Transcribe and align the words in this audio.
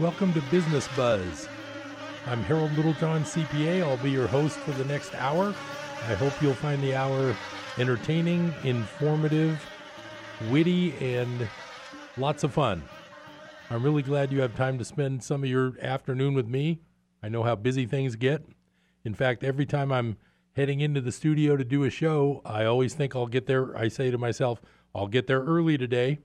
Welcome 0.00 0.32
to 0.34 0.40
Business 0.42 0.86
Buzz. 0.94 1.48
I'm 2.28 2.40
Harold 2.44 2.70
Littlejohn, 2.76 3.24
CPA. 3.24 3.82
I'll 3.82 3.96
be 3.96 4.12
your 4.12 4.28
host 4.28 4.56
for 4.58 4.70
the 4.70 4.84
next 4.84 5.12
hour. 5.16 5.52
I 6.06 6.14
hope 6.14 6.40
you'll 6.40 6.54
find 6.54 6.80
the 6.80 6.94
hour 6.94 7.34
entertaining, 7.78 8.54
informative, 8.62 9.60
witty, 10.50 10.94
and 10.98 11.48
lots 12.16 12.44
of 12.44 12.52
fun. 12.54 12.80
I'm 13.70 13.82
really 13.82 14.02
glad 14.02 14.30
you 14.30 14.40
have 14.40 14.54
time 14.54 14.78
to 14.78 14.84
spend 14.84 15.24
some 15.24 15.42
of 15.42 15.50
your 15.50 15.74
afternoon 15.82 16.34
with 16.34 16.46
me. 16.46 16.78
I 17.20 17.28
know 17.28 17.42
how 17.42 17.56
busy 17.56 17.84
things 17.84 18.14
get. 18.14 18.44
In 19.04 19.14
fact, 19.14 19.42
every 19.42 19.66
time 19.66 19.90
I'm 19.90 20.16
heading 20.52 20.78
into 20.78 21.00
the 21.00 21.10
studio 21.10 21.56
to 21.56 21.64
do 21.64 21.82
a 21.82 21.90
show, 21.90 22.40
I 22.44 22.66
always 22.66 22.94
think 22.94 23.16
I'll 23.16 23.26
get 23.26 23.46
there. 23.46 23.76
I 23.76 23.88
say 23.88 24.12
to 24.12 24.18
myself, 24.18 24.60
I'll 24.94 25.08
get 25.08 25.26
there 25.26 25.42
early 25.42 25.76
today. 25.76 26.20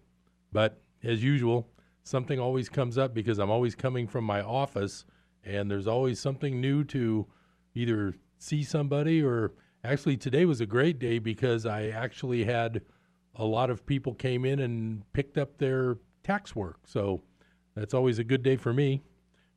But 0.52 0.80
as 1.04 1.24
usual, 1.24 1.68
something 2.04 2.40
always 2.40 2.70
comes 2.70 2.98
up 2.98 3.14
because 3.14 3.40
I'm 3.40 3.50
always 3.50 3.76
coming 3.76 4.08
from 4.08 4.26
my 4.26 4.42
office 4.42 5.06
and 5.44 5.70
there's 5.70 5.88
always 5.88 6.20
something 6.20 6.60
new 6.62 6.84
to 6.86 7.26
either 7.74 8.14
see 8.38 8.64
somebody 8.64 9.24
or 9.24 9.54
actually 9.84 10.18
today 10.18 10.46
was 10.46 10.62
a 10.62 10.66
great 10.66 11.00
day 11.00 11.20
because 11.20 11.66
I 11.66 11.88
actually 11.88 12.44
had 12.44 12.82
a 13.36 13.46
lot 13.46 13.70
of 13.70 13.86
people 13.86 14.14
came 14.14 14.46
in 14.46 14.60
and 14.60 15.04
picked 15.14 15.38
up 15.38 15.58
their 15.58 15.98
tax 16.24 16.56
work. 16.56 16.80
So 16.86 17.22
that's 17.76 17.94
always 17.94 18.20
a 18.20 18.24
good 18.24 18.44
day 18.44 18.58
for 18.58 18.74
me. 18.74 19.02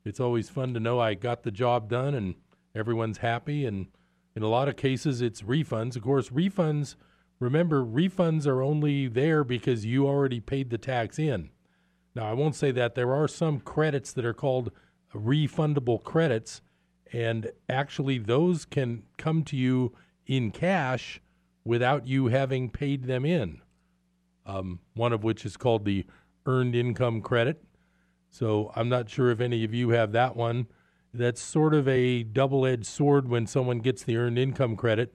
It's 0.03 0.19
always 0.19 0.49
fun 0.49 0.73
to 0.73 0.79
know 0.79 0.99
I 0.99 1.13
got 1.13 1.43
the 1.43 1.51
job 1.51 1.89
done 1.89 2.15
and 2.15 2.35
everyone's 2.75 3.19
happy 3.19 3.65
and 3.65 3.87
in 4.35 4.43
a 4.43 4.47
lot 4.47 4.69
of 4.69 4.77
cases 4.77 5.21
it's 5.21 5.41
refunds. 5.41 5.95
Of 5.95 6.03
course, 6.03 6.29
refunds 6.29 6.95
remember 7.39 7.83
refunds 7.83 8.47
are 8.47 8.61
only 8.61 9.07
there 9.07 9.43
because 9.43 9.85
you 9.85 10.07
already 10.07 10.39
paid 10.39 10.69
the 10.69 10.77
tax 10.77 11.19
in. 11.19 11.49
Now, 12.17 12.31
I 12.31 12.33
won't 12.33 12.55
say 12.55 12.71
that 12.71 12.95
there 12.95 13.13
are 13.13 13.27
some 13.27 13.59
credits 13.59 14.11
that 14.13 14.25
are 14.25 14.33
called 14.33 14.71
refundable 15.13 16.03
credits, 16.03 16.63
and 17.13 17.51
actually, 17.69 18.17
those 18.17 18.65
can 18.65 19.03
come 19.19 19.43
to 19.43 19.55
you 19.55 19.93
in 20.25 20.49
cash 20.49 21.21
without 21.63 22.07
you 22.07 22.25
having 22.25 22.71
paid 22.71 23.03
them 23.03 23.23
in. 23.23 23.61
Um, 24.47 24.79
one 24.95 25.13
of 25.13 25.23
which 25.23 25.45
is 25.45 25.57
called 25.57 25.85
the 25.85 26.07
earned 26.47 26.73
income 26.73 27.21
credit. 27.21 27.63
So, 28.31 28.71
I'm 28.75 28.89
not 28.89 29.11
sure 29.11 29.29
if 29.29 29.39
any 29.39 29.63
of 29.63 29.75
you 29.75 29.89
have 29.89 30.11
that 30.13 30.35
one. 30.35 30.65
That's 31.13 31.39
sort 31.39 31.75
of 31.75 31.87
a 31.87 32.23
double 32.23 32.65
edged 32.65 32.87
sword 32.87 33.29
when 33.29 33.45
someone 33.45 33.77
gets 33.77 34.01
the 34.01 34.17
earned 34.17 34.39
income 34.39 34.75
credit. 34.75 35.13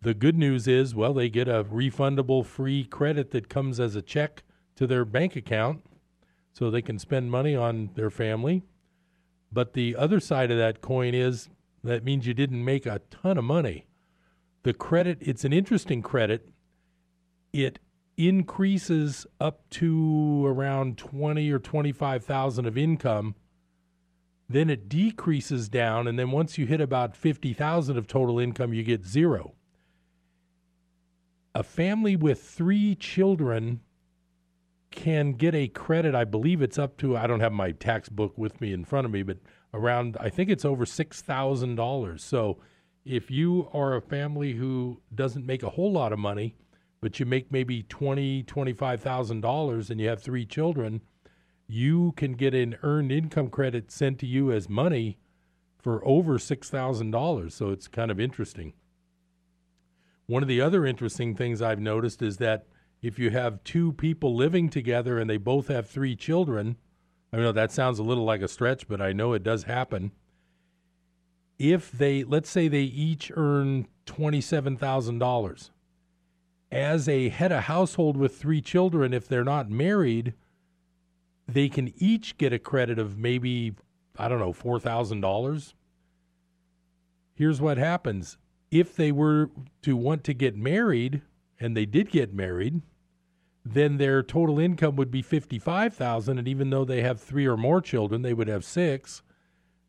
The 0.00 0.14
good 0.14 0.38
news 0.38 0.66
is, 0.66 0.94
well, 0.94 1.12
they 1.12 1.28
get 1.28 1.46
a 1.46 1.62
refundable 1.62 2.42
free 2.42 2.84
credit 2.84 3.32
that 3.32 3.50
comes 3.50 3.78
as 3.78 3.94
a 3.96 4.02
check 4.02 4.44
to 4.76 4.86
their 4.86 5.04
bank 5.04 5.36
account 5.36 5.82
so 6.52 6.70
they 6.70 6.82
can 6.82 6.98
spend 6.98 7.30
money 7.30 7.56
on 7.56 7.90
their 7.94 8.10
family. 8.10 8.62
But 9.50 9.72
the 9.72 9.96
other 9.96 10.20
side 10.20 10.50
of 10.50 10.58
that 10.58 10.80
coin 10.80 11.14
is 11.14 11.48
that 11.84 12.04
means 12.04 12.26
you 12.26 12.34
didn't 12.34 12.64
make 12.64 12.86
a 12.86 13.00
ton 13.10 13.38
of 13.38 13.44
money. 13.44 13.86
The 14.62 14.72
credit, 14.72 15.18
it's 15.20 15.44
an 15.44 15.52
interesting 15.52 16.02
credit. 16.02 16.48
It 17.52 17.78
increases 18.16 19.26
up 19.40 19.68
to 19.70 20.46
around 20.46 20.98
20 20.98 21.50
or 21.50 21.58
25,000 21.58 22.66
of 22.66 22.78
income. 22.78 23.34
Then 24.48 24.70
it 24.70 24.88
decreases 24.88 25.68
down 25.68 26.06
and 26.06 26.18
then 26.18 26.30
once 26.30 26.58
you 26.58 26.66
hit 26.66 26.80
about 26.80 27.16
50,000 27.16 27.96
of 27.96 28.06
total 28.06 28.38
income 28.38 28.72
you 28.72 28.82
get 28.82 29.04
zero. 29.04 29.54
A 31.54 31.62
family 31.62 32.16
with 32.16 32.42
3 32.42 32.94
children 32.96 33.80
can 34.92 35.32
get 35.32 35.54
a 35.54 35.68
credit. 35.68 36.14
I 36.14 36.24
believe 36.24 36.62
it's 36.62 36.78
up 36.78 36.96
to, 36.98 37.16
I 37.16 37.26
don't 37.26 37.40
have 37.40 37.52
my 37.52 37.72
tax 37.72 38.08
book 38.08 38.36
with 38.36 38.60
me 38.60 38.72
in 38.72 38.84
front 38.84 39.04
of 39.04 39.10
me, 39.10 39.22
but 39.22 39.38
around, 39.74 40.16
I 40.20 40.28
think 40.28 40.50
it's 40.50 40.64
over 40.64 40.84
$6,000. 40.84 42.20
So 42.20 42.58
if 43.04 43.30
you 43.30 43.68
are 43.72 43.96
a 43.96 44.00
family 44.00 44.52
who 44.52 45.00
doesn't 45.14 45.46
make 45.46 45.62
a 45.62 45.70
whole 45.70 45.92
lot 45.92 46.12
of 46.12 46.18
money, 46.18 46.54
but 47.00 47.18
you 47.18 47.26
make 47.26 47.50
maybe 47.50 47.82
twenty, 47.82 48.44
twenty-five 48.44 49.00
thousand 49.00 49.40
dollars, 49.40 49.90
and 49.90 50.00
you 50.00 50.08
have 50.08 50.22
three 50.22 50.46
children, 50.46 51.00
you 51.66 52.12
can 52.16 52.34
get 52.34 52.54
an 52.54 52.76
earned 52.82 53.10
income 53.10 53.48
credit 53.48 53.90
sent 53.90 54.20
to 54.20 54.26
you 54.26 54.52
as 54.52 54.68
money 54.68 55.18
for 55.78 56.06
over 56.06 56.38
six 56.38 56.70
thousand 56.70 57.10
dollars. 57.10 57.54
So 57.54 57.70
it's 57.70 57.88
kind 57.88 58.10
of 58.10 58.20
interesting. 58.20 58.72
One 60.26 60.42
of 60.42 60.48
the 60.48 60.60
other 60.60 60.86
interesting 60.86 61.34
things 61.34 61.60
I've 61.60 61.80
noticed 61.80 62.22
is 62.22 62.36
that 62.36 62.66
if 63.02 63.18
you 63.18 63.30
have 63.30 63.64
two 63.64 63.92
people 63.92 64.34
living 64.34 64.70
together 64.70 65.18
and 65.18 65.28
they 65.28 65.36
both 65.36 65.66
have 65.68 65.88
three 65.88 66.14
children, 66.14 66.76
I 67.32 67.38
know 67.38 67.52
that 67.52 67.72
sounds 67.72 67.98
a 67.98 68.04
little 68.04 68.24
like 68.24 68.42
a 68.42 68.48
stretch, 68.48 68.86
but 68.86 69.02
I 69.02 69.12
know 69.12 69.32
it 69.32 69.42
does 69.42 69.64
happen. 69.64 70.12
If 71.58 71.90
they, 71.90 72.22
let's 72.22 72.48
say 72.48 72.68
they 72.68 72.82
each 72.82 73.32
earn 73.34 73.88
$27,000, 74.06 75.70
as 76.70 77.08
a 77.08 77.28
head 77.28 77.52
of 77.52 77.64
household 77.64 78.16
with 78.16 78.36
three 78.36 78.60
children, 78.60 79.12
if 79.12 79.28
they're 79.28 79.44
not 79.44 79.68
married, 79.68 80.34
they 81.46 81.68
can 81.68 81.92
each 81.96 82.38
get 82.38 82.52
a 82.52 82.58
credit 82.58 82.98
of 82.98 83.18
maybe, 83.18 83.74
I 84.16 84.28
don't 84.28 84.38
know, 84.38 84.52
$4,000. 84.52 85.74
Here's 87.34 87.60
what 87.60 87.78
happens 87.78 88.38
if 88.70 88.94
they 88.94 89.12
were 89.12 89.50
to 89.82 89.96
want 89.96 90.24
to 90.24 90.32
get 90.32 90.56
married 90.56 91.20
and 91.60 91.76
they 91.76 91.84
did 91.84 92.10
get 92.10 92.32
married, 92.32 92.80
then 93.64 93.98
their 93.98 94.22
total 94.22 94.58
income 94.58 94.96
would 94.96 95.10
be 95.10 95.22
55,000 95.22 96.38
and 96.38 96.48
even 96.48 96.70
though 96.70 96.84
they 96.84 97.02
have 97.02 97.20
3 97.20 97.46
or 97.46 97.56
more 97.56 97.80
children, 97.80 98.22
they 98.22 98.34
would 98.34 98.48
have 98.48 98.64
6. 98.64 99.22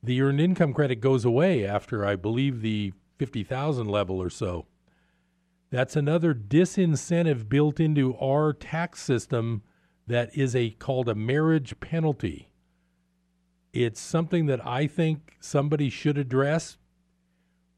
The 0.01 0.21
earned 0.21 0.41
income 0.41 0.73
credit 0.73 0.97
goes 0.97 1.25
away 1.25 1.65
after 1.65 2.05
I 2.05 2.15
believe 2.15 2.61
the 2.61 2.93
50,000 3.17 3.87
level 3.87 4.21
or 4.21 4.29
so. 4.29 4.67
That's 5.71 5.95
another 5.95 6.35
disincentive 6.35 7.49
built 7.49 7.79
into 7.79 8.15
our 8.17 8.53
tax 8.53 9.01
system 9.01 9.63
that 10.05 10.37
is 10.37 10.55
a 10.55 10.71
called 10.71 11.09
a 11.09 11.15
marriage 11.15 11.79
penalty. 11.79 12.49
It's 13.71 13.99
something 13.99 14.45
that 14.47 14.65
I 14.67 14.85
think 14.85 15.37
somebody 15.39 15.89
should 15.89 16.17
address 16.17 16.77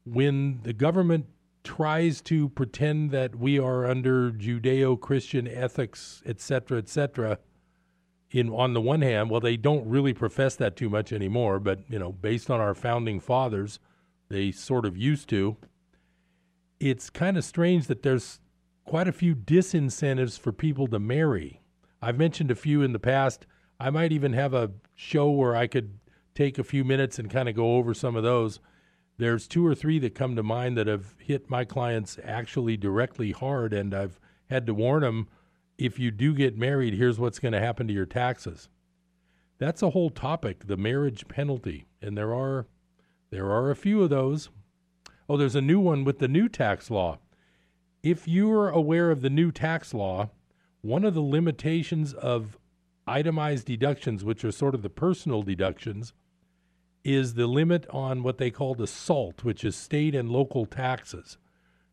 when 0.04 0.60
the 0.62 0.74
government 0.74 1.26
tries 1.66 2.20
to 2.22 2.48
pretend 2.50 3.10
that 3.10 3.34
we 3.34 3.58
are 3.58 3.86
under 3.86 4.30
Judeo-Christian 4.30 5.48
ethics, 5.48 6.22
et 6.24 6.40
cetera, 6.40 6.78
et 6.78 6.88
cetera. 6.88 7.38
In 8.30 8.50
on 8.50 8.72
the 8.72 8.80
one 8.80 9.02
hand, 9.02 9.30
well, 9.30 9.40
they 9.40 9.56
don't 9.56 9.86
really 9.86 10.12
profess 10.12 10.54
that 10.56 10.76
too 10.76 10.88
much 10.88 11.12
anymore, 11.12 11.58
but 11.58 11.80
you 11.88 11.98
know, 11.98 12.12
based 12.12 12.50
on 12.50 12.60
our 12.60 12.74
founding 12.74 13.18
fathers, 13.18 13.80
they 14.28 14.52
sort 14.52 14.86
of 14.86 14.96
used 14.96 15.28
to. 15.30 15.56
It's 16.78 17.10
kind 17.10 17.36
of 17.36 17.44
strange 17.44 17.86
that 17.88 18.02
there's 18.02 18.40
quite 18.84 19.08
a 19.08 19.12
few 19.12 19.34
disincentives 19.34 20.38
for 20.38 20.52
people 20.52 20.86
to 20.88 20.98
marry. 20.98 21.62
I've 22.00 22.18
mentioned 22.18 22.50
a 22.50 22.56
few 22.56 22.82
in 22.82 22.92
the 22.92 22.98
past. 22.98 23.46
I 23.80 23.90
might 23.90 24.12
even 24.12 24.32
have 24.34 24.54
a 24.54 24.70
show 24.94 25.30
where 25.30 25.56
I 25.56 25.66
could 25.66 25.98
take 26.34 26.58
a 26.58 26.64
few 26.64 26.84
minutes 26.84 27.18
and 27.18 27.30
kind 27.30 27.48
of 27.48 27.56
go 27.56 27.76
over 27.76 27.94
some 27.94 28.14
of 28.14 28.22
those 28.22 28.60
there's 29.18 29.46
two 29.46 29.66
or 29.66 29.74
three 29.74 29.98
that 30.00 30.14
come 30.14 30.36
to 30.36 30.42
mind 30.42 30.76
that 30.76 30.86
have 30.86 31.14
hit 31.18 31.48
my 31.48 31.64
clients 31.64 32.18
actually 32.22 32.76
directly 32.76 33.32
hard, 33.32 33.72
and 33.72 33.94
I've 33.94 34.20
had 34.50 34.66
to 34.66 34.74
warn 34.74 35.02
them 35.02 35.28
if 35.78 35.98
you 35.98 36.10
do 36.10 36.34
get 36.34 36.56
married, 36.56 36.94
here's 36.94 37.18
what's 37.18 37.38
going 37.38 37.52
to 37.52 37.60
happen 37.60 37.86
to 37.86 37.92
your 37.92 38.06
taxes. 38.06 38.68
That's 39.58 39.82
a 39.82 39.90
whole 39.90 40.10
topic, 40.10 40.66
the 40.66 40.76
marriage 40.76 41.28
penalty, 41.28 41.86
and 42.02 42.16
there 42.16 42.34
are 42.34 42.66
there 43.30 43.50
are 43.50 43.70
a 43.70 43.76
few 43.76 44.02
of 44.02 44.10
those. 44.10 44.50
Oh, 45.28 45.36
there's 45.36 45.56
a 45.56 45.60
new 45.60 45.80
one 45.80 46.04
with 46.04 46.18
the 46.18 46.28
new 46.28 46.48
tax 46.48 46.90
law. 46.90 47.18
If 48.02 48.28
you 48.28 48.50
are 48.52 48.70
aware 48.70 49.10
of 49.10 49.20
the 49.20 49.30
new 49.30 49.50
tax 49.50 49.92
law, 49.92 50.30
one 50.80 51.04
of 51.04 51.14
the 51.14 51.22
limitations 51.22 52.14
of 52.14 52.56
itemized 53.06 53.66
deductions, 53.66 54.24
which 54.24 54.44
are 54.44 54.52
sort 54.52 54.74
of 54.74 54.82
the 54.82 54.90
personal 54.90 55.42
deductions, 55.42 56.12
is 57.06 57.34
the 57.34 57.46
limit 57.46 57.86
on 57.90 58.24
what 58.24 58.36
they 58.36 58.50
call 58.50 58.74
the 58.74 58.86
SALT, 58.86 59.44
which 59.44 59.64
is 59.64 59.76
state 59.76 60.12
and 60.12 60.28
local 60.28 60.66
taxes. 60.66 61.38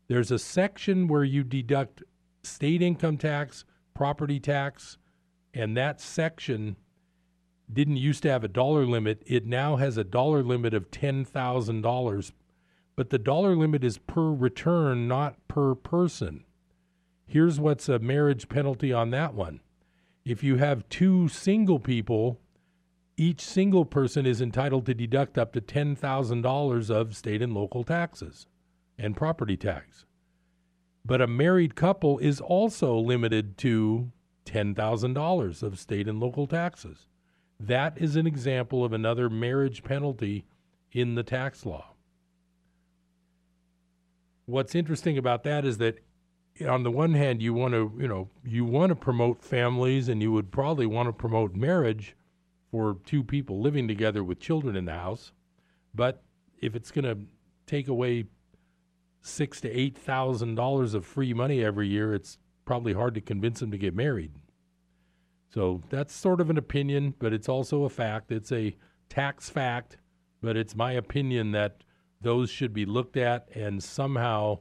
There's 0.08 0.32
a 0.32 0.40
section 0.40 1.06
where 1.06 1.22
you 1.22 1.44
deduct 1.44 2.02
state 2.42 2.82
income 2.82 3.16
tax, 3.16 3.64
property 3.94 4.40
tax, 4.40 4.98
and 5.54 5.76
that 5.76 6.00
section 6.00 6.74
didn't 7.72 7.96
used 7.96 8.24
to 8.24 8.30
have 8.30 8.42
a 8.42 8.48
dollar 8.48 8.84
limit. 8.84 9.22
It 9.24 9.46
now 9.46 9.76
has 9.76 9.96
a 9.96 10.02
dollar 10.02 10.42
limit 10.42 10.74
of 10.74 10.90
$10,000, 10.90 12.32
but 12.96 13.10
the 13.10 13.18
dollar 13.18 13.54
limit 13.54 13.84
is 13.84 13.98
per 13.98 14.32
return, 14.32 15.06
not 15.06 15.36
per 15.46 15.76
person. 15.76 16.42
Here's 17.24 17.60
what's 17.60 17.88
a 17.88 18.00
marriage 18.00 18.48
penalty 18.48 18.92
on 18.92 19.10
that 19.10 19.32
one. 19.32 19.60
If 20.24 20.42
you 20.42 20.56
have 20.56 20.88
two 20.88 21.28
single 21.28 21.78
people 21.78 22.40
each 23.16 23.40
single 23.40 23.84
person 23.84 24.26
is 24.26 24.40
entitled 24.40 24.86
to 24.86 24.94
deduct 24.94 25.38
up 25.38 25.52
to 25.52 25.60
$10,000 25.60 26.90
of 26.90 27.16
state 27.16 27.42
and 27.42 27.54
local 27.54 27.84
taxes 27.84 28.46
and 28.98 29.16
property 29.16 29.56
tax. 29.56 30.04
But 31.04 31.20
a 31.20 31.26
married 31.26 31.74
couple 31.74 32.18
is 32.18 32.40
also 32.40 32.96
limited 32.96 33.58
to 33.58 34.10
$10,000 34.46 35.62
of 35.62 35.78
state 35.78 36.08
and 36.08 36.18
local 36.18 36.46
taxes. 36.46 37.06
That 37.60 37.96
is 37.98 38.16
an 38.16 38.26
example 38.26 38.84
of 38.84 38.92
another 38.92 39.30
marriage 39.30 39.84
penalty 39.84 40.44
in 40.92 41.14
the 41.14 41.22
tax 41.22 41.64
law. 41.64 41.94
What's 44.46 44.74
interesting 44.74 45.16
about 45.16 45.44
that 45.44 45.64
is 45.64 45.78
that 45.78 45.98
on 46.68 46.82
the 46.82 46.90
one 46.90 47.14
hand 47.14 47.42
you 47.42 47.54
want 47.54 47.74
to, 47.74 47.92
you 47.98 48.08
know, 48.08 48.28
you 48.44 48.64
want 48.64 48.90
to 48.90 48.96
promote 48.96 49.42
families 49.42 50.08
and 50.08 50.20
you 50.22 50.32
would 50.32 50.50
probably 50.50 50.86
want 50.86 51.08
to 51.08 51.12
promote 51.12 51.54
marriage 51.54 52.16
for 52.74 52.96
two 53.06 53.22
people 53.22 53.60
living 53.60 53.86
together 53.86 54.24
with 54.24 54.40
children 54.40 54.74
in 54.74 54.84
the 54.84 54.92
house. 54.94 55.30
But 55.94 56.24
if 56.60 56.74
it's 56.74 56.90
going 56.90 57.04
to 57.04 57.24
take 57.68 57.86
away 57.86 58.24
six 59.22 59.60
to 59.60 59.70
eight 59.70 59.96
thousand 59.96 60.56
dollars 60.56 60.92
of 60.92 61.06
free 61.06 61.32
money 61.32 61.62
every 61.62 61.86
year, 61.86 62.12
it's 62.12 62.36
probably 62.64 62.92
hard 62.92 63.14
to 63.14 63.20
convince 63.20 63.60
them 63.60 63.70
to 63.70 63.78
get 63.78 63.94
married. 63.94 64.32
So 65.52 65.82
that's 65.88 66.12
sort 66.12 66.40
of 66.40 66.50
an 66.50 66.58
opinion, 66.58 67.14
but 67.20 67.32
it's 67.32 67.48
also 67.48 67.84
a 67.84 67.88
fact. 67.88 68.32
It's 68.32 68.50
a 68.50 68.76
tax 69.08 69.48
fact, 69.48 69.98
but 70.42 70.56
it's 70.56 70.74
my 70.74 70.94
opinion 70.94 71.52
that 71.52 71.84
those 72.22 72.50
should 72.50 72.72
be 72.72 72.86
looked 72.86 73.16
at 73.16 73.48
and 73.54 73.80
somehow 73.80 74.58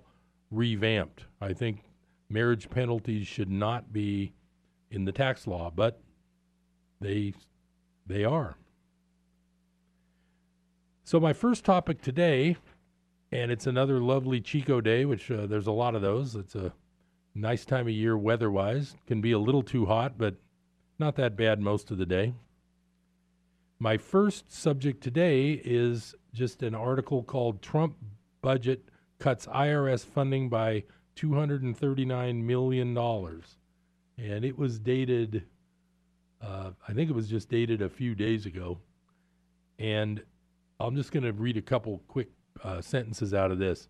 revamped. 0.52 1.26
I 1.42 1.54
think 1.54 1.86
marriage 2.30 2.70
penalties 2.70 3.26
should 3.26 3.50
not 3.50 3.92
be 3.92 4.34
in 4.92 5.04
the 5.04 5.12
tax 5.12 5.48
law, 5.48 5.72
but 5.76 6.00
they 7.02 7.34
they 8.06 8.24
are. 8.24 8.56
So 11.04 11.20
my 11.20 11.34
first 11.34 11.66
topic 11.66 12.02
today, 12.02 12.58
and 13.32 13.52
it's 13.52 13.68
another 13.68 14.00
lovely 14.00 14.40
Chico 14.40 14.82
day, 14.82 15.06
which 15.06 15.30
uh, 15.30 15.48
there's 15.48 15.68
a 15.68 15.72
lot 15.72 15.96
of 15.96 16.02
those. 16.02 16.36
It's 16.36 16.56
a 16.56 16.74
nice 17.36 17.66
time 17.66 17.88
of 17.88 17.94
year 17.94 18.18
weather-wise. 18.18 18.96
Can 19.06 19.22
be 19.22 19.32
a 19.32 19.40
little 19.40 19.64
too 19.64 19.86
hot, 19.86 20.18
but 20.18 20.36
not 21.00 21.16
that 21.16 21.36
bad 21.36 21.60
most 21.60 21.92
of 21.92 21.98
the 21.98 22.06
day. 22.06 22.34
My 23.80 23.98
first 23.98 24.52
subject 24.52 25.04
today 25.04 25.62
is 25.64 26.16
just 26.34 26.64
an 26.64 26.74
article 26.74 27.22
called 27.22 27.62
Trump 27.62 27.96
Budget 28.42 28.88
Cuts 29.20 29.46
IRS 29.48 30.06
Funding 30.06 30.50
by 30.50 30.84
$239 31.16 32.44
million. 32.44 32.98
And 34.18 34.46
it 34.46 34.58
was 34.58 34.80
dated, 34.80 35.44
uh, 36.44 36.72
I 36.88 36.94
think 36.94 37.10
it 37.10 37.16
was 37.16 37.30
just 37.30 37.50
dated 37.50 37.82
a 37.82 37.90
few 37.90 38.16
days 38.16 38.46
ago. 38.46 38.80
And 39.80 40.22
I'm 40.80 40.96
just 40.96 41.12
going 41.12 41.24
to 41.24 41.32
read 41.32 41.58
a 41.58 41.62
couple 41.62 42.02
quick 42.08 42.30
uh, 42.64 42.82
sentences 42.82 43.34
out 43.34 43.52
of 43.52 43.60
this. 43.60 43.88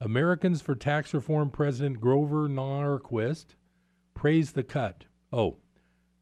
Americans 0.00 0.60
for 0.60 0.74
Tax 0.74 1.12
Reform 1.12 1.50
President 1.50 2.00
Grover 2.00 2.48
Norquist 2.48 3.46
praised 4.14 4.54
the 4.54 4.62
cut. 4.62 5.04
Oh, 5.32 5.56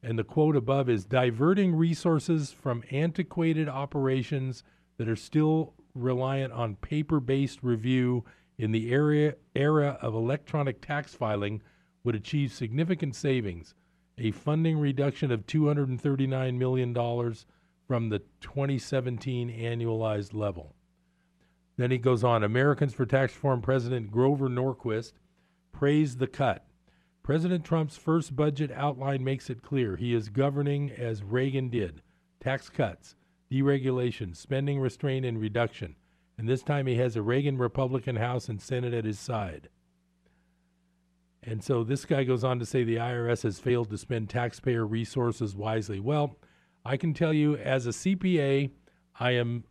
and 0.03 0.19
the 0.19 0.25
quote 0.25 0.57
above 0.57 0.89
is 0.89 1.05
diverting 1.05 1.75
resources 1.75 2.53
from 2.53 2.85
antiquated 2.91 3.69
operations 3.69 4.63
that 4.99 5.09
are 5.09 5.17
still 5.17 5.75
reliant 5.95 6.53
on 6.53 6.77
paper 6.77 7.21
based 7.21 7.63
review 7.63 8.25
in 8.59 8.73
the 8.73 8.91
area, 8.91 9.35
era 9.55 9.99
of 10.01 10.15
electronic 10.15 10.81
tax 10.81 11.15
filing 11.15 11.61
would 12.05 12.15
achieve 12.15 12.53
significant 12.53 13.15
savings, 13.15 13.75
a 14.19 14.31
funding 14.31 14.79
reduction 14.79 15.31
of 15.31 15.47
$239 15.47 16.57
million 16.57 16.95
from 17.87 18.09
the 18.09 18.21
2017 18.41 19.51
annualized 19.51 20.35
level. 20.35 20.75
Then 21.77 21.91
he 21.91 21.99
goes 21.99 22.25
on 22.25 22.43
Americans 22.43 22.95
for 22.95 23.05
Tax 23.05 23.35
Reform 23.35 23.61
President 23.61 24.11
Grover 24.11 24.49
Norquist 24.49 25.13
praised 25.73 26.19
the 26.19 26.27
cut. 26.27 26.67
President 27.23 27.65
Trump's 27.65 27.97
first 27.97 28.35
budget 28.35 28.71
outline 28.73 29.23
makes 29.23 29.51
it 29.51 29.63
clear 29.63 29.97
he 29.97 30.15
is 30.15 30.29
governing 30.29 30.91
as 30.93 31.23
Reagan 31.23 31.69
did 31.69 32.03
tax 32.41 32.69
cuts, 32.69 33.17
deregulation, 33.51 34.35
spending 34.37 34.79
restraint, 34.79 35.27
and 35.27 35.41
reduction. 35.41 35.97
And 36.39 36.49
this 36.49 36.63
time 36.63 36.87
he 36.87 36.95
has 36.97 37.17
a 37.17 37.23
Reagan 37.23 37.59
Republican 37.59 38.17
House 38.17 38.49
and 38.49 38.61
Senate 38.61 38.95
at 38.95 39.05
his 39.05 39.19
side. 39.19 39.69
And 41.47 41.63
so 41.63 41.85
this 41.85 42.05
guy 42.05 42.25
goes 42.25 42.43
on 42.43 42.59
to 42.59 42.67
say 42.67 42.83
the 42.83 42.97
IRS 42.97 43.45
has 43.45 43.61
failed 43.61 43.89
to 43.91 43.99
spend 43.99 44.29
taxpayer 44.29 44.85
resources 44.85 45.55
wisely. 45.55 46.01
Well, 46.01 46.37
I 46.85 46.97
can 46.97 47.15
tell 47.15 47.33
you 47.33 47.57
as 47.57 47.87
a 47.87 47.91
CPA, 47.91 48.71
I 49.21 49.31
am 49.31 49.65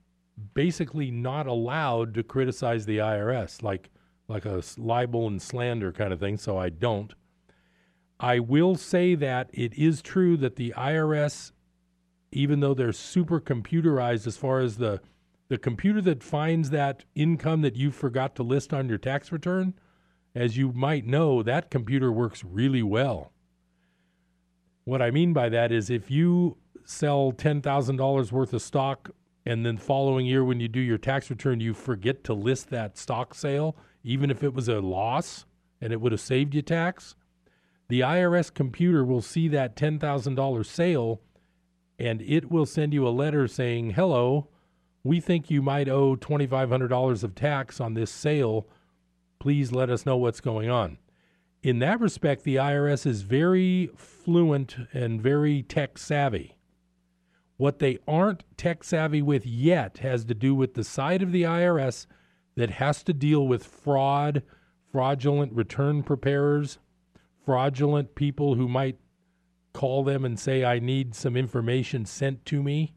basically 0.54 1.12
not 1.12 1.48
allowed 1.48 2.14
to 2.14 2.24
criticize 2.24 2.86
the 2.86 2.98
IRS 2.98 3.62
like 3.62 3.90
like 4.28 4.46
a 4.46 4.64
libel 4.78 5.28
and 5.28 5.40
slander 5.40 5.92
kind 5.92 6.12
of 6.12 6.20
thing, 6.20 6.38
so 6.38 6.58
I 6.58 6.70
don't. 6.70 7.14
I 8.20 8.40
will 8.40 8.76
say 8.76 9.14
that 9.14 9.52
it 9.54 9.74
is 9.76 10.02
true 10.02 10.36
that 10.38 10.56
the 10.56 10.74
IRS 10.76 11.52
even 12.32 12.60
though 12.60 12.74
they're 12.74 12.92
super 12.92 13.40
computerized 13.40 14.26
as 14.26 14.38
far 14.38 14.60
as 14.60 14.78
the 14.78 15.02
the 15.48 15.58
computer 15.58 16.02
that 16.02 16.24
finds 16.24 16.72
that 16.72 17.04
income 17.14 17.62
that 17.62 17.76
you 17.76 17.92
forgot 17.92 18.36
to 18.36 18.44
list 18.44 18.74
on 18.74 18.90
your 18.90 18.98
tax 18.98 19.32
return, 19.32 19.76
as 20.36 20.58
you 20.58 20.74
might 20.74 21.08
know, 21.08 21.42
that 21.42 21.72
computer 21.72 22.12
works 22.12 22.44
really 22.44 22.84
well. 22.84 23.32
What 24.84 25.02
I 25.02 25.10
mean 25.10 25.34
by 25.34 25.50
that 25.50 25.72
is 25.72 25.90
if 25.90 26.12
you 26.12 26.58
sell 26.84 27.32
$10,000 27.32 28.32
worth 28.32 28.54
of 28.54 28.62
stock 28.62 29.10
and 29.46 29.66
then 29.66 29.78
following 29.78 30.26
year 30.26 30.44
when 30.44 30.60
you 30.60 30.68
do 30.68 30.80
your 30.80 30.98
tax 30.98 31.30
return 31.30 31.60
you 31.60 31.74
forget 31.74 32.24
to 32.26 32.34
list 32.34 32.70
that 32.70 32.98
stock 32.98 33.34
sale 33.34 33.76
even 34.04 34.30
if 34.30 34.44
it 34.44 34.54
was 34.54 34.68
a 34.68 34.82
loss 34.82 35.46
and 35.82 35.92
it 35.92 36.00
would 36.00 36.12
have 36.12 36.22
saved 36.22 36.54
you 36.54 36.62
tax, 36.62 37.16
the 37.88 38.02
IRS 38.02 38.54
computer 38.54 39.04
will 39.04 39.22
see 39.22 39.48
that 39.48 39.76
$10,000 39.76 40.66
sale 40.66 41.22
and 41.98 42.22
it 42.22 42.52
will 42.52 42.66
send 42.66 42.94
you 42.94 43.08
a 43.08 43.10
letter 43.10 43.48
saying, 43.48 43.92
"Hello, 43.92 44.50
we 45.04 45.20
think 45.20 45.50
you 45.50 45.62
might 45.62 45.88
owe 45.88 46.16
$2,500 46.16 47.24
of 47.24 47.36
tax 47.36 47.80
on 47.80 47.94
this 47.94 48.12
sale. 48.12 48.68
Please 49.46 49.72
let 49.72 49.92
us 49.92 50.08
know 50.08 50.18
what's 50.18 50.42
going 50.42 50.72
on. 50.72 50.98
In 51.62 51.78
that 51.78 52.00
respect, 52.00 52.44
the 52.46 52.56
IRS 52.56 53.06
is 53.06 53.22
very 53.22 53.92
fluent 53.96 54.76
and 54.92 55.22
very 55.22 55.62
tech 55.62 56.00
savvy. 56.00 56.58
What 57.58 57.78
they 57.78 58.00
aren't 58.08 58.44
tech 58.58 58.84
savvy 58.84 59.22
with 59.22 59.46
yet 59.46 60.00
has 60.00 60.26
to 60.26 60.34
do 60.34 60.56
with 60.56 60.74
the 60.74 60.84
side 60.84 61.22
of 61.22 61.32
the 61.32 61.44
IRS 61.44 62.08
that 62.56 62.72
has 62.72 63.04
to 63.04 63.14
deal 63.14 63.48
with 63.48 63.64
fraud, 63.64 64.42
fraudulent 64.92 65.54
return 65.54 66.02
preparers, 66.02 66.80
fraudulent 67.46 68.16
people 68.16 68.56
who 68.56 68.68
might 68.68 68.98
call 69.74 70.04
them 70.04 70.26
and 70.26 70.40
say, 70.40 70.66
I 70.66 70.80
need 70.80 71.14
some 71.14 71.38
information 71.38 72.06
sent 72.06 72.46
to 72.46 72.64
me 72.64 72.96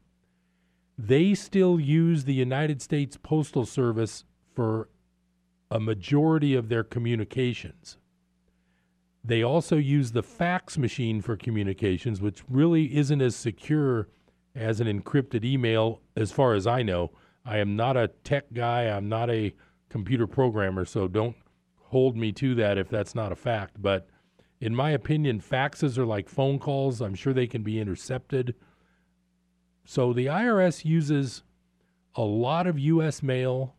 they 0.97 1.35
still 1.35 1.79
use 1.79 2.25
the 2.25 2.33
United 2.33 2.81
States 2.81 3.19
Postal 3.23 3.67
Service 3.67 4.25
for 4.55 4.89
a 5.71 5.81
majority 5.81 6.55
of 6.55 6.69
their 6.69 6.85
communications. 6.85 7.99
They 9.25 9.43
also 9.43 9.77
use 9.77 10.13
the 10.13 10.23
fax 10.23 10.79
machine 10.79 11.21
for 11.21 11.37
communications, 11.37 12.21
which 12.21 12.43
really 12.49 12.97
isn't 12.97 13.21
as 13.21 13.37
secure 13.37 14.09
as 14.55 14.81
an 14.81 14.87
encrypted 14.87 15.45
email, 15.45 16.01
as 16.17 16.33
far 16.33 16.55
as 16.55 16.67
I 16.67 16.83
know. 16.83 17.11
I 17.45 17.59
am 17.59 17.77
not 17.77 17.97
a 17.97 18.09
tech 18.25 18.53
guy, 18.53 18.85
I'm 18.85 19.09
not 19.09 19.31
a 19.31 19.55
computer 19.89 20.27
programmer, 20.27 20.85
so 20.85 21.09
don't 21.09 21.37
hold 21.77 22.17
me 22.17 22.33
to 22.33 22.55
that 22.57 22.79
if 22.79 22.89
that's 22.89 23.15
not 23.15 23.33
a 23.33 23.37
fact. 23.37 23.81
But 23.81 24.09
in 24.61 24.75
my 24.75 24.91
opinion, 24.91 25.41
faxes 25.41 25.99
are 25.99 26.07
like 26.07 26.29
phone 26.29 26.59
calls. 26.59 27.01
I'm 27.01 27.15
sure 27.15 27.33
they 27.33 27.47
can 27.47 27.63
be 27.63 27.81
intercepted. 27.81 28.55
So 29.85 30.13
the 30.13 30.27
IRS 30.27 30.85
uses 30.85 31.43
a 32.15 32.23
lot 32.23 32.67
of 32.67 32.79
US 32.79 33.23
mail, 33.23 33.75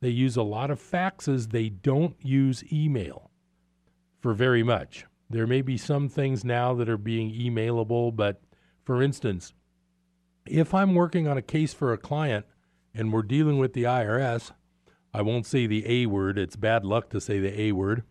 they 0.00 0.08
use 0.08 0.36
a 0.36 0.42
lot 0.42 0.70
of 0.70 0.80
faxes, 0.80 1.50
they 1.50 1.68
don't 1.68 2.16
use 2.20 2.64
email 2.72 3.30
for 4.18 4.34
very 4.34 4.62
much. 4.62 5.06
There 5.28 5.46
may 5.46 5.62
be 5.62 5.76
some 5.76 6.08
things 6.08 6.44
now 6.44 6.74
that 6.74 6.88
are 6.88 6.96
being 6.96 7.32
emailable, 7.32 8.14
but 8.14 8.42
for 8.82 9.02
instance, 9.02 9.52
if 10.46 10.74
I'm 10.74 10.94
working 10.94 11.28
on 11.28 11.38
a 11.38 11.42
case 11.42 11.72
for 11.72 11.92
a 11.92 11.98
client 11.98 12.46
and 12.94 13.12
we're 13.12 13.22
dealing 13.22 13.58
with 13.58 13.72
the 13.72 13.84
IRS, 13.84 14.52
I 15.14 15.22
won't 15.22 15.46
say 15.46 15.66
the 15.66 15.84
A 15.86 16.06
word, 16.06 16.38
it's 16.38 16.56
bad 16.56 16.84
luck 16.84 17.10
to 17.10 17.20
say 17.20 17.38
the 17.38 17.60
A 17.60 17.72
word. 17.72 18.02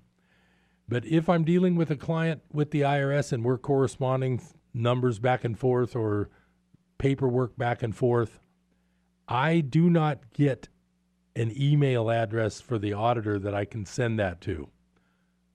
But 0.88 1.05
if 1.05 1.29
I'm 1.29 1.43
dealing 1.43 1.75
with 1.75 1.91
a 1.91 1.96
client 1.96 2.41
with 2.51 2.72
the 2.72 2.81
IRS 2.81 3.31
and 3.34 3.43
we're 3.43 3.58
corresponding 3.58 4.41
numbers 4.74 5.19
back 5.19 5.43
and 5.43 5.58
forth 5.58 5.96
or 5.96 6.29
paperwork 7.00 7.58
back 7.58 7.81
and 7.81 7.96
forth. 7.96 8.39
I 9.27 9.62
do 9.62 9.89
not 9.89 10.34
get 10.34 10.69
an 11.36 11.53
email 11.55 12.09
address 12.09 12.59
for 12.62 12.77
the 12.77 12.93
auditor 12.93 13.39
that 13.39 13.53
I 13.53 13.65
can 13.65 13.86
send 13.86 14.19
that 14.19 14.41
to. 14.41 14.69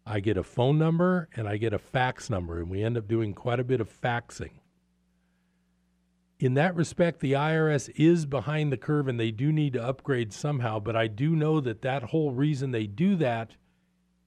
I 0.06 0.20
get 0.20 0.36
a 0.36 0.42
phone 0.42 0.78
number 0.78 1.28
and 1.34 1.48
I 1.48 1.56
get 1.56 1.72
a 1.72 1.78
fax 1.78 2.28
number, 2.28 2.58
and 2.58 2.70
we 2.70 2.82
end 2.82 2.96
up 2.96 3.08
doing 3.08 3.32
quite 3.32 3.60
a 3.60 3.64
bit 3.64 3.80
of 3.80 4.00
faxing. 4.00 4.50
In 6.38 6.54
that 6.54 6.74
respect, 6.74 7.20
the 7.20 7.32
IRS 7.32 7.90
is 7.96 8.26
behind 8.26 8.70
the 8.70 8.76
curve 8.76 9.08
and 9.08 9.18
they 9.18 9.30
do 9.30 9.52
need 9.52 9.72
to 9.74 9.82
upgrade 9.82 10.32
somehow, 10.32 10.78
but 10.78 10.96
I 10.96 11.06
do 11.06 11.34
know 11.34 11.60
that 11.60 11.82
that 11.82 12.02
whole 12.04 12.32
reason 12.32 12.70
they 12.70 12.86
do 12.86 13.16
that 13.16 13.56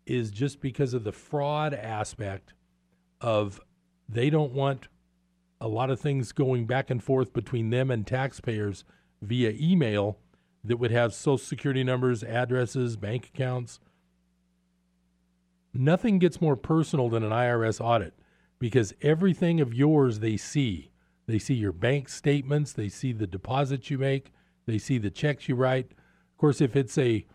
is 0.05 0.31
just 0.31 0.61
because 0.61 0.93
of 0.93 1.03
the 1.03 1.11
fraud 1.11 1.73
aspect 1.73 2.53
of 3.19 3.59
they 4.07 4.29
don't 4.29 4.53
want 4.53 4.87
a 5.59 5.67
lot 5.67 5.89
of 5.89 5.99
things 5.99 6.31
going 6.31 6.65
back 6.65 6.89
and 6.89 7.03
forth 7.03 7.33
between 7.33 7.69
them 7.69 7.91
and 7.91 8.07
taxpayers 8.07 8.85
via 9.21 9.53
email 9.59 10.17
that 10.67 10.77
would 10.77 10.91
have 10.91 11.13
social 11.13 11.37
security 11.37 11.83
numbers, 11.83 12.23
addresses, 12.23 12.97
bank 12.97 13.31
accounts. 13.33 13.79
Nothing 15.73 16.19
gets 16.19 16.41
more 16.41 16.55
personal 16.55 17.09
than 17.09 17.23
an 17.23 17.31
IRS 17.31 17.81
audit 17.81 18.13
because 18.59 18.93
everything 19.01 19.61
of 19.61 19.73
yours 19.73 20.19
they 20.19 20.37
see. 20.37 20.91
They 21.27 21.39
see 21.39 21.55
your 21.55 21.73
bank 21.73 22.09
statements, 22.09 22.73
they 22.73 22.89
see 22.89 23.11
the 23.11 23.27
deposits 23.27 23.89
you 23.89 23.97
make, 23.97 24.31
they 24.65 24.77
see 24.77 24.97
the 24.97 25.09
checks 25.09 25.49
you 25.49 25.55
write. 25.55 25.91
Of 25.91 26.37
course, 26.37 26.61
if 26.61 26.75
it's 26.75 26.97
a 26.97 27.25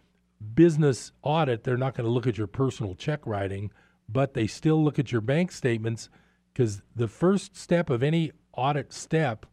business 0.54 1.12
audit, 1.22 1.64
they're 1.64 1.76
not 1.76 1.94
going 1.94 2.06
to 2.06 2.12
look 2.12 2.26
at 2.26 2.38
your 2.38 2.46
personal 2.46 2.94
check 2.94 3.26
writing, 3.26 3.70
but 4.08 4.34
they 4.34 4.46
still 4.46 4.82
look 4.82 4.98
at 4.98 5.12
your 5.12 5.20
bank 5.20 5.52
statements 5.52 6.08
because 6.52 6.82
the 6.94 7.08
first 7.08 7.56
step 7.56 7.90
of 7.90 8.02
any 8.02 8.32
audit 8.54 8.92
step 8.92 9.46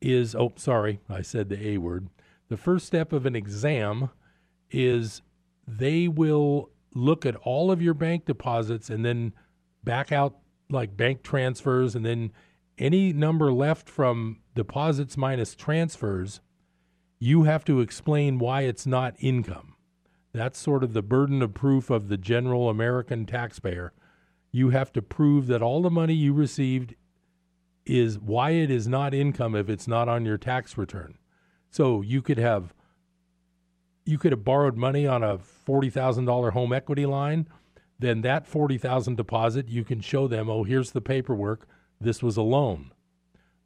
is 0.00 0.34
oh, 0.34 0.52
sorry, 0.56 1.00
I 1.08 1.22
said 1.22 1.48
the 1.48 1.68
A 1.68 1.78
word. 1.78 2.08
The 2.48 2.56
first 2.56 2.86
step 2.86 3.12
of 3.12 3.26
an 3.26 3.36
exam 3.36 4.10
is 4.70 5.22
they 5.66 6.08
will 6.08 6.70
look 6.94 7.26
at 7.26 7.36
all 7.36 7.70
of 7.70 7.82
your 7.82 7.94
bank 7.94 8.24
deposits 8.24 8.88
and 8.88 9.04
then 9.04 9.34
back 9.84 10.12
out 10.12 10.36
like 10.70 10.96
bank 10.96 11.22
transfers 11.22 11.94
and 11.94 12.04
then 12.04 12.32
any 12.78 13.12
number 13.12 13.52
left 13.52 13.88
from 13.88 14.38
deposits 14.54 15.16
minus 15.16 15.54
transfers, 15.54 16.40
you 17.18 17.42
have 17.42 17.64
to 17.64 17.80
explain 17.80 18.38
why 18.38 18.62
it's 18.62 18.86
not 18.86 19.14
income. 19.18 19.74
That's 20.32 20.58
sort 20.58 20.84
of 20.84 20.92
the 20.92 21.02
burden 21.02 21.42
of 21.42 21.54
proof 21.54 21.90
of 21.90 22.08
the 22.08 22.16
general 22.16 22.68
American 22.68 23.26
taxpayer. 23.26 23.92
You 24.52 24.70
have 24.70 24.92
to 24.92 25.02
prove 25.02 25.46
that 25.48 25.62
all 25.62 25.82
the 25.82 25.90
money 25.90 26.14
you 26.14 26.32
received 26.32 26.94
is 27.84 28.18
why 28.18 28.50
it 28.50 28.70
is 28.70 28.86
not 28.86 29.14
income 29.14 29.54
if 29.54 29.68
it's 29.68 29.88
not 29.88 30.08
on 30.08 30.24
your 30.24 30.38
tax 30.38 30.76
return. 30.76 31.18
So 31.70 32.02
you 32.02 32.22
could 32.22 32.38
have 32.38 32.74
you 34.04 34.16
could 34.16 34.32
have 34.32 34.44
borrowed 34.44 34.76
money 34.76 35.06
on 35.06 35.22
a 35.22 35.36
$40,000 35.36 36.52
home 36.52 36.72
equity 36.72 37.04
line, 37.04 37.46
then 37.98 38.22
that 38.22 38.46
40,000 38.46 39.16
deposit 39.16 39.68
you 39.68 39.84
can 39.84 40.00
show 40.00 40.26
them, 40.26 40.48
"Oh, 40.48 40.64
here's 40.64 40.92
the 40.92 41.02
paperwork. 41.02 41.68
This 42.00 42.22
was 42.22 42.38
a 42.38 42.42
loan." 42.42 42.92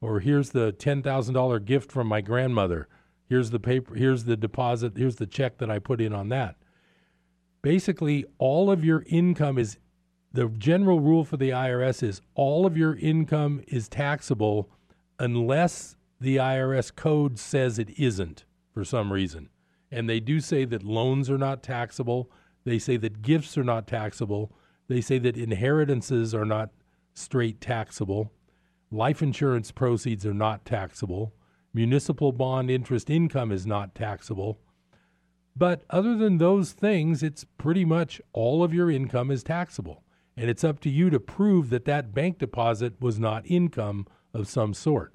Or 0.01 0.19
here's 0.19 0.51
the 0.51 0.73
$10,000 0.73 1.61
gift 1.61 1.93
from 1.93 2.09
my 2.09 2.21
grandmother. 2.21 2.89
Here's 3.29 3.51
the 3.51 3.61
paper, 3.61 3.95
here's 3.95 4.25
the 4.25 4.37
deposit, 4.37 4.97
here's 4.97 5.17
the 5.17 5.27
check 5.27 5.59
that 5.59 5.71
I 5.71 5.79
put 5.79 6.01
in 6.01 6.13
on 6.13 6.29
that. 6.31 6.57
Basically, 7.63 8.25
all 8.39 8.69
of 8.69 8.85
your 8.85 9.05
income 9.07 9.59
is 9.59 9.79
the 10.33 10.49
general 10.49 10.99
rule 10.99 11.25
for 11.25 11.37
the 11.37 11.51
IRS 11.51 12.03
is 12.03 12.21
all 12.35 12.67
of 12.67 12.77
your 12.77 12.97
income 12.97 13.63
is 13.69 13.89
taxable 13.89 14.69
unless 15.19 15.97
the 16.23 16.37
IRS 16.37 16.95
code 16.95 17.37
says 17.37 17.79
it 17.81 17.99
isn't 17.99 18.45
for 18.73 18.85
some 18.85 19.13
reason. 19.13 19.49
And 19.91 20.09
they 20.09 20.21
do 20.21 20.39
say 20.39 20.65
that 20.65 20.85
loans 20.85 21.29
are 21.29 21.37
not 21.37 21.65
taxable. 21.65 22.31
They 22.65 22.79
say 22.79 22.97
that 22.99 23.23
gifts 23.23 23.59
are 23.59 23.65
not 23.65 23.89
taxable. 23.89 24.53
They 24.87 25.01
say 25.01 25.19
that 25.19 25.37
inheritances 25.37 26.33
are 26.33 26.45
not 26.45 26.71
straight 27.13 27.61
taxable. 27.61 28.33
Life 28.93 29.21
insurance 29.21 29.73
proceeds 29.73 30.25
are 30.25 30.33
not 30.33 30.65
taxable. 30.65 31.35
Municipal 31.75 32.31
bond 32.31 32.71
interest 32.71 33.11
income 33.11 33.51
is 33.51 33.67
not 33.67 33.95
taxable. 33.95 34.61
But 35.57 35.83
other 35.91 36.17
than 36.17 36.39
those 36.39 36.71
things, 36.71 37.25
it's 37.25 37.45
pretty 37.59 37.85
much 37.85 38.21
all 38.33 38.63
of 38.63 38.73
your 38.73 38.91
income 38.91 39.33
is 39.33 39.43
taxable. 39.43 40.05
And 40.37 40.49
it's 40.49 40.63
up 40.63 40.79
to 40.81 40.89
you 40.89 41.11
to 41.11 41.19
prove 41.19 41.69
that 41.71 41.85
that 41.87 42.15
bank 42.15 42.39
deposit 42.39 42.95
was 43.01 43.19
not 43.19 43.45
income 43.45 44.07
of 44.33 44.47
some 44.47 44.73
sort. 44.73 45.15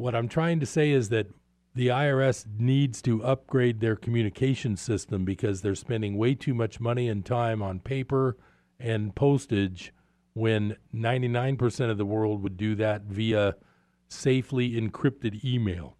What 0.00 0.14
I'm 0.14 0.28
trying 0.28 0.60
to 0.60 0.66
say 0.66 0.92
is 0.92 1.10
that 1.10 1.26
the 1.74 1.88
IRS 1.88 2.46
needs 2.58 3.02
to 3.02 3.22
upgrade 3.22 3.80
their 3.80 3.96
communication 3.96 4.78
system 4.78 5.26
because 5.26 5.60
they're 5.60 5.74
spending 5.74 6.16
way 6.16 6.34
too 6.34 6.54
much 6.54 6.80
money 6.80 7.06
and 7.06 7.22
time 7.22 7.60
on 7.62 7.80
paper 7.80 8.38
and 8.78 9.14
postage 9.14 9.92
when 10.32 10.76
99% 10.94 11.90
of 11.90 11.98
the 11.98 12.06
world 12.06 12.42
would 12.42 12.56
do 12.56 12.74
that 12.76 13.02
via 13.02 13.56
safely 14.08 14.70
encrypted 14.70 15.44
email. 15.44 15.98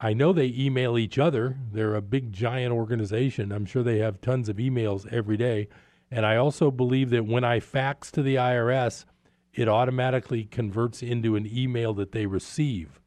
I 0.00 0.12
know 0.12 0.32
they 0.32 0.52
email 0.52 0.98
each 0.98 1.16
other. 1.16 1.58
They're 1.70 1.94
a 1.94 2.02
big, 2.02 2.32
giant 2.32 2.72
organization. 2.72 3.52
I'm 3.52 3.66
sure 3.66 3.84
they 3.84 3.98
have 3.98 4.20
tons 4.20 4.48
of 4.48 4.56
emails 4.56 5.06
every 5.12 5.36
day. 5.36 5.68
And 6.10 6.26
I 6.26 6.34
also 6.34 6.72
believe 6.72 7.10
that 7.10 7.26
when 7.26 7.44
I 7.44 7.60
fax 7.60 8.10
to 8.10 8.22
the 8.24 8.34
IRS, 8.34 9.04
it 9.52 9.68
automatically 9.68 10.44
converts 10.44 11.02
into 11.02 11.36
an 11.36 11.48
email 11.50 11.92
that 11.94 12.12
they 12.12 12.26
receive. 12.26 13.00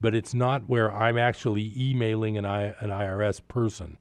But 0.00 0.14
it's 0.14 0.34
not 0.34 0.68
where 0.68 0.92
I'm 0.92 1.16
actually 1.16 1.72
emailing 1.76 2.36
an, 2.36 2.44
I, 2.44 2.74
an 2.80 2.90
IRS 2.90 3.40
person. 3.46 3.98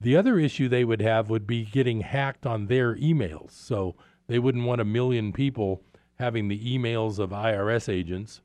The 0.00 0.16
other 0.16 0.38
issue 0.38 0.68
they 0.68 0.84
would 0.84 1.02
have 1.02 1.30
would 1.30 1.46
be 1.46 1.64
getting 1.64 2.00
hacked 2.00 2.46
on 2.46 2.66
their 2.66 2.94
emails. 2.96 3.52
So 3.52 3.96
they 4.26 4.38
wouldn't 4.38 4.66
want 4.66 4.80
a 4.80 4.84
million 4.84 5.32
people 5.32 5.82
having 6.18 6.48
the 6.48 6.78
emails 6.78 7.18
of 7.18 7.30
IRS 7.30 7.92
agents. 7.92 8.42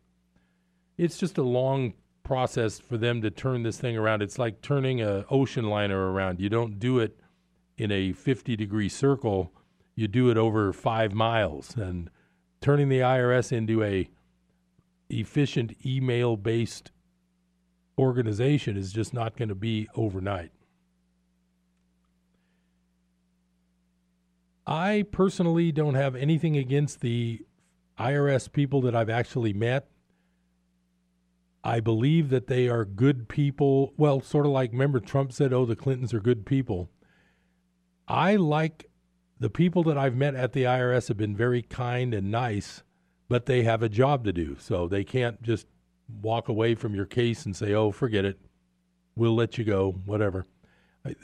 It's 0.98 1.18
just 1.18 1.38
a 1.38 1.44
long 1.44 1.94
process 2.24 2.80
for 2.80 2.98
them 2.98 3.22
to 3.22 3.30
turn 3.30 3.64
this 3.64 3.78
thing 3.78 3.98
around. 3.98 4.22
It's 4.22 4.40
like 4.40 4.62
turning 4.62 5.02
a 5.02 5.26
ocean 5.30 5.66
liner 5.66 6.12
around. 6.12 6.40
You 6.40 6.50
don't 6.50 6.80
do 6.80 7.00
it 7.00 7.20
in 7.78 7.92
a 7.92 8.14
50 8.14 8.56
degree 8.56 8.90
circle. 8.90 9.54
You 9.96 10.08
do 10.08 10.30
it 10.30 10.38
over 10.38 10.74
5 10.74 11.14
miles 11.14 11.76
and 11.78 12.10
turning 12.66 12.90
the 12.90 12.98
IRS 12.98 13.52
into 13.52 13.84
a 13.84 14.10
efficient 15.08 15.72
email 15.86 16.36
based 16.36 16.90
organization 17.96 18.76
is 18.76 18.92
just 18.92 19.14
not 19.14 19.38
going 19.38 19.50
to 19.50 19.54
be 19.54 19.88
overnight. 19.94 20.50
I 24.66 25.06
personally 25.12 25.72
don't 25.72 25.94
have 25.94 26.16
anything 26.16 26.58
against 26.58 27.02
the 27.02 27.46
IRS 28.00 28.52
people 28.52 28.82
that 28.82 28.96
I've 28.96 29.12
actually 29.12 29.54
met. 29.54 29.88
I 31.64 31.80
believe 31.80 32.32
that 32.32 32.48
they 32.48 32.68
are 32.68 32.84
good 32.84 33.30
people. 33.30 33.94
Well, 33.96 34.22
sort 34.22 34.48
of 34.48 34.54
like, 34.54 34.72
remember, 34.72 35.00
Trump 35.00 35.34
said, 35.34 35.54
oh, 35.54 35.66
the 35.66 35.76
Clintons 35.76 36.16
are 36.16 36.20
good 36.20 36.48
people. 36.48 36.90
I 38.08 38.38
like 38.38 38.90
the 39.40 39.50
people 39.50 39.84
that 39.84 39.98
I've 39.98 40.16
met 40.16 40.36
at 40.36 40.54
the 40.54 40.64
IRS 40.64 41.10
have 41.10 41.18
been 41.18 41.36
very 41.36 41.62
kind 41.62 42.14
and 42.14 42.32
nice, 42.32 42.84
but 43.28 43.46
they 43.46 43.64
have 43.64 43.84
a 43.84 43.90
job 43.90 44.24
to 44.26 44.34
do. 44.34 44.56
So 44.60 44.88
they 44.88 45.04
can't 45.04 45.42
just 45.42 45.68
walk 46.22 46.48
away 46.48 46.76
from 46.76 46.96
your 46.96 47.06
case 47.06 47.46
and 47.46 47.56
say, 47.56 47.74
oh, 47.74 47.92
forget 47.92 48.26
it. 48.26 48.40
We'll 49.16 49.36
let 49.36 49.58
you 49.58 49.64
go, 49.64 49.92
whatever. 50.06 50.46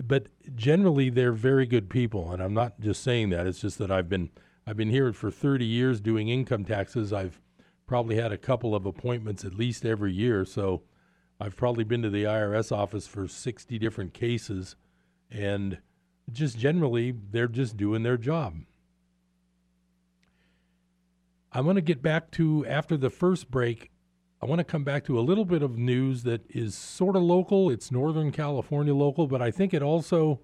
But 0.04 0.28
generally, 0.56 1.10
they're 1.10 1.32
very 1.32 1.66
good 1.66 1.90
people. 1.90 2.32
And 2.32 2.42
I'm 2.42 2.54
not 2.54 2.80
just 2.80 3.04
saying 3.04 3.30
that. 3.30 3.48
It's 3.48 3.62
just 3.62 3.78
that 3.80 3.92
I've 3.92 4.10
been, 4.10 4.30
I've 4.68 4.78
been 4.78 4.90
here 4.90 5.12
for 5.14 5.32
30 5.32 5.66
years 5.66 6.00
doing 6.00 6.30
income 6.30 6.66
taxes. 6.66 7.12
I've 7.12 7.40
probably 7.88 8.16
had 8.16 8.32
a 8.32 8.38
couple 8.38 8.76
of 8.76 8.86
appointments 8.86 9.44
at 9.44 9.56
least 9.56 9.86
every 9.86 10.14
year. 10.14 10.46
So 10.46 10.84
I've 11.40 11.56
probably 11.56 11.84
been 11.84 12.02
to 12.04 12.10
the 12.10 12.24
IRS 12.24 12.72
office 12.72 13.08
for 13.08 13.28
60 13.28 13.80
different 13.80 14.14
cases. 14.14 14.76
And 15.30 15.80
just 16.32 16.58
generally, 16.58 17.14
they're 17.32 17.48
just 17.48 17.78
doing 17.78 18.04
their 18.04 18.18
job. 18.18 18.56
I 21.52 21.62
want 21.62 21.76
to 21.76 21.82
get 21.82 22.02
back 22.02 22.32
to, 22.32 22.66
after 22.66 22.96
the 22.96 23.10
first 23.10 23.52
break, 23.52 23.92
I 24.42 24.46
want 24.46 24.60
to 24.60 24.64
come 24.64 24.84
back 24.84 25.06
to 25.06 25.20
a 25.20 25.22
little 25.22 25.46
bit 25.46 25.62
of 25.62 25.78
news 25.78 26.24
that 26.24 26.44
is 26.50 26.76
sort 26.76 27.16
of 27.16 27.22
local. 27.22 27.70
It's 27.70 27.92
Northern 27.92 28.32
California 28.32 28.96
local, 28.96 29.28
but 29.28 29.42
I 29.42 29.52
think 29.52 29.74
it 29.74 29.84
also 29.84 30.40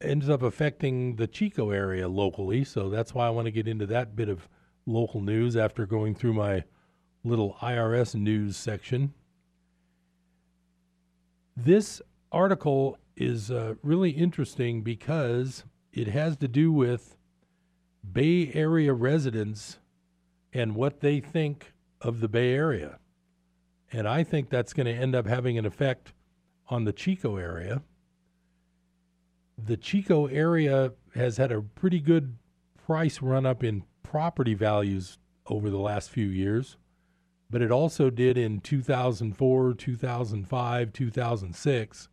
ends 0.00 0.28
up 0.28 0.42
affecting 0.42 1.16
the 1.16 1.26
Chico 1.26 1.70
area 1.70 2.08
locally. 2.08 2.64
So 2.64 2.88
that's 2.90 3.14
why 3.14 3.26
I 3.26 3.30
want 3.30 3.46
to 3.46 3.52
get 3.52 3.68
into 3.68 3.86
that 3.86 4.14
bit 4.14 4.28
of 4.28 4.48
local 4.86 5.20
news 5.20 5.56
after 5.56 5.86
going 5.86 6.14
through 6.14 6.34
my 6.34 6.64
little 7.24 7.56
IRS 7.60 8.14
news 8.14 8.56
section. 8.56 9.14
This 11.56 12.02
article 12.30 12.98
is 13.18 13.50
uh, 13.50 13.74
really 13.82 14.10
interesting 14.10 14.82
because 14.82 15.64
it 15.92 16.08
has 16.08 16.36
to 16.36 16.48
do 16.48 16.72
with 16.72 17.16
Bay 18.10 18.50
Area 18.54 18.92
residents 18.92 19.78
and 20.52 20.74
what 20.74 21.00
they 21.00 21.20
think 21.20 21.72
of 22.00 22.20
the 22.20 22.28
Bay 22.28 22.54
Area. 22.54 22.98
And 23.92 24.06
I 24.06 24.22
think 24.22 24.50
that's 24.50 24.72
going 24.72 24.86
to 24.86 24.92
end 24.92 25.14
up 25.14 25.26
having 25.26 25.58
an 25.58 25.66
effect 25.66 26.12
on 26.68 26.84
the 26.84 26.92
Chico 26.92 27.36
area. 27.36 27.82
The 29.56 29.76
Chico 29.76 30.26
area 30.26 30.92
has 31.14 31.38
had 31.38 31.50
a 31.50 31.62
pretty 31.62 32.00
good 32.00 32.36
price 32.86 33.20
run 33.20 33.46
up 33.46 33.64
in 33.64 33.84
property 34.02 34.54
values 34.54 35.18
over 35.46 35.70
the 35.70 35.78
last 35.78 36.10
few 36.10 36.26
years, 36.26 36.76
but 37.50 37.62
it 37.62 37.72
also 37.72 38.10
did 38.10 38.38
in 38.38 38.60
2004, 38.60 39.74
2005, 39.74 40.92
2006. 40.92 42.08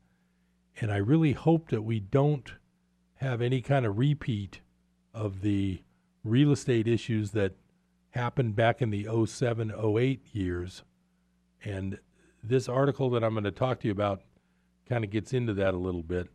And 0.79 0.91
I 0.91 0.97
really 0.97 1.33
hope 1.33 1.69
that 1.69 1.83
we 1.83 1.99
don't 1.99 2.53
have 3.15 3.41
any 3.41 3.61
kind 3.61 3.85
of 3.85 3.97
repeat 3.97 4.61
of 5.13 5.41
the 5.41 5.81
real 6.23 6.51
estate 6.51 6.87
issues 6.87 7.31
that 7.31 7.53
happened 8.09 8.55
back 8.55 8.81
in 8.81 8.89
the 8.89 9.07
07 9.25 9.71
08 9.71 10.21
years. 10.33 10.83
And 11.63 11.99
this 12.43 12.67
article 12.67 13.09
that 13.11 13.23
I'm 13.23 13.33
going 13.33 13.45
to 13.45 13.51
talk 13.51 13.79
to 13.81 13.87
you 13.87 13.91
about 13.91 14.21
kind 14.87 15.03
of 15.03 15.09
gets 15.09 15.33
into 15.33 15.53
that 15.53 15.73
a 15.73 15.77
little 15.77 16.03
bit. 16.03 16.29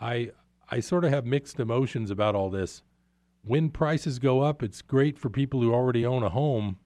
I 0.00 0.32
I 0.70 0.80
sort 0.80 1.04
of 1.04 1.10
have 1.10 1.26
mixed 1.26 1.60
emotions 1.60 2.10
about 2.10 2.34
all 2.34 2.50
this. 2.50 2.82
When 3.44 3.70
prices 3.70 4.18
go 4.18 4.40
up, 4.40 4.62
it's 4.62 4.82
great 4.82 5.18
for 5.18 5.28
people 5.28 5.60
who 5.60 5.72
already 5.72 6.06
own 6.06 6.22
a 6.22 6.28
home, 6.30 6.78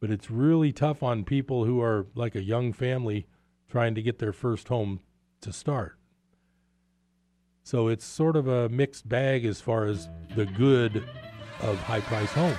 but 0.00 0.10
it's 0.10 0.30
really 0.30 0.72
tough 0.72 1.02
on 1.02 1.24
people 1.24 1.64
who 1.64 1.80
are 1.80 2.06
like 2.14 2.34
a 2.34 2.42
young 2.42 2.72
family 2.72 3.26
trying 3.68 3.94
to 3.94 4.02
get 4.02 4.18
their 4.18 4.32
first 4.32 4.68
home 4.68 5.00
to 5.42 5.52
start. 5.52 5.98
So 7.62 7.88
it's 7.88 8.04
sort 8.04 8.36
of 8.36 8.48
a 8.48 8.68
mixed 8.68 9.08
bag 9.08 9.44
as 9.44 9.60
far 9.60 9.84
as 9.84 10.08
the 10.34 10.46
good 10.46 11.04
of 11.60 11.78
high 11.78 12.00
price 12.00 12.32
homes. 12.32 12.56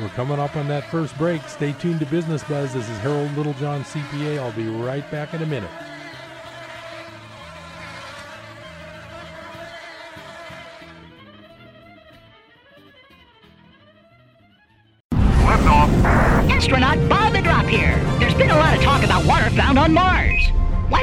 We're 0.00 0.08
coming 0.10 0.38
up 0.38 0.56
on 0.56 0.68
that 0.68 0.90
first 0.90 1.16
break. 1.16 1.42
Stay 1.48 1.72
tuned 1.74 2.00
to 2.00 2.06
Business 2.06 2.42
Buzz. 2.44 2.74
This 2.74 2.88
is 2.88 2.98
Harold 2.98 3.34
Littlejohn, 3.36 3.84
CPA. 3.84 4.38
I'll 4.38 4.52
be 4.52 4.68
right 4.68 5.08
back 5.10 5.32
in 5.34 5.42
a 5.42 5.46
minute. 5.46 5.70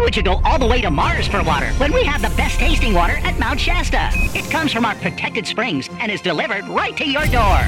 Would 0.10 0.18
you 0.18 0.24
go 0.24 0.42
all 0.44 0.58
the 0.58 0.66
way 0.66 0.82
to 0.82 0.89
Mars 0.89 1.28
for 1.28 1.44
water 1.44 1.68
when 1.74 1.94
we 1.94 2.04
have 2.04 2.24
the 2.24 2.36
best 2.36 2.58
tasting 2.58 2.96
water 2.96 3.18
at 3.18 3.38
Mount 3.38 3.60
Shasta? 3.60 4.10
It 4.36 4.50
comes 4.50 4.74
from 4.74 4.84
our 4.84 4.96
protected 4.96 5.46
springs 5.46 5.88
and 6.00 6.12
is 6.12 6.20
delivered 6.20 6.68
right 6.68 6.98
to 6.98 7.08
your 7.08 7.28
door. 7.28 7.60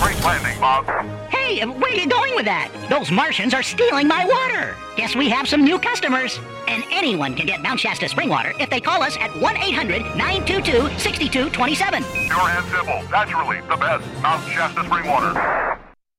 Great 0.00 0.18
landing, 0.24 0.58
Bob. 0.58 0.86
Hey, 1.28 1.62
where 1.66 1.92
are 1.92 1.94
you 1.94 2.08
going 2.08 2.34
with 2.34 2.46
that? 2.46 2.70
Those 2.88 3.10
Martians 3.10 3.52
are 3.52 3.62
stealing 3.62 4.08
my 4.08 4.24
water. 4.24 4.74
Guess 4.96 5.14
we 5.14 5.28
have 5.28 5.46
some 5.46 5.62
new 5.62 5.78
customers. 5.78 6.40
And 6.68 6.84
anyone 6.90 7.34
can 7.34 7.44
get 7.44 7.60
Mount 7.60 7.80
Shasta 7.80 8.08
spring 8.08 8.30
water 8.30 8.54
if 8.58 8.70
they 8.70 8.80
call 8.80 9.02
us 9.02 9.18
at 9.18 9.30
1 9.38 9.56
800 9.58 10.16
922 10.16 10.98
6227. 10.98 12.02
Pure 12.02 12.40
and 12.48 12.64
simple. 12.68 13.02
Naturally, 13.10 13.60
the 13.68 13.76
best. 13.76 14.22
Mount 14.22 14.42
Shasta 14.48 14.86
spring 14.86 15.06
water. 15.06 15.78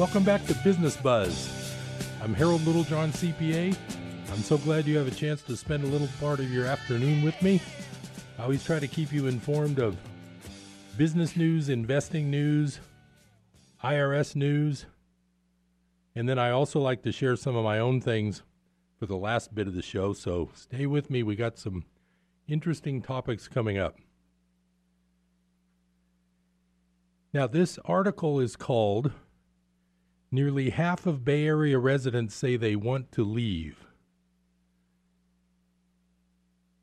Welcome 0.00 0.24
back 0.24 0.46
to 0.46 0.54
Business 0.64 0.96
Buzz. 0.96 1.76
I'm 2.22 2.32
Harold 2.32 2.66
Littlejohn, 2.66 3.10
CPA. 3.12 3.76
I'm 4.32 4.38
so 4.38 4.56
glad 4.56 4.86
you 4.86 4.96
have 4.96 5.06
a 5.06 5.14
chance 5.14 5.42
to 5.42 5.54
spend 5.54 5.84
a 5.84 5.88
little 5.88 6.08
part 6.18 6.40
of 6.40 6.50
your 6.50 6.64
afternoon 6.64 7.22
with 7.22 7.40
me. 7.42 7.60
I 8.38 8.44
always 8.44 8.64
try 8.64 8.78
to 8.78 8.88
keep 8.88 9.12
you 9.12 9.26
informed 9.26 9.78
of 9.78 9.98
business 10.96 11.36
news, 11.36 11.68
investing 11.68 12.30
news, 12.30 12.80
IRS 13.84 14.34
news, 14.34 14.86
and 16.14 16.26
then 16.26 16.38
I 16.38 16.50
also 16.50 16.80
like 16.80 17.02
to 17.02 17.12
share 17.12 17.36
some 17.36 17.54
of 17.54 17.62
my 17.62 17.78
own 17.78 18.00
things 18.00 18.42
for 18.98 19.04
the 19.04 19.18
last 19.18 19.54
bit 19.54 19.68
of 19.68 19.74
the 19.74 19.82
show. 19.82 20.14
So 20.14 20.48
stay 20.54 20.86
with 20.86 21.10
me. 21.10 21.22
We 21.22 21.36
got 21.36 21.58
some 21.58 21.84
interesting 22.48 23.02
topics 23.02 23.48
coming 23.48 23.76
up. 23.76 23.98
Now, 27.34 27.46
this 27.46 27.78
article 27.84 28.40
is 28.40 28.56
called 28.56 29.12
Nearly 30.32 30.70
half 30.70 31.06
of 31.06 31.24
Bay 31.24 31.44
Area 31.44 31.78
residents 31.78 32.36
say 32.36 32.56
they 32.56 32.76
want 32.76 33.10
to 33.12 33.24
leave. 33.24 33.84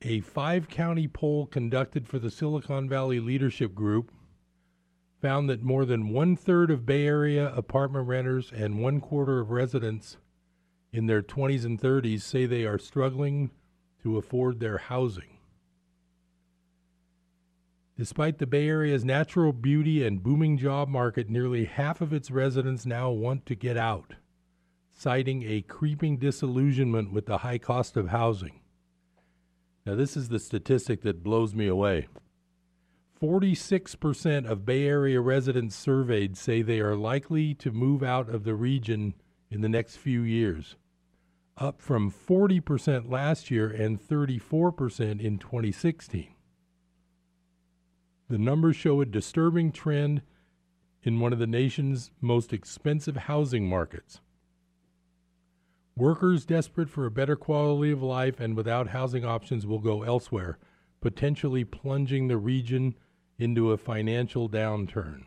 A 0.02 0.20
five 0.20 0.68
county 0.68 1.08
poll 1.08 1.46
conducted 1.46 2.08
for 2.08 2.20
the 2.20 2.30
Silicon 2.30 2.90
Valley 2.90 3.20
Leadership 3.22 3.74
Group 3.74 4.12
found 5.22 5.50
that 5.50 5.64
more 5.64 5.86
than 5.86 6.10
one 6.10 6.36
third 6.36 6.70
of 6.70 6.86
Bay 6.86 7.08
Area 7.08 7.54
apartment 7.56 8.08
renters 8.08 8.52
and 8.54 8.82
one 8.82 9.00
quarter 9.00 9.40
of 9.40 9.50
residents 9.50 10.18
in 10.92 11.08
their 11.08 11.22
20s 11.22 11.66
and 11.66 11.80
30s 11.80 12.22
say 12.22 12.46
they 12.46 12.66
are 12.66 12.78
struggling 12.78 13.50
to 14.04 14.18
afford 14.18 14.60
their 14.60 14.78
housing. 14.78 15.37
Despite 17.98 18.38
the 18.38 18.46
Bay 18.46 18.68
Area's 18.68 19.04
natural 19.04 19.52
beauty 19.52 20.06
and 20.06 20.22
booming 20.22 20.60
job 20.60 20.88
market, 20.88 21.32
nearly 21.32 21.66
half 21.66 22.00
of 22.00 22.14
its 22.14 22.30
residents 22.30 22.86
now 22.86 23.10
want 23.10 23.48
to 23.48 23.56
get 23.56 23.76
out, 23.76 24.14
citing 24.94 25.42
a 25.42 25.64
creeping 25.64 26.18
disillusionment 26.18 27.12
with 27.12 27.26
the 27.26 27.40
high 27.40 27.58
cost 27.58 27.98
of 27.98 28.10
housing. 28.10 28.62
Now, 29.84 29.96
this 29.96 30.16
is 30.16 30.30
the 30.30 30.38
statistic 30.38 31.02
that 31.02 31.24
blows 31.24 31.56
me 31.56 31.66
away. 31.66 32.08
46% 33.20 34.46
of 34.46 34.64
Bay 34.64 34.86
Area 34.86 35.20
residents 35.20 35.76
surveyed 35.76 36.38
say 36.38 36.62
they 36.62 36.80
are 36.80 36.96
likely 36.96 37.56
to 37.56 37.72
move 37.72 38.04
out 38.04 38.30
of 38.30 38.44
the 38.44 38.54
region 38.54 39.16
in 39.50 39.62
the 39.62 39.70
next 39.70 39.96
few 39.96 40.22
years, 40.22 40.76
up 41.58 41.82
from 41.82 42.12
40% 42.12 43.10
last 43.10 43.50
year 43.50 43.68
and 43.72 44.00
34% 44.00 45.20
in 45.20 45.40
2016. 45.40 46.28
The 48.30 48.38
numbers 48.38 48.76
show 48.76 49.00
a 49.00 49.06
disturbing 49.06 49.72
trend 49.72 50.22
in 51.04 51.20
one 51.20 51.32
of 51.32 51.40
the 51.40 51.48
nation's 51.48 52.12
most 52.20 52.52
expensive 52.52 53.16
housing 53.16 53.70
markets. 53.70 54.20
Workers 55.96 56.46
desperate 56.46 56.90
for 56.90 57.06
a 57.06 57.12
better 57.12 57.36
quality 57.36 57.92
of 57.92 58.04
life 58.04 58.40
and 58.40 58.56
without 58.56 58.90
housing 58.90 59.24
options 59.24 59.66
will 59.66 59.80
go 59.80 60.04
elsewhere, 60.04 60.58
potentially 61.00 61.64
plunging 61.64 62.28
the 62.28 62.38
region 62.38 62.96
into 63.40 63.72
a 63.72 63.78
financial 63.78 64.50
downturn. 64.50 65.24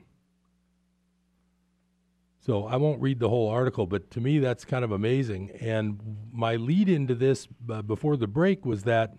So 2.38 2.66
I 2.66 2.76
won't 2.76 3.00
read 3.00 3.18
the 3.18 3.28
whole 3.28 3.48
article, 3.48 3.86
but 3.86 4.10
to 4.12 4.20
me 4.20 4.38
that's 4.38 4.64
kind 4.64 4.84
of 4.84 4.92
amazing. 4.92 5.50
And 5.60 6.18
my 6.32 6.56
lead 6.56 6.88
into 6.88 7.14
this 7.14 7.48
uh, 7.70 7.82
before 7.82 8.16
the 8.16 8.26
break 8.26 8.64
was 8.66 8.84
that, 8.84 9.14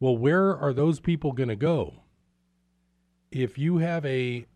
well, 0.00 0.16
where 0.16 0.56
are 0.56 0.72
those 0.72 0.98
people 1.00 1.32
going 1.32 1.48
to 1.48 1.56
go? 1.56 2.02
If 3.30 3.58
you 3.58 3.78
have 3.78 4.04
a 4.04 4.46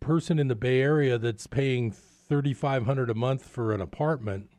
person 0.00 0.38
in 0.38 0.48
the 0.48 0.54
Bay 0.54 0.80
Area 0.80 1.18
that's 1.18 1.46
paying 1.46 1.90
thirty 1.90 2.54
five 2.54 2.86
hundred 2.86 3.10
a 3.10 3.14
month 3.14 3.44
for 3.46 3.72
an 3.72 3.80
apartment, 3.80 4.50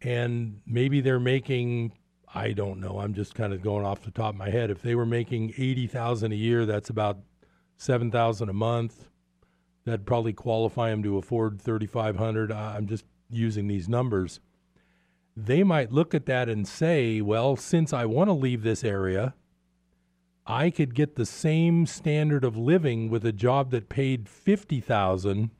and 0.00 0.60
maybe 0.66 1.00
they're 1.00 1.20
making 1.20 1.92
I 2.34 2.52
don't 2.52 2.80
know. 2.80 2.98
I'm 2.98 3.14
just 3.14 3.34
kind 3.34 3.52
of 3.52 3.62
going 3.62 3.86
off 3.86 4.02
the 4.02 4.10
top 4.10 4.34
of 4.34 4.38
my 4.38 4.50
head. 4.50 4.70
If 4.70 4.82
they 4.82 4.96
were 4.96 5.06
making 5.06 5.54
eighty 5.56 5.86
thousand 5.86 6.32
a 6.32 6.36
year, 6.36 6.66
that's 6.66 6.90
about 6.90 7.18
seven 7.76 8.10
thousand 8.10 8.48
a 8.48 8.54
month. 8.54 9.06
That'd 9.84 10.06
probably 10.06 10.32
qualify 10.32 10.90
them 10.90 11.02
to 11.04 11.18
afford 11.18 11.60
thirty 11.60 11.86
five 11.86 12.16
hundred. 12.16 12.50
I'm 12.50 12.88
just 12.88 13.04
using 13.30 13.68
these 13.68 13.88
numbers. 13.88 14.40
They 15.36 15.62
might 15.62 15.92
look 15.92 16.14
at 16.14 16.26
that 16.26 16.48
and 16.48 16.66
say, 16.66 17.20
"Well, 17.20 17.56
since 17.56 17.92
I 17.92 18.04
want 18.06 18.28
to 18.28 18.34
leave 18.34 18.62
this 18.62 18.82
area." 18.82 19.34
I 20.46 20.68
could 20.70 20.94
get 20.94 21.16
the 21.16 21.24
same 21.24 21.86
standard 21.86 22.44
of 22.44 22.56
living 22.56 23.08
with 23.08 23.24
a 23.24 23.32
job 23.32 23.70
that 23.70 23.88
paid 23.88 24.28
50,000 24.28 25.50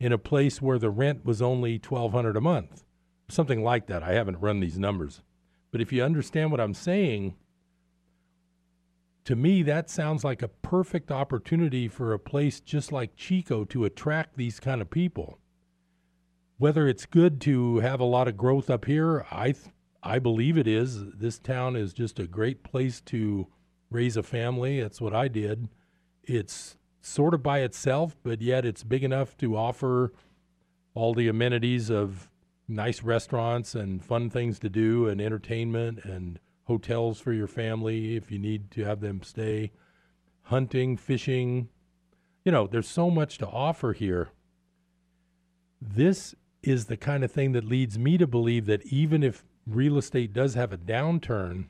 in 0.00 0.12
a 0.12 0.18
place 0.18 0.60
where 0.60 0.78
the 0.78 0.90
rent 0.90 1.24
was 1.24 1.40
only 1.40 1.74
1200 1.78 2.36
a 2.36 2.40
month. 2.40 2.82
Something 3.28 3.62
like 3.62 3.86
that. 3.86 4.02
I 4.02 4.14
haven't 4.14 4.40
run 4.40 4.58
these 4.58 4.78
numbers. 4.78 5.22
But 5.70 5.80
if 5.80 5.92
you 5.92 6.02
understand 6.02 6.50
what 6.50 6.60
I'm 6.60 6.74
saying, 6.74 7.36
to 9.24 9.36
me 9.36 9.62
that 9.62 9.88
sounds 9.88 10.24
like 10.24 10.42
a 10.42 10.48
perfect 10.48 11.12
opportunity 11.12 11.86
for 11.86 12.12
a 12.12 12.18
place 12.18 12.58
just 12.58 12.90
like 12.90 13.14
Chico 13.14 13.64
to 13.66 13.84
attract 13.84 14.36
these 14.36 14.58
kind 14.58 14.82
of 14.82 14.90
people. 14.90 15.38
Whether 16.58 16.88
it's 16.88 17.06
good 17.06 17.40
to 17.42 17.78
have 17.78 18.00
a 18.00 18.04
lot 18.04 18.26
of 18.26 18.36
growth 18.36 18.70
up 18.70 18.86
here, 18.86 19.24
I 19.30 19.52
th- 19.52 19.66
I 20.02 20.18
believe 20.18 20.58
it 20.58 20.66
is. 20.66 21.12
This 21.12 21.38
town 21.38 21.76
is 21.76 21.92
just 21.92 22.18
a 22.18 22.26
great 22.26 22.64
place 22.64 23.00
to 23.02 23.46
raise 23.92 24.16
a 24.16 24.22
family. 24.22 24.80
That's 24.80 25.00
what 25.00 25.14
I 25.14 25.28
did. 25.28 25.68
It's 26.22 26.76
sort 27.00 27.34
of 27.34 27.42
by 27.42 27.60
itself, 27.60 28.16
but 28.22 28.40
yet 28.40 28.64
it's 28.64 28.84
big 28.84 29.04
enough 29.04 29.36
to 29.38 29.56
offer 29.56 30.12
all 30.94 31.14
the 31.14 31.28
amenities 31.28 31.90
of 31.90 32.30
nice 32.68 33.02
restaurants 33.02 33.74
and 33.74 34.04
fun 34.04 34.30
things 34.30 34.58
to 34.60 34.68
do 34.68 35.08
and 35.08 35.20
entertainment 35.20 36.04
and 36.04 36.38
hotels 36.64 37.20
for 37.20 37.32
your 37.32 37.46
family 37.46 38.16
if 38.16 38.30
you 38.30 38.38
need 38.38 38.70
to 38.70 38.84
have 38.84 39.00
them 39.00 39.22
stay, 39.22 39.72
hunting, 40.42 40.96
fishing. 40.96 41.68
You 42.44 42.52
know, 42.52 42.66
there's 42.66 42.88
so 42.88 43.10
much 43.10 43.38
to 43.38 43.46
offer 43.48 43.92
here. 43.92 44.30
This 45.80 46.34
is 46.62 46.86
the 46.86 46.96
kind 46.96 47.24
of 47.24 47.32
thing 47.32 47.52
that 47.52 47.64
leads 47.64 47.98
me 47.98 48.16
to 48.18 48.26
believe 48.26 48.66
that 48.66 48.86
even 48.86 49.22
if 49.22 49.44
real 49.66 49.98
estate 49.98 50.32
does 50.32 50.54
have 50.54 50.72
a 50.72 50.78
downturn, 50.78 51.66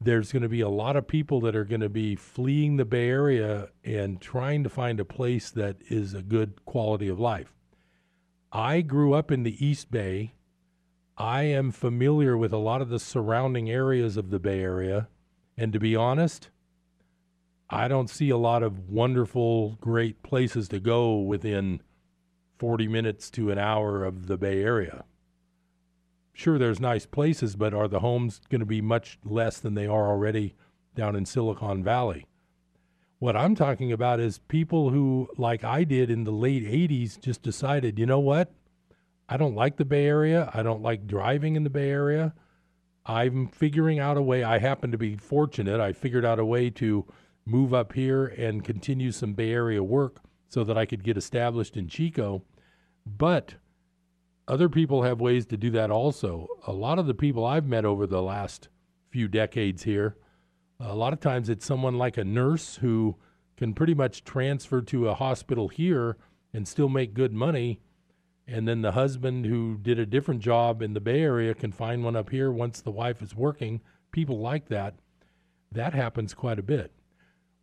there's 0.00 0.32
going 0.32 0.42
to 0.42 0.48
be 0.48 0.60
a 0.60 0.68
lot 0.68 0.96
of 0.96 1.06
people 1.06 1.40
that 1.40 1.56
are 1.56 1.64
going 1.64 1.80
to 1.80 1.88
be 1.88 2.14
fleeing 2.14 2.76
the 2.76 2.84
Bay 2.84 3.08
Area 3.08 3.68
and 3.84 4.20
trying 4.20 4.62
to 4.64 4.68
find 4.68 5.00
a 5.00 5.04
place 5.04 5.50
that 5.50 5.76
is 5.88 6.14
a 6.14 6.22
good 6.22 6.64
quality 6.64 7.08
of 7.08 7.18
life. 7.18 7.54
I 8.52 8.82
grew 8.82 9.14
up 9.14 9.30
in 9.30 9.42
the 9.42 9.64
East 9.64 9.90
Bay. 9.90 10.34
I 11.16 11.42
am 11.44 11.70
familiar 11.70 12.36
with 12.36 12.52
a 12.52 12.58
lot 12.58 12.82
of 12.82 12.88
the 12.88 12.98
surrounding 12.98 13.70
areas 13.70 14.16
of 14.16 14.30
the 14.30 14.38
Bay 14.38 14.60
Area. 14.60 15.08
And 15.56 15.72
to 15.72 15.78
be 15.78 15.96
honest, 15.96 16.50
I 17.70 17.88
don't 17.88 18.10
see 18.10 18.30
a 18.30 18.36
lot 18.36 18.62
of 18.62 18.90
wonderful, 18.90 19.76
great 19.80 20.22
places 20.22 20.68
to 20.68 20.80
go 20.80 21.16
within 21.16 21.80
40 22.58 22.88
minutes 22.88 23.30
to 23.30 23.50
an 23.50 23.58
hour 23.58 24.04
of 24.04 24.26
the 24.26 24.36
Bay 24.36 24.62
Area 24.62 25.04
sure 26.34 26.58
there's 26.58 26.80
nice 26.80 27.06
places, 27.06 27.56
but 27.56 27.72
are 27.72 27.88
the 27.88 28.00
homes 28.00 28.40
going 28.50 28.60
to 28.60 28.66
be 28.66 28.82
much 28.82 29.18
less 29.24 29.58
than 29.58 29.74
they 29.74 29.86
are 29.86 30.08
already 30.08 30.54
down 30.94 31.16
in 31.16 31.24
Silicon 31.24 31.82
Valley? 31.82 32.26
What 33.20 33.36
I'm 33.36 33.54
talking 33.54 33.92
about 33.92 34.20
is 34.20 34.38
people 34.38 34.90
who, 34.90 35.28
like 35.38 35.64
I 35.64 35.84
did 35.84 36.10
in 36.10 36.24
the 36.24 36.32
late 36.32 36.64
80s, 36.64 37.18
just 37.18 37.42
decided, 37.42 37.98
you 37.98 38.04
know 38.04 38.20
what? 38.20 38.52
I 39.28 39.38
don't 39.38 39.54
like 39.54 39.78
the 39.78 39.86
Bay 39.86 40.06
Area. 40.06 40.50
I 40.52 40.62
don't 40.62 40.82
like 40.82 41.06
driving 41.06 41.56
in 41.56 41.64
the 41.64 41.70
Bay 41.70 41.88
Area. 41.88 42.34
I'm 43.06 43.46
figuring 43.46 43.98
out 43.98 44.16
a 44.16 44.22
way. 44.22 44.44
I 44.44 44.58
happen 44.58 44.90
to 44.90 44.98
be 44.98 45.16
fortunate. 45.16 45.80
I 45.80 45.92
figured 45.92 46.24
out 46.24 46.38
a 46.38 46.44
way 46.44 46.68
to 46.70 47.06
move 47.46 47.72
up 47.72 47.92
here 47.92 48.26
and 48.26 48.64
continue 48.64 49.12
some 49.12 49.34
Bay 49.34 49.52
Area 49.52 49.82
work 49.82 50.20
so 50.48 50.64
that 50.64 50.76
I 50.76 50.84
could 50.84 51.04
get 51.04 51.16
established 51.16 51.76
in 51.76 51.88
Chico. 51.88 52.42
But 53.06 53.54
other 54.46 54.68
people 54.68 55.02
have 55.02 55.20
ways 55.20 55.46
to 55.46 55.56
do 55.56 55.70
that 55.70 55.90
also. 55.90 56.46
A 56.66 56.72
lot 56.72 56.98
of 56.98 57.06
the 57.06 57.14
people 57.14 57.44
I've 57.44 57.66
met 57.66 57.84
over 57.84 58.06
the 58.06 58.22
last 58.22 58.68
few 59.10 59.28
decades 59.28 59.84
here, 59.84 60.16
a 60.80 60.94
lot 60.94 61.12
of 61.12 61.20
times 61.20 61.48
it's 61.48 61.64
someone 61.64 61.96
like 61.96 62.16
a 62.16 62.24
nurse 62.24 62.76
who 62.76 63.16
can 63.56 63.72
pretty 63.72 63.94
much 63.94 64.24
transfer 64.24 64.82
to 64.82 65.08
a 65.08 65.14
hospital 65.14 65.68
here 65.68 66.16
and 66.52 66.66
still 66.66 66.88
make 66.88 67.14
good 67.14 67.32
money. 67.32 67.80
And 68.46 68.68
then 68.68 68.82
the 68.82 68.92
husband 68.92 69.46
who 69.46 69.78
did 69.80 69.98
a 69.98 70.04
different 70.04 70.40
job 70.40 70.82
in 70.82 70.92
the 70.92 71.00
Bay 71.00 71.22
Area 71.22 71.54
can 71.54 71.72
find 71.72 72.04
one 72.04 72.16
up 72.16 72.30
here 72.30 72.52
once 72.52 72.80
the 72.80 72.90
wife 72.90 73.22
is 73.22 73.34
working. 73.34 73.80
People 74.12 74.38
like 74.38 74.68
that. 74.68 74.94
That 75.72 75.94
happens 75.94 76.34
quite 76.34 76.58
a 76.58 76.62
bit. 76.62 76.92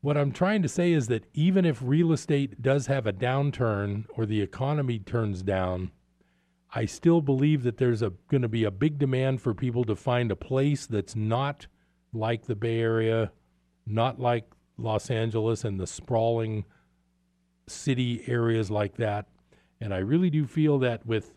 What 0.01 0.17
I'm 0.17 0.31
trying 0.31 0.63
to 0.63 0.67
say 0.67 0.93
is 0.93 1.07
that 1.07 1.25
even 1.33 1.63
if 1.63 1.79
real 1.83 2.11
estate 2.11 2.61
does 2.61 2.87
have 2.87 3.05
a 3.05 3.13
downturn 3.13 4.05
or 4.15 4.25
the 4.25 4.41
economy 4.41 4.97
turns 4.97 5.43
down, 5.43 5.91
I 6.73 6.85
still 6.85 7.21
believe 7.21 7.63
that 7.63 7.77
there's 7.77 8.01
going 8.01 8.41
to 8.41 8.47
be 8.47 8.63
a 8.63 8.71
big 8.71 8.97
demand 8.97 9.41
for 9.41 9.53
people 9.53 9.83
to 9.85 9.95
find 9.95 10.31
a 10.31 10.35
place 10.35 10.85
that's 10.85 11.15
not 11.15 11.67
like 12.13 12.45
the 12.45 12.55
Bay 12.55 12.79
Area, 12.79 13.31
not 13.85 14.19
like 14.19 14.45
Los 14.77 15.09
Angeles 15.09 15.65
and 15.65 15.79
the 15.79 15.87
sprawling 15.87 16.65
city 17.67 18.23
areas 18.27 18.71
like 18.71 18.95
that. 18.97 19.27
And 19.81 19.93
I 19.93 19.97
really 19.97 20.29
do 20.29 20.45
feel 20.45 20.79
that 20.79 21.05
with 21.05 21.33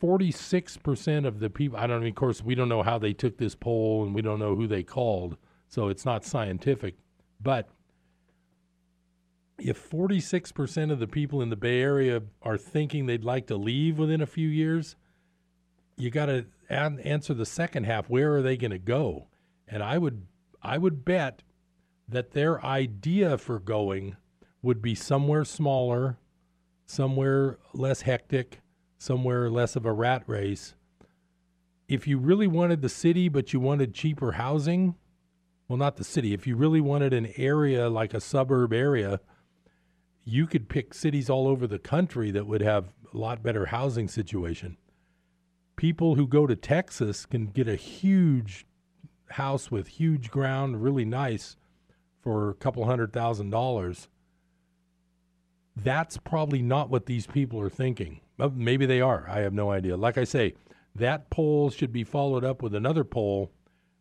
46% 0.00 1.26
of 1.26 1.40
the 1.40 1.50
people, 1.50 1.78
I 1.78 1.86
don't 1.86 2.00
mean, 2.00 2.10
of 2.10 2.16
course, 2.16 2.42
we 2.42 2.54
don't 2.54 2.68
know 2.68 2.82
how 2.82 2.98
they 2.98 3.12
took 3.12 3.38
this 3.38 3.54
poll 3.54 4.04
and 4.04 4.14
we 4.14 4.22
don't 4.22 4.38
know 4.38 4.54
who 4.54 4.66
they 4.66 4.82
called, 4.82 5.36
so 5.68 5.88
it's 5.88 6.04
not 6.04 6.24
scientific. 6.24 6.94
But 7.40 7.68
if 9.58 9.90
46% 9.90 10.92
of 10.92 10.98
the 10.98 11.06
people 11.06 11.40
in 11.40 11.50
the 11.50 11.56
Bay 11.56 11.80
Area 11.80 12.22
are 12.42 12.58
thinking 12.58 13.06
they'd 13.06 13.24
like 13.24 13.46
to 13.46 13.56
leave 13.56 13.98
within 13.98 14.20
a 14.20 14.26
few 14.26 14.48
years, 14.48 14.96
you 15.96 16.10
got 16.10 16.26
to 16.26 16.46
answer 16.68 17.32
the 17.32 17.46
second 17.46 17.84
half. 17.84 18.10
Where 18.10 18.34
are 18.36 18.42
they 18.42 18.56
going 18.56 18.70
to 18.70 18.78
go? 18.78 19.28
And 19.66 19.82
I 19.82 19.98
would 19.98 20.26
I 20.62 20.78
would 20.78 21.04
bet 21.04 21.42
that 22.08 22.32
their 22.32 22.64
idea 22.64 23.38
for 23.38 23.58
going 23.58 24.16
would 24.62 24.82
be 24.82 24.94
somewhere 24.94 25.44
smaller, 25.44 26.18
somewhere 26.84 27.58
less 27.72 28.02
hectic, 28.02 28.60
somewhere 28.98 29.48
less 29.50 29.76
of 29.76 29.86
a 29.86 29.92
rat 29.92 30.22
race. 30.26 30.74
If 31.88 32.06
you 32.06 32.18
really 32.18 32.46
wanted 32.46 32.82
the 32.82 32.88
city 32.88 33.28
but 33.28 33.52
you 33.52 33.60
wanted 33.60 33.94
cheaper 33.94 34.32
housing, 34.32 34.96
well 35.68 35.78
not 35.78 35.96
the 35.96 36.04
city, 36.04 36.34
if 36.34 36.46
you 36.46 36.56
really 36.56 36.80
wanted 36.80 37.12
an 37.12 37.32
area 37.36 37.88
like 37.88 38.12
a 38.12 38.20
suburb 38.20 38.72
area, 38.72 39.20
you 40.28 40.46
could 40.46 40.68
pick 40.68 40.92
cities 40.92 41.30
all 41.30 41.46
over 41.46 41.68
the 41.68 41.78
country 41.78 42.32
that 42.32 42.46
would 42.46 42.60
have 42.60 42.86
a 43.14 43.16
lot 43.16 43.44
better 43.44 43.66
housing 43.66 44.08
situation. 44.08 44.76
People 45.76 46.16
who 46.16 46.26
go 46.26 46.48
to 46.48 46.56
Texas 46.56 47.24
can 47.24 47.46
get 47.46 47.68
a 47.68 47.76
huge 47.76 48.66
house 49.30 49.70
with 49.70 49.86
huge 49.86 50.30
ground, 50.30 50.82
really 50.82 51.04
nice, 51.04 51.56
for 52.20 52.50
a 52.50 52.54
couple 52.54 52.84
hundred 52.84 53.12
thousand 53.12 53.50
dollars. 53.50 54.08
That's 55.76 56.16
probably 56.16 56.60
not 56.60 56.90
what 56.90 57.06
these 57.06 57.28
people 57.28 57.60
are 57.60 57.70
thinking. 57.70 58.20
Maybe 58.36 58.84
they 58.84 59.00
are. 59.00 59.26
I 59.28 59.40
have 59.40 59.52
no 59.52 59.70
idea. 59.70 59.96
Like 59.96 60.18
I 60.18 60.24
say, 60.24 60.54
that 60.96 61.30
poll 61.30 61.70
should 61.70 61.92
be 61.92 62.02
followed 62.02 62.44
up 62.44 62.62
with 62.62 62.74
another 62.74 63.04
poll 63.04 63.52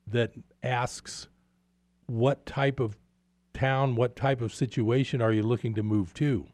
that 0.07 0.33
asks 0.63 1.27
what 2.07 2.45
type 2.47 2.79
of 2.79 2.97
town, 3.55 3.95
what 3.95 4.15
type 4.15 4.41
of 4.41 4.53
situation 4.53 5.21
are 5.21 5.31
you 5.31 5.41
looking 5.41 5.73
to 5.73 5.81
move 5.81 6.13
to? 6.15 6.45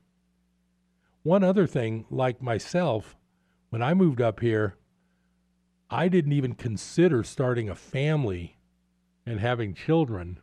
One 1.24 1.44
other 1.44 1.68
thing, 1.68 2.06
like 2.10 2.42
myself, 2.42 3.18
when 3.70 3.82
I 3.82 3.94
moved 3.94 4.22
up 4.22 4.40
here, 4.40 4.78
I 5.90 6.08
didn't 6.08 6.32
even 6.32 6.56
consider 6.56 7.24
starting 7.24 7.70
a 7.70 7.76
family 7.76 8.58
and 9.26 9.40
having 9.40 9.74
children 9.74 10.40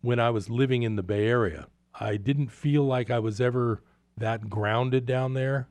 when 0.00 0.18
I 0.18 0.30
was 0.30 0.50
living 0.50 0.82
in 0.82 0.96
the 0.96 1.02
Bay 1.02 1.26
Area. 1.28 1.68
I 1.98 2.16
didn't 2.16 2.48
feel 2.48 2.84
like 2.84 3.10
I 3.10 3.20
was 3.20 3.40
ever 3.40 3.82
that 4.16 4.50
grounded 4.50 5.06
down 5.06 5.34
there. 5.34 5.68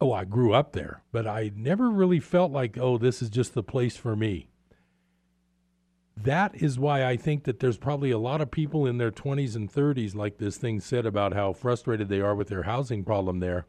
Oh, 0.00 0.12
I 0.12 0.24
grew 0.24 0.52
up 0.52 0.72
there, 0.72 1.02
but 1.12 1.26
I 1.26 1.52
never 1.54 1.88
really 1.90 2.20
felt 2.20 2.50
like, 2.50 2.76
oh, 2.76 2.98
this 2.98 3.22
is 3.22 3.30
just 3.30 3.54
the 3.54 3.62
place 3.62 3.96
for 3.96 4.16
me 4.16 4.48
that 6.24 6.54
is 6.60 6.78
why 6.78 7.04
I 7.04 7.16
think 7.16 7.44
that 7.44 7.60
there's 7.60 7.76
probably 7.76 8.10
a 8.10 8.18
lot 8.18 8.40
of 8.40 8.50
people 8.50 8.86
in 8.86 8.98
their 8.98 9.10
20s 9.10 9.54
and 9.54 9.72
30s, 9.72 10.14
like 10.14 10.38
this 10.38 10.56
thing 10.56 10.80
said 10.80 11.06
about 11.06 11.34
how 11.34 11.52
frustrated 11.52 12.08
they 12.08 12.20
are 12.20 12.34
with 12.34 12.48
their 12.48 12.64
housing 12.64 13.04
problem 13.04 13.40
there. 13.40 13.66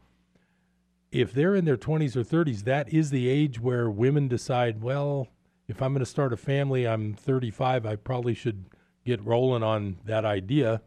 If 1.12 1.32
they're 1.32 1.54
in 1.54 1.64
their 1.64 1.76
20s 1.76 2.16
or 2.16 2.22
30s, 2.22 2.64
that 2.64 2.92
is 2.92 3.10
the 3.10 3.28
age 3.28 3.60
where 3.60 3.90
women 3.90 4.28
decide, 4.28 4.82
well, 4.82 5.28
if 5.68 5.82
I'm 5.82 5.92
going 5.92 6.00
to 6.00 6.06
start 6.06 6.32
a 6.32 6.36
family, 6.36 6.86
I'm 6.86 7.14
35, 7.14 7.86
I 7.86 7.96
probably 7.96 8.34
should 8.34 8.66
get 9.04 9.24
rolling 9.24 9.62
on 9.62 9.98
that 10.04 10.24
idea. 10.24 10.82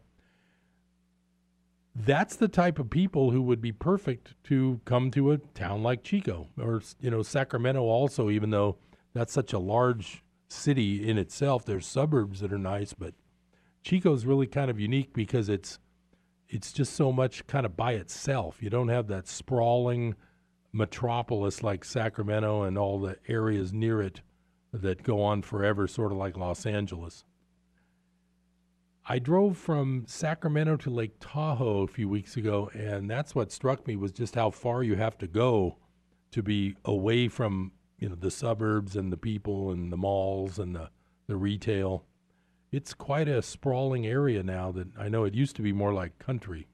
That's 1.94 2.36
the 2.36 2.48
type 2.48 2.78
of 2.78 2.90
people 2.90 3.30
who 3.30 3.42
would 3.42 3.60
be 3.60 3.72
perfect 3.72 4.34
to 4.44 4.80
come 4.84 5.10
to 5.12 5.32
a 5.32 5.38
town 5.38 5.82
like 5.82 6.02
Chico 6.02 6.48
or 6.58 6.82
you 7.00 7.10
know 7.10 7.22
Sacramento 7.22 7.82
also 7.82 8.30
even 8.30 8.50
though 8.50 8.78
that's 9.12 9.32
such 9.32 9.52
a 9.52 9.60
large 9.60 10.23
city 10.54 11.08
in 11.08 11.18
itself. 11.18 11.64
There's 11.64 11.86
suburbs 11.86 12.40
that 12.40 12.52
are 12.52 12.58
nice, 12.58 12.92
but 12.92 13.14
Chico's 13.82 14.24
really 14.24 14.46
kind 14.46 14.70
of 14.70 14.80
unique 14.80 15.12
because 15.12 15.48
it's 15.48 15.78
it's 16.48 16.72
just 16.72 16.94
so 16.94 17.10
much 17.10 17.46
kind 17.46 17.66
of 17.66 17.76
by 17.76 17.92
itself. 17.92 18.62
You 18.62 18.70
don't 18.70 18.88
have 18.88 19.08
that 19.08 19.26
sprawling 19.26 20.14
metropolis 20.72 21.62
like 21.62 21.84
Sacramento 21.84 22.62
and 22.62 22.76
all 22.78 23.00
the 23.00 23.16
areas 23.28 23.72
near 23.72 24.02
it 24.02 24.20
that 24.72 25.02
go 25.02 25.22
on 25.22 25.42
forever, 25.42 25.86
sort 25.86 26.12
of 26.12 26.18
like 26.18 26.36
Los 26.36 26.66
Angeles. 26.66 27.24
I 29.06 29.18
drove 29.18 29.58
from 29.58 30.04
Sacramento 30.06 30.76
to 30.78 30.90
Lake 30.90 31.16
Tahoe 31.20 31.82
a 31.82 31.86
few 31.86 32.08
weeks 32.08 32.36
ago, 32.36 32.70
and 32.72 33.08
that's 33.08 33.34
what 33.34 33.52
struck 33.52 33.86
me 33.86 33.96
was 33.96 34.12
just 34.12 34.34
how 34.34 34.50
far 34.50 34.82
you 34.82 34.96
have 34.96 35.18
to 35.18 35.26
go 35.26 35.76
to 36.30 36.42
be 36.42 36.74
away 36.84 37.28
from 37.28 37.72
you 37.98 38.08
know 38.08 38.14
the 38.14 38.30
suburbs 38.30 38.96
and 38.96 39.12
the 39.12 39.16
people 39.16 39.70
and 39.70 39.92
the 39.92 39.96
malls 39.96 40.58
and 40.58 40.74
the 40.74 40.90
the 41.26 41.36
retail. 41.36 42.04
It's 42.70 42.92
quite 42.92 43.28
a 43.28 43.40
sprawling 43.40 44.06
area 44.06 44.42
now 44.42 44.72
that 44.72 44.88
I 44.98 45.08
know 45.08 45.24
it 45.24 45.34
used 45.34 45.56
to 45.56 45.62
be 45.62 45.72
more 45.72 45.92
like 45.94 46.18
country. 46.18 46.66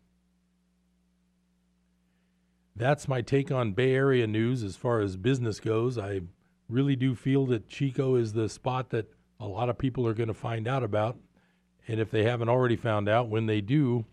that's 2.80 3.06
my 3.06 3.20
take 3.20 3.52
on 3.52 3.72
Bay 3.72 3.94
Area 3.94 4.26
news 4.26 4.62
as 4.62 4.74
far 4.74 5.00
as 5.00 5.16
business 5.16 5.60
goes. 5.60 5.98
I 5.98 6.22
really 6.68 6.96
do 6.96 7.14
feel 7.14 7.46
that 7.46 7.68
Chico 7.68 8.14
is 8.14 8.32
the 8.32 8.48
spot 8.48 8.90
that 8.90 9.12
a 9.38 9.46
lot 9.46 9.68
of 9.68 9.76
people 9.76 10.06
are 10.06 10.14
going 10.14 10.28
to 10.28 10.34
find 10.34 10.66
out 10.66 10.82
about. 10.82 11.18
And 11.86 12.00
if 12.00 12.10
they 12.10 12.24
haven't 12.24 12.48
already 12.48 12.76
found 12.76 13.08
out, 13.08 13.28
when 13.28 13.46
they 13.46 13.60
do, 13.60 14.06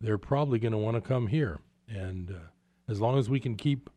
they're 0.00 0.18
probably 0.18 0.58
going 0.58 0.72
to 0.72 0.78
want 0.78 0.96
to 0.96 1.00
come 1.00 1.28
here. 1.28 1.60
And 1.88 2.30
uh, 2.30 2.90
as 2.90 3.00
long 3.00 3.18
as 3.18 3.30
we 3.30 3.40
can 3.40 3.56
keep 3.56 3.88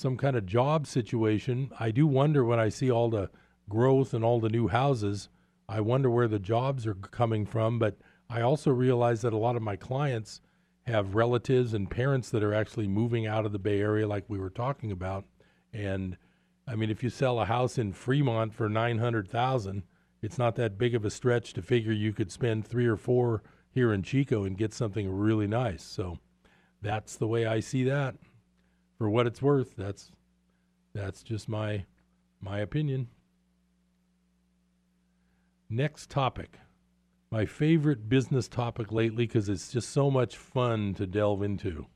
some 0.00 0.16
kind 0.16 0.34
of 0.34 0.46
job 0.46 0.86
situation, 0.86 1.70
I 1.78 1.90
do 1.90 2.06
wonder 2.06 2.44
when 2.44 2.58
I 2.58 2.70
see 2.70 2.90
all 2.90 3.10
the 3.10 3.30
growth 3.68 4.14
and 4.14 4.24
all 4.24 4.40
the 4.40 4.48
new 4.48 4.68
houses, 4.68 5.28
I 5.68 5.80
wonder 5.80 6.10
where 6.10 6.26
the 6.26 6.38
jobs 6.38 6.86
are 6.86 6.94
coming 6.94 7.44
from. 7.44 7.78
But 7.78 7.98
I 8.28 8.40
also 8.40 8.70
realize 8.70 9.20
that 9.20 9.32
a 9.32 9.38
lot 9.38 9.56
of 9.56 9.62
my 9.62 9.76
clients 9.76 10.40
have 10.86 11.14
relatives 11.14 11.74
and 11.74 11.90
parents 11.90 12.30
that 12.30 12.42
are 12.42 12.54
actually 12.54 12.88
moving 12.88 13.26
out 13.26 13.44
of 13.44 13.52
the 13.52 13.58
Bay 13.58 13.80
Area, 13.80 14.08
like 14.08 14.24
we 14.28 14.38
were 14.38 14.50
talking 14.50 14.90
about. 14.90 15.26
And 15.72 16.16
I 16.66 16.74
mean, 16.74 16.90
if 16.90 17.02
you 17.02 17.10
sell 17.10 17.38
a 17.38 17.44
house 17.44 17.76
in 17.78 17.92
Fremont 17.92 18.54
for 18.54 18.68
nine 18.68 18.98
hundred 18.98 19.28
thousand, 19.28 19.82
it's 20.22 20.38
not 20.38 20.56
that 20.56 20.78
big 20.78 20.94
of 20.94 21.04
a 21.04 21.10
stretch 21.10 21.52
to 21.54 21.62
figure 21.62 21.92
you 21.92 22.12
could 22.12 22.32
spend 22.32 22.66
three 22.66 22.86
or 22.86 22.96
four 22.96 23.42
here 23.70 23.92
in 23.92 24.02
Chico 24.02 24.44
and 24.44 24.56
get 24.56 24.72
something 24.72 25.10
really 25.10 25.46
nice. 25.46 25.82
So 25.82 26.18
that's 26.82 27.16
the 27.16 27.28
way 27.28 27.46
I 27.46 27.60
see 27.60 27.84
that. 27.84 28.16
For 29.00 29.08
what 29.08 29.26
it's 29.26 29.40
worth, 29.40 29.76
that's 29.76 30.12
that's 30.92 31.22
just 31.22 31.48
my 31.48 31.86
my 32.38 32.58
opinion. 32.58 33.08
Next 35.70 36.10
topic. 36.10 36.58
My 37.30 37.46
favorite 37.46 38.10
business 38.10 38.46
topic 38.46 38.92
lately 38.92 39.24
because 39.24 39.48
it's 39.48 39.72
just 39.72 39.88
so 39.88 40.10
much 40.10 40.36
fun 40.36 40.92
to 40.96 41.06
delve 41.06 41.42
into. 41.42 41.86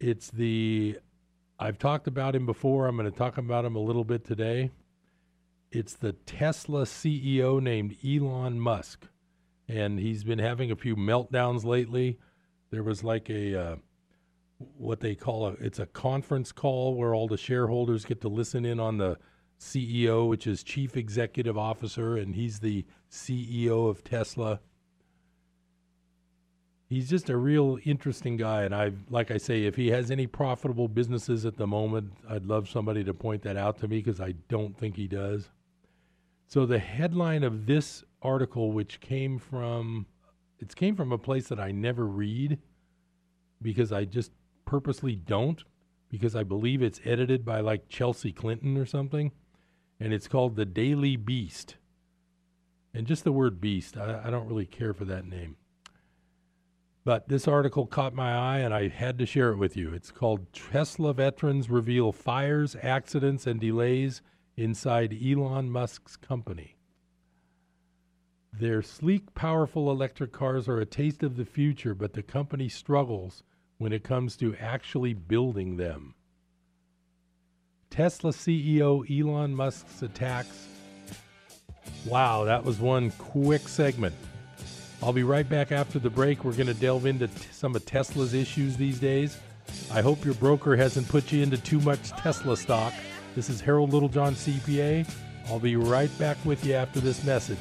It's 0.00 0.30
the 0.30 1.00
I've 1.58 1.78
talked 1.78 2.06
about 2.06 2.34
him 2.34 2.46
before. 2.46 2.86
I'm 2.86 2.96
going 2.96 3.12
to 3.12 3.18
talk 3.18 3.36
about 3.36 3.66
him 3.66 3.76
a 3.76 3.80
little 3.80 4.04
bit 4.04 4.24
today. 4.24 4.70
It's 5.70 5.92
the 5.92 6.14
Tesla 6.14 6.84
CEO 6.84 7.60
named 7.60 7.98
Elon 8.02 8.58
Musk. 8.58 9.08
And 9.68 9.98
he's 9.98 10.24
been 10.24 10.38
having 10.38 10.70
a 10.70 10.76
few 10.76 10.96
meltdowns 10.96 11.62
lately. 11.62 12.18
There 12.70 12.82
was 12.82 13.04
like 13.04 13.28
a, 13.28 13.54
uh, 13.54 13.76
what 14.58 15.00
they 15.00 15.14
call 15.14 15.48
a, 15.48 15.52
it's 15.54 15.78
a 15.78 15.86
conference 15.86 16.52
call 16.52 16.94
where 16.94 17.14
all 17.14 17.28
the 17.28 17.36
shareholders 17.36 18.04
get 18.04 18.20
to 18.20 18.28
listen 18.28 18.64
in 18.64 18.78
on 18.80 18.98
the 18.98 19.18
CEO, 19.58 20.28
which 20.28 20.46
is 20.46 20.62
Chief 20.62 20.96
Executive 20.96 21.56
Officer, 21.56 22.16
and 22.16 22.34
he's 22.34 22.60
the 22.60 22.84
CEO 23.10 23.88
of 23.88 24.04
Tesla. 24.04 24.60
He's 26.88 27.08
just 27.08 27.30
a 27.30 27.36
real 27.36 27.78
interesting 27.84 28.36
guy 28.36 28.62
and 28.62 28.74
i 28.74 28.92
like 29.10 29.30
i 29.30 29.38
say 29.38 29.64
if 29.64 29.74
he 29.74 29.90
has 29.90 30.10
any 30.10 30.26
profitable 30.28 30.86
businesses 30.86 31.44
at 31.44 31.56
the 31.56 31.66
moment 31.66 32.12
i'd 32.28 32.44
love 32.44 32.68
somebody 32.68 33.02
to 33.02 33.12
point 33.12 33.42
that 33.42 33.56
out 33.56 33.78
to 33.78 33.88
me 33.88 33.96
because 33.96 34.20
i 34.20 34.32
don't 34.48 34.76
think 34.78 34.94
he 34.94 35.08
does. 35.08 35.50
So 36.46 36.66
the 36.66 36.78
headline 36.78 37.42
of 37.42 37.66
this 37.66 38.04
article 38.22 38.70
which 38.70 39.00
came 39.00 39.38
from 39.38 40.06
it 40.60 40.76
came 40.76 40.94
from 40.94 41.10
a 41.10 41.18
place 41.18 41.48
that 41.48 41.58
i 41.58 41.72
never 41.72 42.06
read 42.06 42.58
because 43.60 43.90
i 43.90 44.04
just 44.04 44.30
purposely 44.64 45.14
don't 45.14 45.64
because 46.08 46.34
i 46.34 46.42
believe 46.42 46.82
it's 46.82 47.00
edited 47.04 47.44
by 47.44 47.60
like 47.60 47.88
chelsea 47.88 48.32
clinton 48.32 48.76
or 48.76 48.86
something 48.86 49.32
and 50.00 50.12
it's 50.12 50.28
called 50.28 50.56
the 50.56 50.64
daily 50.64 51.16
beast 51.16 51.76
and 52.92 53.06
just 53.06 53.24
the 53.24 53.32
word 53.32 53.60
beast 53.60 53.96
I, 53.96 54.22
I 54.24 54.30
don't 54.30 54.48
really 54.48 54.66
care 54.66 54.94
for 54.94 55.04
that 55.06 55.26
name 55.26 55.56
but 57.04 57.28
this 57.28 57.46
article 57.46 57.86
caught 57.86 58.14
my 58.14 58.32
eye 58.32 58.58
and 58.60 58.72
I 58.72 58.88
had 58.88 59.18
to 59.18 59.26
share 59.26 59.50
it 59.50 59.58
with 59.58 59.76
you. 59.76 59.92
It's 59.92 60.10
called 60.10 60.52
Tesla 60.54 61.12
Veterans 61.12 61.68
Reveal 61.68 62.12
Fires, 62.12 62.76
Accidents, 62.82 63.46
and 63.46 63.60
Delays 63.60 64.22
Inside 64.56 65.14
Elon 65.22 65.70
Musk's 65.70 66.16
Company. 66.16 66.76
Their 68.52 68.80
sleek, 68.80 69.34
powerful 69.34 69.90
electric 69.90 70.32
cars 70.32 70.66
are 70.66 70.80
a 70.80 70.86
taste 70.86 71.22
of 71.22 71.36
the 71.36 71.44
future, 71.44 71.94
but 71.94 72.14
the 72.14 72.22
company 72.22 72.70
struggles 72.70 73.42
when 73.78 73.92
it 73.92 74.04
comes 74.04 74.36
to 74.36 74.54
actually 74.56 75.14
building 75.14 75.76
them. 75.76 76.14
Tesla 77.90 78.32
CEO 78.32 79.04
Elon 79.08 79.54
Musk's 79.54 80.02
attacks. 80.02 80.68
Wow, 82.06 82.44
that 82.44 82.64
was 82.64 82.80
one 82.80 83.10
quick 83.12 83.68
segment. 83.68 84.14
I'll 85.02 85.12
be 85.12 85.22
right 85.22 85.48
back 85.48 85.70
after 85.70 85.98
the 85.98 86.10
break. 86.10 86.44
We're 86.44 86.52
going 86.52 86.66
to 86.66 86.74
delve 86.74 87.06
into 87.06 87.28
t- 87.28 87.34
some 87.52 87.76
of 87.76 87.84
Tesla's 87.84 88.34
issues 88.34 88.76
these 88.76 88.98
days. 88.98 89.38
I 89.92 90.00
hope 90.00 90.24
your 90.24 90.34
broker 90.34 90.76
hasn't 90.76 91.08
put 91.08 91.30
you 91.30 91.42
into 91.42 91.58
too 91.58 91.80
much 91.80 92.10
Tesla 92.12 92.56
stock. 92.56 92.92
This 93.34 93.50
is 93.50 93.60
Harold 93.60 93.92
Littlejohn, 93.92 94.34
CPA. 94.34 95.08
I'll 95.48 95.58
be 95.58 95.76
right 95.76 96.10
back 96.18 96.38
with 96.44 96.64
you 96.64 96.74
after 96.74 97.00
this 97.00 97.22
message. 97.24 97.58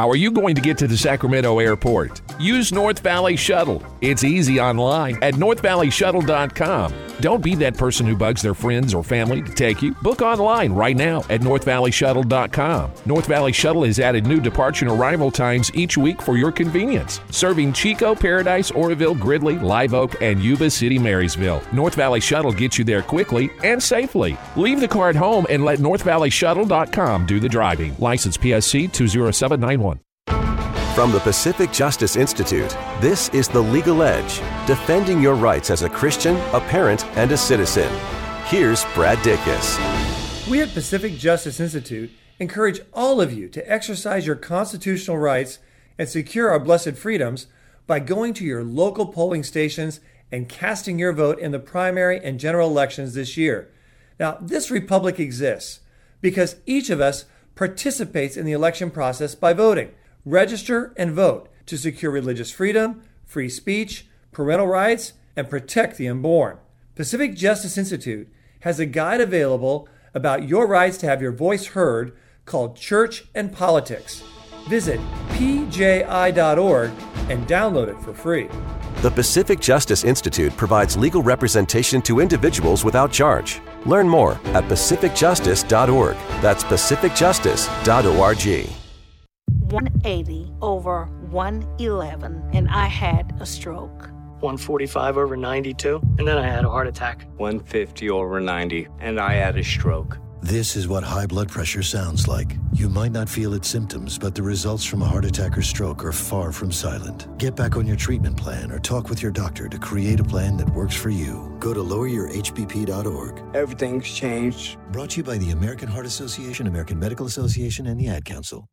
How 0.00 0.08
are 0.08 0.16
you 0.16 0.30
going 0.30 0.54
to 0.54 0.62
get 0.62 0.78
to 0.78 0.86
the 0.86 0.96
Sacramento 0.96 1.58
airport? 1.58 2.22
Use 2.40 2.72
North 2.72 3.00
Valley 3.00 3.36
Shuttle. 3.36 3.84
It's 4.00 4.24
easy 4.24 4.58
online 4.58 5.22
at 5.22 5.34
northvalleyshuttle.com. 5.34 7.09
Don't 7.20 7.42
be 7.42 7.54
that 7.56 7.76
person 7.76 8.06
who 8.06 8.16
bugs 8.16 8.40
their 8.42 8.54
friends 8.54 8.94
or 8.94 9.02
family 9.04 9.42
to 9.42 9.52
take 9.52 9.82
you. 9.82 9.92
Book 10.02 10.22
online 10.22 10.72
right 10.72 10.96
now 10.96 11.18
at 11.28 11.42
northvalleyshuttle.com. 11.42 12.92
North 13.04 13.26
Valley 13.26 13.52
Shuttle 13.52 13.84
has 13.84 14.00
added 14.00 14.26
new 14.26 14.40
departure 14.40 14.86
and 14.86 14.98
arrival 14.98 15.30
times 15.30 15.70
each 15.74 15.98
week 15.98 16.22
for 16.22 16.36
your 16.36 16.50
convenience, 16.50 17.20
serving 17.30 17.72
Chico, 17.72 18.14
Paradise, 18.14 18.70
Oroville, 18.70 19.14
Gridley, 19.14 19.58
Live 19.58 19.94
Oak, 19.94 20.20
and 20.22 20.42
Yuba 20.42 20.70
City, 20.70 20.98
Marysville. 20.98 21.62
North 21.72 21.94
Valley 21.94 22.20
Shuttle 22.20 22.52
gets 22.52 22.78
you 22.78 22.84
there 22.84 23.02
quickly 23.02 23.50
and 23.62 23.82
safely. 23.82 24.38
Leave 24.56 24.80
the 24.80 24.88
car 24.88 25.10
at 25.10 25.16
home 25.16 25.46
and 25.50 25.64
let 25.64 25.78
northvalleyshuttle.com 25.78 27.26
do 27.26 27.38
the 27.38 27.48
driving. 27.48 27.94
License 27.98 28.36
PSC 28.36 28.92
20791. 28.92 30.00
From 31.00 31.12
the 31.12 31.20
Pacific 31.20 31.72
Justice 31.72 32.14
Institute, 32.14 32.76
this 33.00 33.30
is 33.30 33.48
The 33.48 33.58
Legal 33.58 34.02
Edge, 34.02 34.42
defending 34.66 35.22
your 35.22 35.34
rights 35.34 35.70
as 35.70 35.80
a 35.80 35.88
Christian, 35.88 36.36
a 36.52 36.60
parent, 36.60 37.06
and 37.16 37.32
a 37.32 37.38
citizen. 37.38 37.90
Here's 38.44 38.84
Brad 38.92 39.16
Dacus. 39.20 40.46
We 40.46 40.60
at 40.60 40.74
Pacific 40.74 41.14
Justice 41.16 41.58
Institute 41.58 42.10
encourage 42.38 42.82
all 42.92 43.18
of 43.18 43.32
you 43.32 43.48
to 43.48 43.66
exercise 43.66 44.26
your 44.26 44.36
constitutional 44.36 45.16
rights 45.16 45.58
and 45.96 46.06
secure 46.06 46.50
our 46.50 46.60
blessed 46.60 46.96
freedoms 46.96 47.46
by 47.86 47.98
going 47.98 48.34
to 48.34 48.44
your 48.44 48.62
local 48.62 49.06
polling 49.06 49.42
stations 49.42 50.00
and 50.30 50.50
casting 50.50 50.98
your 50.98 51.14
vote 51.14 51.38
in 51.38 51.50
the 51.50 51.58
primary 51.58 52.22
and 52.22 52.38
general 52.38 52.68
elections 52.68 53.14
this 53.14 53.38
year. 53.38 53.70
Now, 54.18 54.36
this 54.38 54.70
republic 54.70 55.18
exists 55.18 55.80
because 56.20 56.56
each 56.66 56.90
of 56.90 57.00
us 57.00 57.24
participates 57.54 58.36
in 58.36 58.44
the 58.44 58.52
election 58.52 58.90
process 58.90 59.34
by 59.34 59.54
voting. 59.54 59.92
Register 60.24 60.92
and 60.96 61.12
vote 61.12 61.48
to 61.66 61.78
secure 61.78 62.10
religious 62.10 62.50
freedom, 62.50 63.02
free 63.24 63.48
speech, 63.48 64.06
parental 64.32 64.66
rights, 64.66 65.14
and 65.36 65.48
protect 65.48 65.96
the 65.96 66.08
unborn. 66.08 66.58
Pacific 66.94 67.34
Justice 67.34 67.78
Institute 67.78 68.28
has 68.60 68.78
a 68.78 68.86
guide 68.86 69.20
available 69.20 69.88
about 70.12 70.48
your 70.48 70.66
rights 70.66 70.98
to 70.98 71.06
have 71.06 71.22
your 71.22 71.32
voice 71.32 71.68
heard 71.68 72.16
called 72.44 72.76
Church 72.76 73.24
and 73.34 73.52
Politics. 73.52 74.22
Visit 74.68 75.00
pji.org 75.30 76.90
and 77.30 77.46
download 77.46 77.88
it 77.88 78.00
for 78.02 78.12
free. 78.12 78.48
The 78.96 79.10
Pacific 79.10 79.60
Justice 79.60 80.04
Institute 80.04 80.54
provides 80.56 80.96
legal 80.96 81.22
representation 81.22 82.02
to 82.02 82.20
individuals 82.20 82.84
without 82.84 83.10
charge. 83.10 83.62
Learn 83.86 84.06
more 84.06 84.32
at 84.48 84.64
pacificjustice.org. 84.64 86.16
That's 86.42 86.64
pacificjustice.org. 86.64 88.79
180 89.70 90.52
over 90.60 91.06
111, 91.30 92.50
and 92.52 92.68
I 92.68 92.86
had 92.86 93.34
a 93.40 93.46
stroke. 93.46 94.10
145 94.40 95.18
over 95.18 95.36
92, 95.36 96.00
and 96.18 96.26
then 96.26 96.38
I 96.38 96.46
had 96.46 96.64
a 96.64 96.70
heart 96.70 96.86
attack. 96.86 97.26
150 97.36 98.10
over 98.10 98.40
90, 98.40 98.88
and 99.00 99.20
I 99.20 99.34
had 99.34 99.56
a 99.58 99.62
stroke. 99.62 100.18
This 100.42 100.74
is 100.74 100.88
what 100.88 101.04
high 101.04 101.26
blood 101.26 101.50
pressure 101.50 101.82
sounds 101.82 102.26
like. 102.26 102.56
You 102.72 102.88
might 102.88 103.12
not 103.12 103.28
feel 103.28 103.52
its 103.52 103.68
symptoms, 103.68 104.18
but 104.18 104.34
the 104.34 104.42
results 104.42 104.86
from 104.86 105.02
a 105.02 105.04
heart 105.04 105.26
attack 105.26 105.56
or 105.58 105.60
stroke 105.60 106.02
are 106.02 106.12
far 106.12 106.50
from 106.50 106.72
silent. 106.72 107.28
Get 107.38 107.54
back 107.54 107.76
on 107.76 107.86
your 107.86 107.96
treatment 107.96 108.38
plan 108.38 108.72
or 108.72 108.78
talk 108.78 109.10
with 109.10 109.20
your 109.20 109.32
doctor 109.32 109.68
to 109.68 109.78
create 109.78 110.18
a 110.18 110.24
plan 110.24 110.56
that 110.56 110.70
works 110.70 110.94
for 110.96 111.10
you. 111.10 111.54
Go 111.60 111.74
to 111.74 111.80
loweryourhbp.org. 111.80 113.54
Everything's 113.54 114.08
changed. 114.10 114.78
Brought 114.90 115.10
to 115.10 115.18
you 115.18 115.24
by 115.24 115.36
the 115.36 115.50
American 115.50 115.88
Heart 115.88 116.06
Association, 116.06 116.66
American 116.66 116.98
Medical 116.98 117.26
Association, 117.26 117.86
and 117.86 118.00
the 118.00 118.08
Ad 118.08 118.24
Council. 118.24 118.66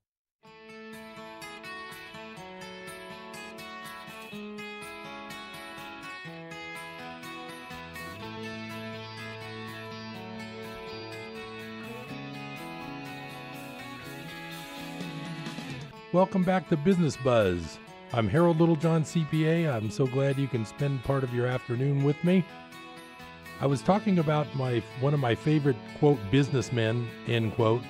Welcome 16.18 16.44
back 16.44 16.68
to 16.70 16.78
Business 16.78 17.16
Buzz. 17.16 17.78
I'm 18.12 18.28
Harold 18.28 18.60
Littlejohn, 18.60 19.04
CPA. 19.04 19.72
I'm 19.72 19.92
so 19.92 20.08
glad 20.08 20.40
you 20.40 20.48
can 20.48 20.66
spend 20.66 21.04
part 21.04 21.24
of 21.24 21.32
your 21.32 21.46
afternoon 21.46 22.04
with 22.04 22.22
me. 22.24 22.44
I 23.62 23.68
was 23.68 23.84
talking 23.84 24.18
about 24.18 24.48
my 24.56 24.82
one 25.00 25.14
of 25.14 25.20
my 25.20 25.36
favorite 25.36 25.76
quote 26.00 26.18
businessmen 26.32 27.08
end 27.28 27.54
quote, 27.54 27.84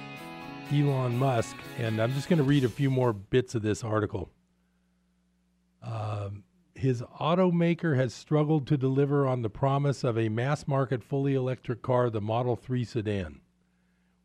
Elon 0.74 1.18
Musk, 1.18 1.56
and 1.78 2.02
I'm 2.02 2.12
just 2.12 2.28
going 2.28 2.40
to 2.40 2.44
read 2.44 2.66
a 2.66 2.70
few 2.70 2.90
more 2.90 3.14
bits 3.14 3.56
of 3.56 3.62
this 3.62 3.82
article. 3.82 4.30
Uh, 5.82 6.32
his 6.76 7.02
automaker 7.22 7.96
has 7.96 8.14
struggled 8.14 8.68
to 8.68 8.76
deliver 8.76 9.26
on 9.26 9.42
the 9.42 9.50
promise 9.50 10.04
of 10.04 10.18
a 10.18 10.28
mass 10.28 10.68
market 10.68 11.02
fully 11.02 11.34
electric 11.34 11.82
car, 11.82 12.10
the 12.10 12.20
Model 12.20 12.58
3 12.58 12.84
sedan. 12.84 13.40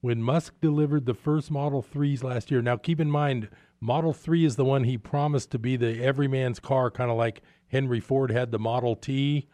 When 0.01 0.21
Musk 0.21 0.55
delivered 0.61 1.07
the 1.07 1.15
first 1.15 1.53
Model 1.53 1.81
3s 1.81 2.25
last 2.25 2.51
year, 2.51 2.61
now 2.61 2.77
keep 2.77 2.99
in 2.99 3.09
mind, 3.09 3.49
Model 3.85 4.13
3 4.13 4.45
is 4.45 4.55
the 4.55 4.65
one 4.65 4.85
he 4.85 4.97
promised 4.97 5.51
to 5.51 5.59
be 5.59 5.75
the 5.75 6.01
everyman's 6.05 6.61
car, 6.61 6.89
kind 6.89 7.11
of 7.11 7.17
like 7.17 7.43
Henry 7.67 7.99
Ford 7.99 8.31
had 8.31 8.53
the 8.53 8.59
Model 8.61 8.95
T. 8.95 9.49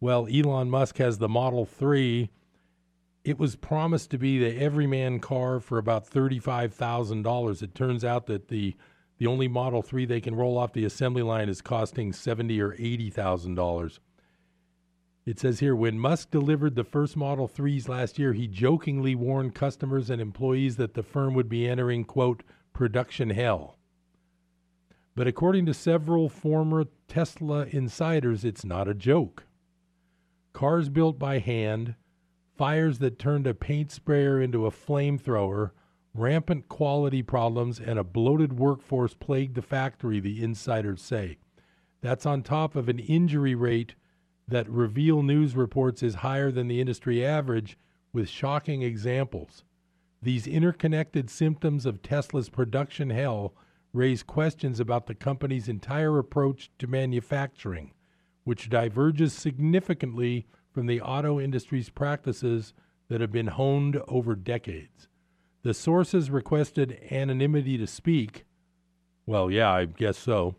Well, 0.00 0.28
Elon 0.30 0.68
Musk 0.68 0.98
has 0.98 1.16
the 1.16 1.30
Model 1.30 1.64
3. 1.64 2.28
It 3.24 3.38
was 3.38 3.56
promised 3.56 4.10
to 4.10 4.18
be 4.18 4.38
the 4.38 4.60
everyman 4.60 5.18
car 5.18 5.60
for 5.60 5.78
about 5.78 6.10
$35,000. 6.10 7.62
It 7.62 7.74
turns 7.74 8.04
out 8.04 8.26
that 8.26 8.48
the 8.48 8.76
the 9.16 9.26
only 9.26 9.48
Model 9.48 9.80
3 9.80 10.04
they 10.04 10.20
can 10.20 10.34
roll 10.34 10.58
off 10.58 10.74
the 10.74 10.84
assembly 10.84 11.22
line 11.22 11.48
is 11.48 11.62
costing 11.62 12.12
70 12.12 12.60
or 12.60 12.72
$80,000. 12.72 13.98
It 15.24 15.38
says 15.38 15.60
here 15.60 15.76
when 15.76 15.98
Musk 15.98 16.30
delivered 16.30 16.74
the 16.74 16.84
first 16.84 17.16
Model 17.16 17.48
3s 17.48 17.88
last 17.88 18.18
year, 18.18 18.34
he 18.34 18.46
jokingly 18.46 19.14
warned 19.14 19.54
customers 19.54 20.10
and 20.10 20.20
employees 20.20 20.76
that 20.76 20.92
the 20.92 21.02
firm 21.02 21.32
would 21.32 21.48
be 21.48 21.66
entering 21.66 22.04
quote 22.04 22.42
production 22.72 23.30
hell. 23.30 23.76
But 25.14 25.26
according 25.26 25.66
to 25.66 25.74
several 25.74 26.28
former 26.28 26.86
Tesla 27.08 27.66
insiders, 27.70 28.44
it's 28.44 28.64
not 28.64 28.88
a 28.88 28.94
joke. 28.94 29.44
Cars 30.52 30.88
built 30.88 31.18
by 31.18 31.38
hand, 31.38 31.94
fires 32.56 32.98
that 32.98 33.18
turned 33.18 33.46
a 33.46 33.54
paint 33.54 33.90
sprayer 33.90 34.40
into 34.40 34.66
a 34.66 34.70
flamethrower, 34.70 35.70
rampant 36.14 36.68
quality 36.68 37.22
problems, 37.22 37.80
and 37.80 37.98
a 37.98 38.04
bloated 38.04 38.58
workforce 38.58 39.14
plagued 39.14 39.54
the 39.54 39.62
factory, 39.62 40.20
the 40.20 40.42
insiders 40.42 41.02
say. 41.02 41.38
That's 42.00 42.26
on 42.26 42.42
top 42.42 42.74
of 42.74 42.88
an 42.88 42.98
injury 42.98 43.54
rate 43.54 43.94
that 44.48 44.68
Reveal 44.68 45.22
News 45.22 45.54
reports 45.54 46.02
is 46.02 46.16
higher 46.16 46.50
than 46.50 46.66
the 46.66 46.80
industry 46.80 47.24
average, 47.24 47.78
with 48.12 48.28
shocking 48.28 48.82
examples. 48.82 49.64
These 50.22 50.46
interconnected 50.46 51.30
symptoms 51.30 51.86
of 51.86 52.02
Tesla's 52.02 52.50
production 52.50 53.10
hell 53.10 53.54
raise 53.92 54.22
questions 54.22 54.78
about 54.78 55.06
the 55.06 55.14
company's 55.14 55.68
entire 55.68 56.18
approach 56.18 56.70
to 56.78 56.86
manufacturing, 56.86 57.92
which 58.44 58.68
diverges 58.68 59.32
significantly 59.32 60.46
from 60.70 60.86
the 60.86 61.00
auto 61.00 61.40
industry's 61.40 61.88
practices 61.88 62.74
that 63.08 63.20
have 63.20 63.32
been 63.32 63.48
honed 63.48 64.00
over 64.08 64.36
decades. 64.36 65.08
The 65.62 65.74
sources 65.74 66.30
requested 66.30 66.98
anonymity 67.10 67.76
to 67.78 67.86
speak. 67.86 68.44
Well, 69.26 69.50
yeah, 69.50 69.70
I 69.70 69.86
guess 69.86 70.18
so. 70.18 70.54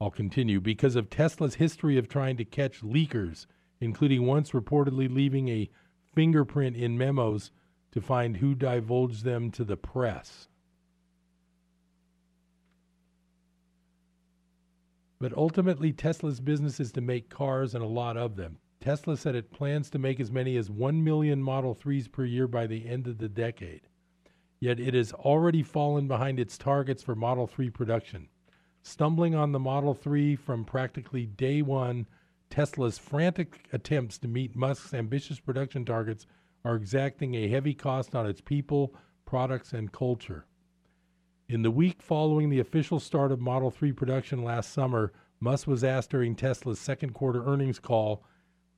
I'll 0.00 0.10
continue. 0.10 0.60
Because 0.60 0.96
of 0.96 1.10
Tesla's 1.10 1.56
history 1.56 1.98
of 1.98 2.08
trying 2.08 2.36
to 2.36 2.44
catch 2.44 2.82
leakers, 2.82 3.46
including 3.80 4.26
once 4.26 4.52
reportedly 4.52 5.12
leaving 5.12 5.48
a 5.48 5.68
fingerprint 6.14 6.76
in 6.76 6.96
memos 6.96 7.50
to 7.92 8.00
find 8.00 8.36
who 8.36 8.54
divulged 8.54 9.24
them 9.24 9.50
to 9.50 9.64
the 9.64 9.76
press. 9.76 10.48
But 15.20 15.36
ultimately, 15.36 15.92
Tesla's 15.92 16.40
business 16.40 16.80
is 16.80 16.92
to 16.92 17.00
make 17.00 17.28
cars 17.28 17.74
and 17.74 17.84
a 17.84 17.88
lot 17.88 18.16
of 18.16 18.36
them. 18.36 18.58
Tesla 18.80 19.18
said 19.18 19.34
it 19.34 19.52
plans 19.52 19.90
to 19.90 19.98
make 19.98 20.18
as 20.18 20.30
many 20.30 20.56
as 20.56 20.70
1 20.70 21.04
million 21.04 21.42
Model 21.42 21.74
3s 21.74 22.10
per 22.10 22.24
year 22.24 22.48
by 22.48 22.66
the 22.66 22.88
end 22.88 23.06
of 23.06 23.18
the 23.18 23.28
decade. 23.28 23.82
Yet 24.58 24.80
it 24.80 24.94
has 24.94 25.12
already 25.12 25.62
fallen 25.62 26.08
behind 26.08 26.40
its 26.40 26.56
targets 26.56 27.02
for 27.02 27.14
Model 27.14 27.46
3 27.46 27.68
production. 27.68 28.28
Stumbling 28.82 29.34
on 29.34 29.52
the 29.52 29.58
Model 29.58 29.92
3 29.92 30.36
from 30.36 30.64
practically 30.64 31.26
day 31.26 31.60
one, 31.60 32.06
Tesla's 32.48 32.96
frantic 32.96 33.68
attempts 33.72 34.16
to 34.18 34.28
meet 34.28 34.56
Musk's 34.56 34.94
ambitious 34.94 35.38
production 35.38 35.84
targets 35.84 36.26
are 36.64 36.76
exacting 36.76 37.34
a 37.34 37.48
heavy 37.48 37.74
cost 37.74 38.14
on 38.14 38.26
its 38.26 38.40
people, 38.40 38.94
products, 39.24 39.72
and 39.72 39.92
culture. 39.92 40.46
In 41.48 41.62
the 41.62 41.70
week 41.70 42.02
following 42.02 42.50
the 42.50 42.60
official 42.60 43.00
start 43.00 43.32
of 43.32 43.40
Model 43.40 43.70
3 43.70 43.92
production 43.92 44.44
last 44.44 44.72
summer, 44.72 45.12
Musk 45.40 45.66
was 45.66 45.82
asked 45.82 46.10
during 46.10 46.34
Tesla's 46.34 46.78
second 46.78 47.14
quarter 47.14 47.44
earnings 47.44 47.78
call 47.78 48.22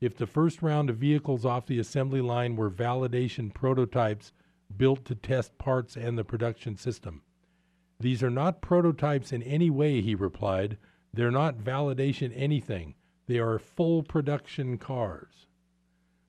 if 0.01 0.17
the 0.17 0.27
first 0.27 0.63
round 0.63 0.91
of 0.91 0.97
vehicles 0.97 1.45
off 1.45 1.67
the 1.67 1.79
assembly 1.79 2.21
line 2.21 2.57
were 2.57 2.71
validation 2.71 3.53
prototypes 3.53 4.33
built 4.77 5.05
to 5.05 5.15
test 5.15 5.57
parts 5.59 5.97
and 5.97 6.17
the 6.17 6.25
production 6.25 6.77
system. 6.77 7.23
These 8.01 8.23
are 8.23 8.31
not 8.31 8.63
prototypes 8.63 9.33
in 9.33 9.43
any 9.43 9.71
way, 9.71 10.01
he 10.01 10.15
replied. 10.15 10.79
They're 11.13 11.31
not 11.31 11.59
validation 11.59 12.33
anything. 12.35 12.95
They 13.27 13.39
are 13.39 13.59
full 13.59 14.03
production 14.03 14.79
cars. 14.79 15.47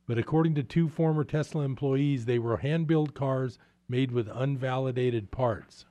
But 0.06 0.18
according 0.18 0.56
to 0.56 0.64
two 0.64 0.90
former 0.90 1.24
Tesla 1.24 1.64
employees, 1.64 2.26
they 2.26 2.40
were 2.40 2.58
hand 2.58 2.88
built 2.88 3.14
cars 3.14 3.58
made 3.88 4.12
with 4.12 4.28
unvalidated 4.28 5.32
parts. 5.32 5.86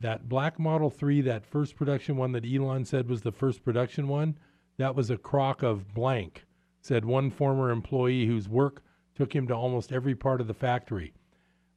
That 0.00 0.28
black 0.28 0.58
Model 0.58 0.90
3, 0.90 1.20
that 1.22 1.46
first 1.46 1.76
production 1.76 2.16
one 2.16 2.32
that 2.32 2.44
Elon 2.44 2.84
said 2.84 3.08
was 3.08 3.22
the 3.22 3.32
first 3.32 3.64
production 3.64 4.08
one, 4.08 4.36
that 4.76 4.94
was 4.94 5.10
a 5.10 5.16
crock 5.16 5.62
of 5.62 5.94
blank, 5.94 6.44
said 6.80 7.04
one 7.04 7.30
former 7.30 7.70
employee 7.70 8.26
whose 8.26 8.48
work 8.48 8.82
took 9.14 9.34
him 9.34 9.46
to 9.46 9.54
almost 9.54 9.92
every 9.92 10.14
part 10.14 10.40
of 10.40 10.48
the 10.48 10.54
factory. 10.54 11.14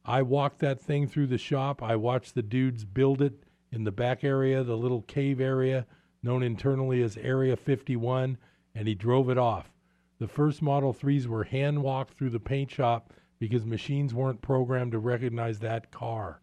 I 0.04 0.22
walked 0.22 0.58
that 0.58 0.80
thing 0.80 1.06
through 1.06 1.28
the 1.28 1.38
shop. 1.38 1.82
I 1.82 1.94
watched 1.94 2.34
the 2.34 2.42
dudes 2.42 2.84
build 2.84 3.22
it 3.22 3.44
in 3.70 3.84
the 3.84 3.92
back 3.92 4.24
area, 4.24 4.64
the 4.64 4.76
little 4.76 5.02
cave 5.02 5.40
area 5.40 5.86
known 6.22 6.42
internally 6.42 7.02
as 7.02 7.16
Area 7.16 7.56
51, 7.56 8.38
and 8.74 8.88
he 8.88 8.94
drove 8.94 9.30
it 9.30 9.38
off. 9.38 9.70
The 10.18 10.28
first 10.28 10.62
Model 10.62 10.92
3s 10.92 11.26
were 11.26 11.44
hand 11.44 11.82
walked 11.82 12.14
through 12.14 12.30
the 12.30 12.40
paint 12.40 12.70
shop 12.70 13.12
because 13.38 13.64
machines 13.64 14.12
weren't 14.14 14.42
programmed 14.42 14.92
to 14.92 14.98
recognize 14.98 15.60
that 15.60 15.92
car. 15.92 16.40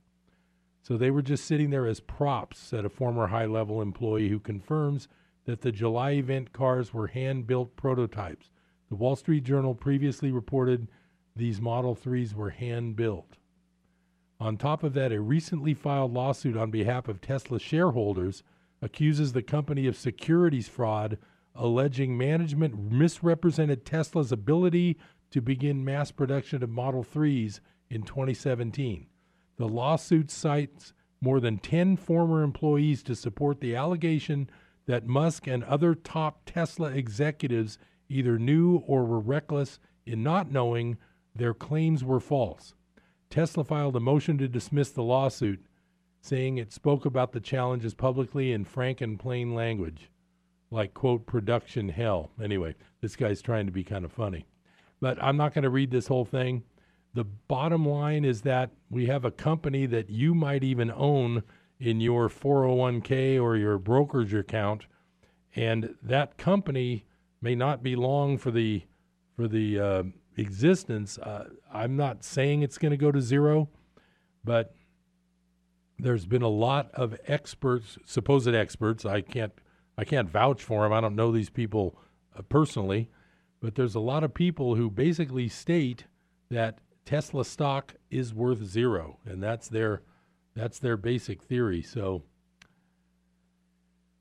So 0.81 0.97
they 0.97 1.11
were 1.11 1.21
just 1.21 1.45
sitting 1.45 1.71
there 1.71 1.88
as 1.88 1.99
props, 1.99 2.57
said 2.57 2.85
a 2.85 2.89
former 2.89 3.27
high 3.27 3.47
level 3.47 3.81
employee 3.81 4.29
who 4.29 4.39
confirms 4.39 5.07
that 5.45 5.61
the 5.61 5.71
July 5.71 6.11
event 6.11 6.53
cars 6.53 6.93
were 6.93 7.07
hand 7.07 7.47
built 7.47 7.75
prototypes. 7.75 8.49
The 8.89 8.95
Wall 8.95 9.15
Street 9.15 9.43
Journal 9.43 9.75
previously 9.75 10.31
reported 10.31 10.88
these 11.35 11.59
Model 11.59 11.95
3s 11.95 12.33
were 12.33 12.51
hand 12.51 12.95
built. 12.95 13.38
On 14.39 14.57
top 14.57 14.83
of 14.83 14.93
that, 14.93 15.11
a 15.11 15.19
recently 15.19 15.73
filed 15.73 16.13
lawsuit 16.13 16.55
on 16.55 16.71
behalf 16.71 17.07
of 17.07 17.19
Tesla 17.19 17.59
shareholders 17.59 18.43
accuses 18.81 19.33
the 19.33 19.41
company 19.41 19.88
of 19.88 19.97
securities 19.97 20.67
fraud 20.67 21.17
alleging 21.55 22.17
management 22.17 22.91
misrepresented 22.91 23.85
Tesla's 23.85 24.31
ability 24.31 24.97
to 25.31 25.41
begin 25.41 25.85
mass 25.85 26.11
production 26.11 26.63
of 26.63 26.69
Model 26.69 27.03
3s 27.03 27.59
in 27.89 28.03
2017. 28.03 29.07
The 29.57 29.67
lawsuit 29.67 30.29
cites 30.29 30.93
more 31.21 31.39
than 31.39 31.57
10 31.57 31.97
former 31.97 32.43
employees 32.43 33.01
to 33.03 33.15
support 33.15 33.61
the 33.61 33.75
allegation 33.75 34.49
that 34.85 35.07
Musk 35.07 35.47
and 35.47 35.63
other 35.63 35.95
top 35.95 36.41
Tesla 36.45 36.89
executives 36.89 37.77
either 38.10 38.37
knew 38.37 38.77
or 38.85 39.06
were 39.06 39.19
reckless 39.19 39.79
in 40.06 40.21
not 40.21 40.51
knowing 40.51 40.97
their 41.33 41.53
claims 41.53 42.03
were 42.03 42.19
false. 42.19 42.75
Tesla 43.29 43.63
filed 43.63 43.95
a 43.95 43.99
motion 43.99 44.37
to 44.37 44.47
dismiss 44.47 44.91
the 44.91 45.03
lawsuit, 45.03 45.65
saying 46.21 46.58
it 46.58 46.71
spoke 46.71 47.06
about 47.06 47.31
the 47.31 47.39
challenges 47.39 47.93
publicly 47.93 48.51
in 48.51 48.63
frank 48.63 49.01
and 49.01 49.19
plain 49.19 49.53
language 49.53 50.10
like 50.71 50.93
quote 50.93 51.25
production 51.25 51.89
hell. 51.89 52.31
Anyway, 52.41 52.75
this 53.01 53.15
guy's 53.15 53.41
trying 53.41 53.65
to 53.65 53.71
be 53.71 53.83
kind 53.83 54.05
of 54.05 54.11
funny. 54.11 54.45
But 55.01 55.21
I'm 55.21 55.37
not 55.37 55.53
going 55.53 55.63
to 55.63 55.69
read 55.69 55.91
this 55.91 56.07
whole 56.07 56.25
thing. 56.25 56.63
The 57.13 57.23
bottom 57.23 57.87
line 57.87 58.25
is 58.25 58.41
that 58.41 58.71
we 58.89 59.05
have 59.05 59.23
a 59.23 59.31
company 59.31 59.85
that 59.85 60.09
you 60.09 60.33
might 60.33 60.63
even 60.63 60.91
own 60.91 61.43
in 61.79 62.01
your 62.01 62.29
401k 62.29 63.41
or 63.41 63.55
your 63.55 63.77
brokerage 63.77 64.33
account 64.33 64.85
and 65.55 65.95
that 66.03 66.37
company 66.37 67.05
may 67.41 67.55
not 67.55 67.81
be 67.81 67.95
long 67.95 68.37
for 68.37 68.51
the 68.51 68.83
for 69.35 69.47
the 69.47 69.79
uh, 69.79 70.03
existence. 70.37 71.17
Uh, 71.17 71.49
I'm 71.73 71.95
not 71.95 72.23
saying 72.23 72.61
it's 72.61 72.77
going 72.77 72.91
to 72.91 72.97
go 72.97 73.11
to 73.11 73.21
zero, 73.21 73.69
but 74.43 74.73
there's 75.97 76.25
been 76.25 76.41
a 76.41 76.49
lot 76.49 76.89
of 76.93 77.17
experts, 77.27 77.97
supposed 78.05 78.47
experts. 78.47 79.05
I 79.05 79.21
can't 79.21 79.53
I 79.98 80.04
can't 80.06 80.29
vouch 80.29 80.62
for 80.63 80.83
them. 80.83 80.93
I 80.93 81.02
don't 81.02 81.15
know 81.15 81.31
these 81.31 81.50
people 81.50 81.98
uh, 82.37 82.41
personally, 82.43 83.10
but 83.62 83.75
there's 83.75 83.96
a 83.96 84.00
lot 84.00 84.23
of 84.23 84.33
people 84.33 84.75
who 84.75 84.89
basically 84.89 85.48
state 85.48 86.06
that 86.50 86.79
Tesla 87.06 87.46
stock 87.46 87.96
is 88.10 88.33
worth 88.33 88.63
zero, 88.63 89.19
and 89.25 89.41
that's 89.41 89.67
their 89.67 90.02
That's 90.56 90.79
their 90.79 90.96
basic 90.96 91.43
theory. 91.43 91.81
So 91.81 92.23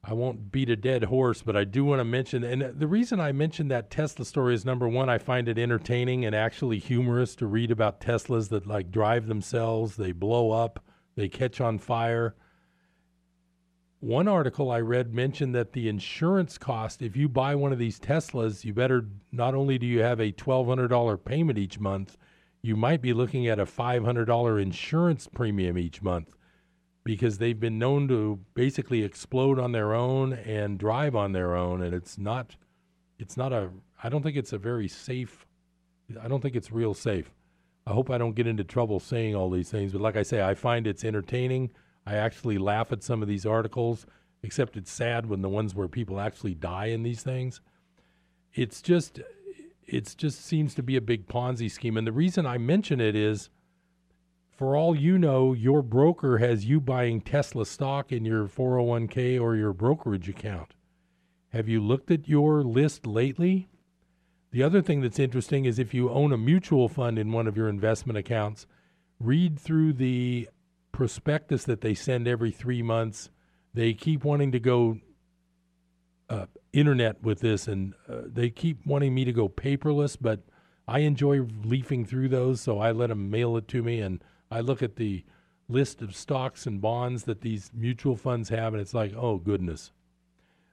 I 0.02 0.14
won't 0.14 0.50
beat 0.50 0.68
a 0.68 0.76
dead 0.76 1.04
horse, 1.04 1.42
but 1.42 1.56
I 1.56 1.62
do 1.64 1.84
want 1.84 2.00
to 2.00 2.04
mention, 2.04 2.42
and 2.42 2.78
the 2.78 2.88
reason 2.88 3.20
I 3.20 3.30
mentioned 3.32 3.70
that 3.70 3.88
Tesla 3.90 4.24
story 4.24 4.54
is 4.54 4.64
number 4.64 4.88
one, 4.88 5.08
I 5.08 5.18
find 5.18 5.48
it 5.48 5.58
entertaining 5.58 6.24
and 6.24 6.34
actually 6.34 6.80
humorous 6.80 7.36
to 7.36 7.46
read 7.46 7.70
about 7.70 8.00
Teslas 8.00 8.48
that 8.48 8.66
like 8.66 8.90
drive 8.90 9.28
themselves, 9.28 9.94
they 9.96 10.12
blow 10.12 10.50
up, 10.50 10.84
they 11.14 11.28
catch 11.28 11.60
on 11.60 11.78
fire. 11.78 12.34
One 14.04 14.28
article 14.28 14.70
I 14.70 14.80
read 14.80 15.14
mentioned 15.14 15.54
that 15.54 15.72
the 15.72 15.88
insurance 15.88 16.58
cost, 16.58 17.00
if 17.00 17.16
you 17.16 17.26
buy 17.26 17.54
one 17.54 17.72
of 17.72 17.78
these 17.78 17.98
Teslas, 17.98 18.62
you 18.62 18.74
better 18.74 19.06
not 19.32 19.54
only 19.54 19.78
do 19.78 19.86
you 19.86 20.02
have 20.02 20.20
a 20.20 20.30
$1,200 20.30 21.24
payment 21.24 21.58
each 21.58 21.80
month, 21.80 22.18
you 22.60 22.76
might 22.76 23.00
be 23.00 23.14
looking 23.14 23.46
at 23.46 23.58
a 23.58 23.64
$500 23.64 24.60
insurance 24.60 25.26
premium 25.26 25.78
each 25.78 26.02
month 26.02 26.36
because 27.04 27.38
they've 27.38 27.58
been 27.58 27.78
known 27.78 28.06
to 28.08 28.40
basically 28.52 29.02
explode 29.02 29.58
on 29.58 29.72
their 29.72 29.94
own 29.94 30.34
and 30.34 30.78
drive 30.78 31.16
on 31.16 31.32
their 31.32 31.54
own 31.54 31.80
and 31.80 31.94
it's 31.94 32.18
not 32.18 32.56
it's 33.18 33.38
not 33.38 33.54
a 33.54 33.70
I 34.02 34.10
don't 34.10 34.22
think 34.22 34.36
it's 34.36 34.52
a 34.52 34.58
very 34.58 34.86
safe 34.86 35.46
I 36.20 36.28
don't 36.28 36.42
think 36.42 36.56
it's 36.56 36.70
real 36.70 36.92
safe. 36.92 37.32
I 37.86 37.92
hope 37.94 38.10
I 38.10 38.18
don't 38.18 38.34
get 38.34 38.46
into 38.46 38.64
trouble 38.64 39.00
saying 39.00 39.34
all 39.34 39.48
these 39.48 39.70
things, 39.70 39.92
but 39.92 40.02
like 40.02 40.18
I 40.18 40.24
say, 40.24 40.42
I 40.42 40.52
find 40.52 40.86
it's 40.86 41.04
entertaining. 41.06 41.70
I 42.06 42.14
actually 42.14 42.58
laugh 42.58 42.92
at 42.92 43.02
some 43.02 43.22
of 43.22 43.28
these 43.28 43.46
articles, 43.46 44.06
except 44.42 44.76
it's 44.76 44.92
sad 44.92 45.26
when 45.26 45.42
the 45.42 45.48
ones 45.48 45.74
where 45.74 45.88
people 45.88 46.20
actually 46.20 46.54
die 46.54 46.86
in 46.86 47.02
these 47.02 47.22
things. 47.22 47.60
It's 48.52 48.82
just 48.82 49.20
it's 49.86 50.14
just 50.14 50.44
seems 50.44 50.74
to 50.74 50.82
be 50.82 50.96
a 50.96 51.00
big 51.00 51.26
Ponzi 51.28 51.70
scheme 51.70 51.96
and 51.96 52.06
the 52.06 52.12
reason 52.12 52.46
I 52.46 52.56
mention 52.58 53.00
it 53.00 53.14
is 53.14 53.50
for 54.56 54.76
all 54.76 54.94
you 54.94 55.18
know, 55.18 55.52
your 55.52 55.82
broker 55.82 56.38
has 56.38 56.64
you 56.64 56.80
buying 56.80 57.20
Tesla 57.20 57.66
stock 57.66 58.12
in 58.12 58.24
your 58.24 58.46
401k 58.46 59.40
or 59.40 59.56
your 59.56 59.72
brokerage 59.72 60.28
account. 60.28 60.74
Have 61.48 61.68
you 61.68 61.80
looked 61.80 62.10
at 62.10 62.28
your 62.28 62.62
list 62.62 63.04
lately? 63.04 63.68
The 64.52 64.62
other 64.62 64.80
thing 64.80 65.00
that's 65.00 65.18
interesting 65.18 65.64
is 65.64 65.78
if 65.80 65.92
you 65.92 66.08
own 66.08 66.32
a 66.32 66.38
mutual 66.38 66.88
fund 66.88 67.18
in 67.18 67.32
one 67.32 67.48
of 67.48 67.56
your 67.56 67.68
investment 67.68 68.16
accounts, 68.16 68.66
read 69.18 69.58
through 69.58 69.94
the 69.94 70.48
prospectus 70.94 71.64
that 71.64 71.80
they 71.80 71.92
send 71.92 72.28
every 72.28 72.52
three 72.52 72.80
months. 72.80 73.28
They 73.74 73.94
keep 73.94 74.24
wanting 74.24 74.52
to 74.52 74.60
go 74.60 74.98
uh, 76.30 76.46
internet 76.72 77.20
with 77.20 77.40
this, 77.40 77.66
and 77.66 77.94
uh, 78.08 78.22
they 78.26 78.48
keep 78.48 78.86
wanting 78.86 79.12
me 79.12 79.24
to 79.24 79.32
go 79.32 79.48
paperless, 79.48 80.16
but 80.18 80.44
I 80.86 81.00
enjoy 81.00 81.40
leafing 81.64 82.06
through 82.06 82.28
those, 82.28 82.60
so 82.60 82.78
I 82.78 82.92
let 82.92 83.08
them 83.08 83.28
mail 83.28 83.56
it 83.56 83.66
to 83.68 83.82
me 83.82 84.00
and 84.00 84.22
I 84.50 84.60
look 84.60 84.82
at 84.82 84.94
the 84.94 85.24
list 85.68 86.00
of 86.00 86.14
stocks 86.14 86.64
and 86.64 86.80
bonds 86.80 87.24
that 87.24 87.40
these 87.40 87.72
mutual 87.74 88.16
funds 88.16 88.50
have, 88.50 88.72
and 88.72 88.80
it's 88.80 88.94
like, 88.94 89.12
oh 89.16 89.38
goodness. 89.38 89.90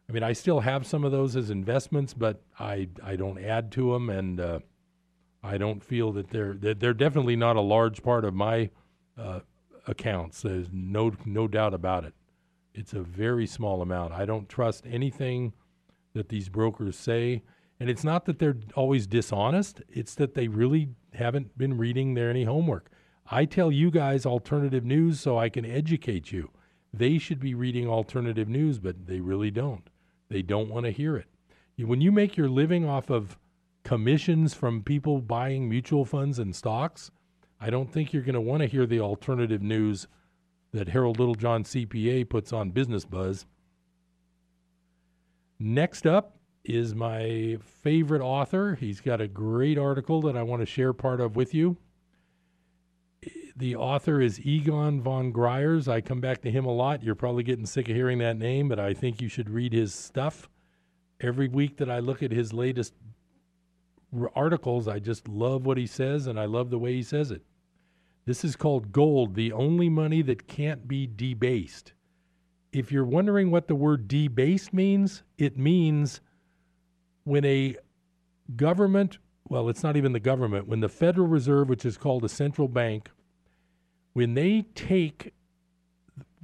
I 0.07 0.13
mean, 0.13 0.23
I 0.23 0.33
still 0.33 0.59
have 0.59 0.85
some 0.85 1.03
of 1.03 1.11
those 1.11 1.35
as 1.35 1.49
investments, 1.49 2.13
but 2.13 2.43
I 2.59 2.89
I 3.03 3.15
don't 3.15 3.43
add 3.43 3.71
to 3.71 3.93
them, 3.93 4.09
and 4.09 4.39
uh, 4.39 4.59
I 5.41 5.57
don't 5.57 5.83
feel 5.83 6.11
that 6.11 6.29
they're 6.29 6.53
they're, 6.53 6.75
they're 6.75 6.93
definitely 6.93 7.37
not 7.37 7.55
a 7.55 7.61
large 7.61 8.03
part 8.03 8.25
of 8.25 8.33
my 8.35 8.69
uh, 9.17 9.39
accounts. 9.87 10.41
There's 10.41 10.67
no 10.71 11.13
no 11.25 11.47
doubt 11.47 11.73
about 11.73 12.05
it. 12.05 12.13
It's 12.73 12.93
a 12.93 13.01
very 13.01 13.47
small 13.47 13.81
amount. 13.81 14.13
I 14.13 14.25
don't 14.25 14.47
trust 14.47 14.85
anything 14.89 15.53
that 16.13 16.29
these 16.29 16.49
brokers 16.49 16.97
say, 16.97 17.43
and 17.79 17.89
it's 17.89 18.03
not 18.03 18.25
that 18.25 18.39
they're 18.39 18.57
always 18.75 19.07
dishonest. 19.07 19.81
It's 19.89 20.15
that 20.15 20.33
they 20.33 20.47
really 20.47 20.89
haven't 21.13 21.57
been 21.57 21.77
reading 21.77 22.13
their 22.13 22.29
any 22.29 22.43
homework. 22.43 22.89
I 23.29 23.45
tell 23.45 23.71
you 23.71 23.91
guys 23.91 24.25
alternative 24.25 24.85
news 24.85 25.19
so 25.19 25.37
I 25.37 25.49
can 25.49 25.65
educate 25.65 26.31
you. 26.31 26.49
They 26.93 27.17
should 27.17 27.39
be 27.39 27.53
reading 27.53 27.87
alternative 27.87 28.49
news, 28.49 28.79
but 28.79 29.07
they 29.07 29.21
really 29.21 29.51
don't. 29.51 29.89
They 30.29 30.41
don't 30.41 30.69
want 30.69 30.85
to 30.85 30.91
hear 30.91 31.15
it. 31.15 31.27
When 31.77 32.01
you 32.01 32.11
make 32.11 32.37
your 32.37 32.49
living 32.49 32.87
off 32.87 33.09
of 33.09 33.37
commissions 33.83 34.53
from 34.53 34.83
people 34.83 35.21
buying 35.21 35.67
mutual 35.67 36.05
funds 36.05 36.39
and 36.39 36.55
stocks, 36.55 37.11
I 37.61 37.69
don't 37.69 37.91
think 37.91 38.11
you're 38.11 38.23
going 38.23 38.33
to 38.33 38.41
want 38.41 38.61
to 38.61 38.67
hear 38.67 38.85
the 38.85 38.99
alternative 38.99 39.61
news 39.61 40.07
that 40.73 40.89
Harold 40.89 41.19
Littlejohn 41.19 41.63
CPA 41.63 42.27
puts 42.27 42.51
on 42.51 42.71
Business 42.71 43.05
Buzz. 43.05 43.45
Next 45.59 46.07
up 46.07 46.37
is 46.63 46.95
my 46.95 47.57
favorite 47.83 48.21
author. 48.21 48.75
He's 48.75 48.99
got 48.99 49.21
a 49.21 49.27
great 49.27 49.77
article 49.77 50.21
that 50.23 50.35
I 50.35 50.43
want 50.43 50.61
to 50.61 50.65
share 50.65 50.91
part 50.91 51.21
of 51.21 51.35
with 51.35 51.53
you 51.53 51.77
the 53.55 53.75
author 53.75 54.21
is 54.21 54.39
Egon 54.39 55.01
von 55.01 55.31
Greyerz. 55.31 55.87
I 55.87 56.01
come 56.01 56.19
back 56.19 56.41
to 56.41 56.51
him 56.51 56.65
a 56.65 56.73
lot. 56.73 57.03
You're 57.03 57.15
probably 57.15 57.43
getting 57.43 57.65
sick 57.65 57.89
of 57.89 57.95
hearing 57.95 58.19
that 58.19 58.37
name, 58.37 58.67
but 58.67 58.79
I 58.79 58.93
think 58.93 59.21
you 59.21 59.27
should 59.27 59.49
read 59.49 59.73
his 59.73 59.93
stuff. 59.93 60.49
Every 61.19 61.47
week 61.47 61.77
that 61.77 61.89
I 61.89 61.99
look 61.99 62.23
at 62.23 62.31
his 62.31 62.53
latest 62.53 62.93
articles, 64.35 64.87
I 64.87 64.99
just 64.99 65.27
love 65.27 65.65
what 65.65 65.77
he 65.77 65.85
says 65.85 66.27
and 66.27 66.39
I 66.39 66.45
love 66.45 66.69
the 66.69 66.79
way 66.79 66.93
he 66.93 67.03
says 67.03 67.31
it. 67.31 67.43
This 68.25 68.43
is 68.45 68.55
called 68.55 68.91
gold, 68.91 69.35
the 69.35 69.51
only 69.51 69.89
money 69.89 70.21
that 70.21 70.47
can't 70.47 70.87
be 70.87 71.07
debased. 71.07 71.93
If 72.71 72.91
you're 72.91 73.05
wondering 73.05 73.51
what 73.51 73.67
the 73.67 73.75
word 73.75 74.07
debased 74.07 74.73
means, 74.73 75.23
it 75.37 75.57
means 75.57 76.21
when 77.23 77.43
a 77.43 77.77
government, 78.55 79.17
well, 79.49 79.69
it's 79.69 79.83
not 79.83 79.97
even 79.97 80.13
the 80.13 80.19
government, 80.19 80.67
when 80.67 80.79
the 80.79 80.89
Federal 80.89 81.27
Reserve, 81.27 81.67
which 81.67 81.85
is 81.85 81.97
called 81.97 82.23
a 82.23 82.29
central 82.29 82.67
bank, 82.67 83.09
when 84.13 84.35
they 84.35 84.63
take 84.75 85.33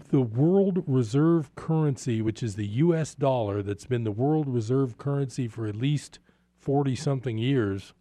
the 0.10 0.22
world 0.22 0.84
reserve 0.88 1.54
currency, 1.56 2.22
which 2.22 2.42
is 2.42 2.56
the 2.56 2.68
US 2.68 3.14
dollar, 3.14 3.62
that's 3.62 3.86
been 3.86 4.04
the 4.04 4.12
world 4.12 4.48
reserve 4.48 4.98
currency 4.98 5.48
for 5.48 5.68
at 5.68 5.76
least 5.76 6.20
40 6.60 6.96
something 6.96 7.38
years, 7.38 7.94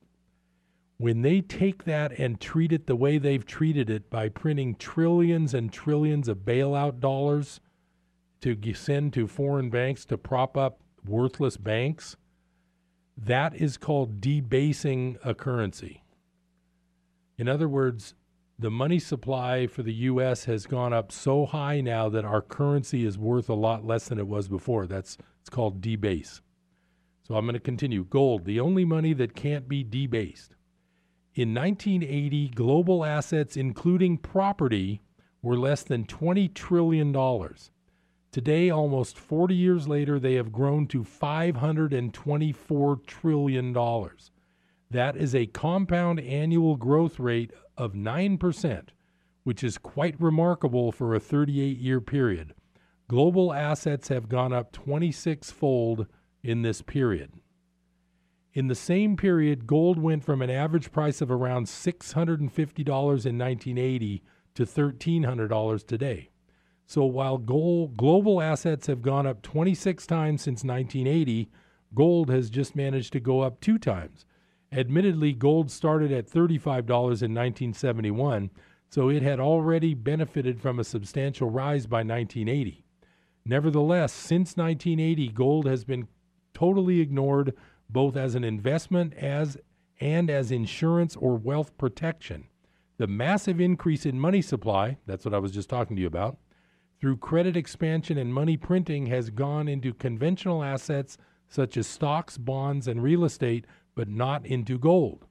when 0.98 1.22
they 1.22 1.40
take 1.40 1.84
that 1.84 2.12
and 2.18 2.40
treat 2.40 2.72
it 2.72 2.86
the 2.86 2.96
way 2.96 3.18
they've 3.18 3.44
treated 3.44 3.90
it 3.90 4.08
by 4.08 4.28
printing 4.28 4.74
trillions 4.76 5.52
and 5.52 5.72
trillions 5.72 6.28
of 6.28 6.38
bailout 6.38 7.00
dollars 7.00 7.60
to 8.40 8.56
send 8.74 9.12
to 9.12 9.26
foreign 9.26 9.70
banks 9.70 10.04
to 10.06 10.16
prop 10.16 10.56
up 10.56 10.80
worthless 11.04 11.56
banks, 11.56 12.16
that 13.16 13.54
is 13.54 13.76
called 13.76 14.20
debasing 14.20 15.18
a 15.24 15.34
currency. 15.34 16.02
In 17.38 17.48
other 17.48 17.68
words, 17.68 18.14
the 18.58 18.70
money 18.70 18.98
supply 18.98 19.66
for 19.66 19.82
the 19.82 19.92
U.S. 19.92 20.44
has 20.46 20.66
gone 20.66 20.94
up 20.94 21.12
so 21.12 21.44
high 21.44 21.82
now 21.82 22.08
that 22.08 22.24
our 22.24 22.40
currency 22.40 23.04
is 23.04 23.18
worth 23.18 23.50
a 23.50 23.54
lot 23.54 23.84
less 23.84 24.08
than 24.08 24.18
it 24.18 24.26
was 24.26 24.48
before. 24.48 24.86
That's 24.86 25.18
it's 25.40 25.50
called 25.50 25.82
debase. 25.82 26.40
So 27.22 27.34
I'm 27.34 27.44
going 27.44 27.54
to 27.54 27.60
continue. 27.60 28.04
Gold, 28.04 28.44
the 28.44 28.60
only 28.60 28.84
money 28.84 29.12
that 29.12 29.34
can't 29.34 29.68
be 29.68 29.84
debased. 29.84 30.55
In 31.36 31.54
1980, 31.54 32.48
global 32.54 33.04
assets, 33.04 33.56
including 33.58 34.16
property, 34.16 35.02
were 35.42 35.58
less 35.58 35.82
than 35.82 36.06
$20 36.06 36.54
trillion. 36.54 37.14
Today, 38.32 38.70
almost 38.70 39.18
40 39.18 39.54
years 39.54 39.86
later, 39.86 40.18
they 40.18 40.36
have 40.36 40.50
grown 40.50 40.86
to 40.86 41.04
$524 41.04 43.06
trillion. 43.06 43.74
That 44.90 45.16
is 45.18 45.34
a 45.34 45.44
compound 45.44 46.20
annual 46.20 46.76
growth 46.76 47.18
rate 47.18 47.52
of 47.76 47.92
9%, 47.92 48.88
which 49.44 49.62
is 49.62 49.76
quite 49.76 50.18
remarkable 50.18 50.90
for 50.90 51.14
a 51.14 51.20
38 51.20 51.76
year 51.76 52.00
period. 52.00 52.54
Global 53.08 53.52
assets 53.52 54.08
have 54.08 54.30
gone 54.30 54.54
up 54.54 54.72
26 54.72 55.50
fold 55.50 56.06
in 56.42 56.62
this 56.62 56.80
period. 56.80 57.34
In 58.56 58.68
the 58.68 58.74
same 58.74 59.18
period, 59.18 59.66
gold 59.66 59.98
went 59.98 60.24
from 60.24 60.40
an 60.40 60.48
average 60.48 60.90
price 60.90 61.20
of 61.20 61.30
around 61.30 61.66
$650 61.66 62.38
in 62.40 62.48
1980 62.48 64.22
to 64.54 64.62
$1,300 64.64 65.86
today. 65.86 66.30
So 66.86 67.04
while 67.04 67.36
gold, 67.36 67.98
global 67.98 68.40
assets 68.40 68.86
have 68.86 69.02
gone 69.02 69.26
up 69.26 69.42
26 69.42 70.06
times 70.06 70.40
since 70.40 70.64
1980, 70.64 71.50
gold 71.94 72.30
has 72.30 72.48
just 72.48 72.74
managed 72.74 73.12
to 73.12 73.20
go 73.20 73.42
up 73.42 73.60
two 73.60 73.78
times. 73.78 74.24
Admittedly, 74.72 75.34
gold 75.34 75.70
started 75.70 76.10
at 76.10 76.26
$35 76.26 76.80
in 76.88 77.34
1971, 77.34 78.48
so 78.88 79.10
it 79.10 79.22
had 79.22 79.38
already 79.38 79.92
benefited 79.92 80.62
from 80.62 80.78
a 80.78 80.84
substantial 80.84 81.50
rise 81.50 81.84
by 81.84 81.98
1980. 81.98 82.86
Nevertheless, 83.44 84.14
since 84.14 84.56
1980, 84.56 85.28
gold 85.28 85.66
has 85.66 85.84
been 85.84 86.08
totally 86.54 87.00
ignored 87.00 87.54
both 87.88 88.16
as 88.16 88.34
an 88.34 88.44
investment 88.44 89.14
as 89.14 89.56
and 90.00 90.30
as 90.30 90.50
insurance 90.50 91.16
or 91.16 91.36
wealth 91.36 91.76
protection. 91.78 92.44
The 92.98 93.06
massive 93.06 93.60
increase 93.60 94.06
in 94.06 94.18
money 94.18 94.42
supply, 94.42 94.98
that's 95.06 95.24
what 95.24 95.34
I 95.34 95.38
was 95.38 95.52
just 95.52 95.68
talking 95.68 95.96
to 95.96 96.02
you 96.02 96.08
about, 96.08 96.38
through 97.00 97.18
credit 97.18 97.56
expansion 97.56 98.16
and 98.16 98.32
money 98.32 98.56
printing 98.56 99.06
has 99.06 99.30
gone 99.30 99.68
into 99.68 99.92
conventional 99.92 100.64
assets 100.64 101.18
such 101.48 101.76
as 101.76 101.86
stocks, 101.86 102.38
bonds, 102.38 102.88
and 102.88 103.02
real 103.02 103.24
estate 103.24 103.66
but 103.94 104.08
not 104.08 104.44
into 104.46 104.78
gold. 104.78 105.26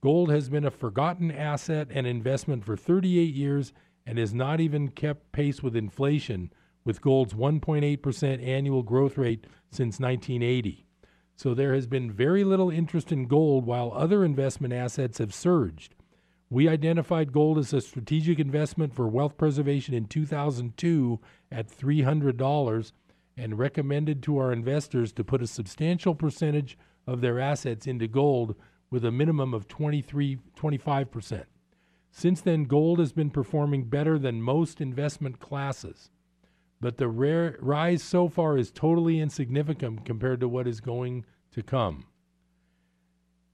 Gold 0.00 0.30
has 0.30 0.48
been 0.48 0.64
a 0.64 0.70
forgotten 0.70 1.30
asset 1.30 1.88
and 1.90 2.06
investment 2.06 2.64
for 2.64 2.76
38 2.76 3.34
years 3.34 3.72
and 4.06 4.18
has 4.18 4.32
not 4.32 4.60
even 4.60 4.88
kept 4.88 5.32
pace 5.32 5.62
with 5.62 5.76
inflation, 5.76 6.52
with 6.84 7.00
gold's 7.00 7.34
1.8% 7.34 8.46
annual 8.46 8.82
growth 8.82 9.18
rate 9.18 9.46
since 9.70 10.00
1980. 10.00 10.87
So 11.38 11.54
there 11.54 11.72
has 11.72 11.86
been 11.86 12.10
very 12.10 12.42
little 12.42 12.68
interest 12.68 13.12
in 13.12 13.28
gold 13.28 13.64
while 13.64 13.92
other 13.94 14.24
investment 14.24 14.74
assets 14.74 15.18
have 15.18 15.32
surged. 15.32 15.94
We 16.50 16.68
identified 16.68 17.30
gold 17.30 17.58
as 17.58 17.72
a 17.72 17.80
strategic 17.80 18.40
investment 18.40 18.92
for 18.92 19.06
wealth 19.06 19.36
preservation 19.36 19.94
in 19.94 20.06
2002 20.06 21.20
at 21.52 21.70
$300 21.70 22.92
and 23.36 23.56
recommended 23.56 24.20
to 24.24 24.36
our 24.38 24.50
investors 24.50 25.12
to 25.12 25.22
put 25.22 25.40
a 25.40 25.46
substantial 25.46 26.16
percentage 26.16 26.76
of 27.06 27.20
their 27.20 27.38
assets 27.38 27.86
into 27.86 28.08
gold 28.08 28.56
with 28.90 29.04
a 29.04 29.12
minimum 29.12 29.54
of 29.54 29.68
23 29.68 30.38
25%. 30.56 31.44
Since 32.10 32.40
then 32.40 32.64
gold 32.64 32.98
has 32.98 33.12
been 33.12 33.30
performing 33.30 33.84
better 33.84 34.18
than 34.18 34.42
most 34.42 34.80
investment 34.80 35.38
classes. 35.38 36.10
But 36.80 36.96
the 36.96 37.08
rare 37.08 37.56
rise 37.60 38.02
so 38.02 38.28
far 38.28 38.56
is 38.56 38.70
totally 38.70 39.20
insignificant 39.20 40.04
compared 40.04 40.40
to 40.40 40.48
what 40.48 40.68
is 40.68 40.80
going 40.80 41.24
to 41.50 41.62
come. 41.62 42.04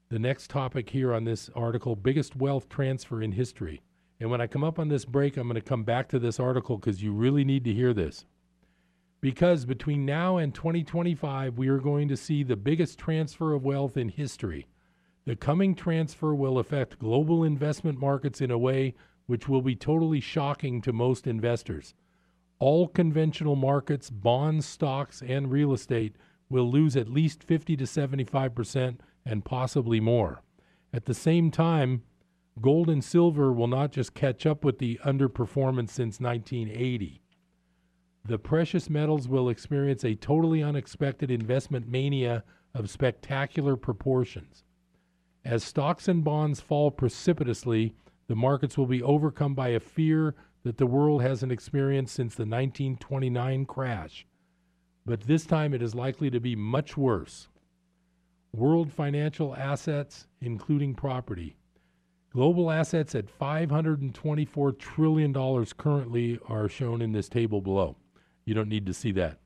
The 0.09 0.19
next 0.19 0.51
topic 0.51 0.91
here 0.91 1.13
on 1.13 1.23
this 1.23 1.49
article 1.55 1.95
biggest 1.95 2.35
wealth 2.35 2.69
transfer 2.69 3.23
in 3.23 3.31
history. 3.31 3.81
And 4.19 4.29
when 4.29 4.41
I 4.41 4.47
come 4.47 4.63
up 4.63 4.77
on 4.79 4.87
this 4.87 5.05
break, 5.05 5.35
I'm 5.35 5.47
going 5.47 5.55
to 5.55 5.61
come 5.61 5.83
back 5.83 6.07
to 6.09 6.19
this 6.19 6.39
article 6.39 6.77
because 6.77 7.01
you 7.01 7.11
really 7.11 7.43
need 7.43 7.63
to 7.65 7.73
hear 7.73 7.93
this. 7.93 8.25
Because 9.19 9.65
between 9.65 10.05
now 10.05 10.37
and 10.37 10.53
2025, 10.53 11.57
we 11.57 11.67
are 11.67 11.79
going 11.79 12.07
to 12.07 12.15
see 12.15 12.43
the 12.43 12.55
biggest 12.55 12.99
transfer 12.99 13.53
of 13.53 13.65
wealth 13.65 13.97
in 13.97 14.09
history. 14.09 14.67
The 15.25 15.35
coming 15.35 15.73
transfer 15.73 16.35
will 16.35 16.59
affect 16.59 16.99
global 16.99 17.43
investment 17.43 17.99
markets 17.99 18.39
in 18.39 18.51
a 18.51 18.57
way 18.57 18.93
which 19.25 19.49
will 19.49 19.63
be 19.63 19.75
totally 19.75 20.19
shocking 20.19 20.79
to 20.81 20.93
most 20.93 21.25
investors. 21.25 21.95
All 22.59 22.87
conventional 22.87 23.55
markets, 23.55 24.09
bonds, 24.09 24.65
stocks, 24.65 25.21
and 25.21 25.51
real 25.51 25.73
estate 25.73 26.15
will 26.49 26.69
lose 26.69 26.95
at 26.95 27.09
least 27.09 27.43
50 27.43 27.75
to 27.77 27.87
75 27.87 28.55
percent 28.55 29.01
and 29.25 29.43
possibly 29.43 29.99
more. 29.99 30.41
At 30.93 31.05
the 31.05 31.13
same 31.13 31.51
time, 31.51 32.03
gold 32.61 32.89
and 32.89 33.03
silver 33.03 33.51
will 33.51 33.67
not 33.67 33.91
just 33.91 34.13
catch 34.13 34.45
up 34.45 34.63
with 34.63 34.77
the 34.77 34.99
underperformance 35.03 35.89
since 35.89 36.19
1980. 36.19 37.21
The 38.23 38.39
precious 38.39 38.89
metals 38.89 39.27
will 39.27 39.49
experience 39.49 40.03
a 40.03 40.15
totally 40.15 40.63
unexpected 40.63 41.29
investment 41.29 41.87
mania 41.87 42.43
of 42.73 42.89
spectacular 42.89 43.75
proportions. 43.75 44.63
As 45.43 45.63
stocks 45.63 46.07
and 46.07 46.23
bonds 46.23 46.59
fall 46.59 46.89
precipitously, 46.89 47.93
the 48.27 48.35
markets 48.35 48.77
will 48.77 48.87
be 48.87 49.03
overcome 49.03 49.53
by 49.53 49.69
a 49.69 49.79
fear 49.79 50.33
that 50.65 50.79
the 50.79 50.87
world 50.87 51.21
hasn't 51.21 51.51
experienced 51.51 52.15
since 52.15 52.33
the 52.33 52.41
1929 52.41 53.67
crash. 53.67 54.25
But 55.05 55.21
this 55.21 55.45
time 55.45 55.75
it 55.75 55.83
is 55.83 55.93
likely 55.93 56.31
to 56.31 56.39
be 56.39 56.55
much 56.55 56.97
worse 56.97 57.47
world 58.51 58.91
financial 58.91 59.53
assets, 59.55 60.27
including 60.41 60.95
property. 60.95 61.55
Global 62.31 62.71
assets 62.71 63.13
at 63.13 63.27
$524 63.39 64.79
trillion 64.79 65.65
currently 65.77 66.39
are 66.47 66.69
shown 66.69 67.01
in 67.01 67.11
this 67.11 67.29
table 67.29 67.61
below. 67.61 67.97
You 68.45 68.55
don't 68.55 68.69
need 68.69 68.85
to 68.85 68.93
see 68.93 69.11
that. 69.11 69.39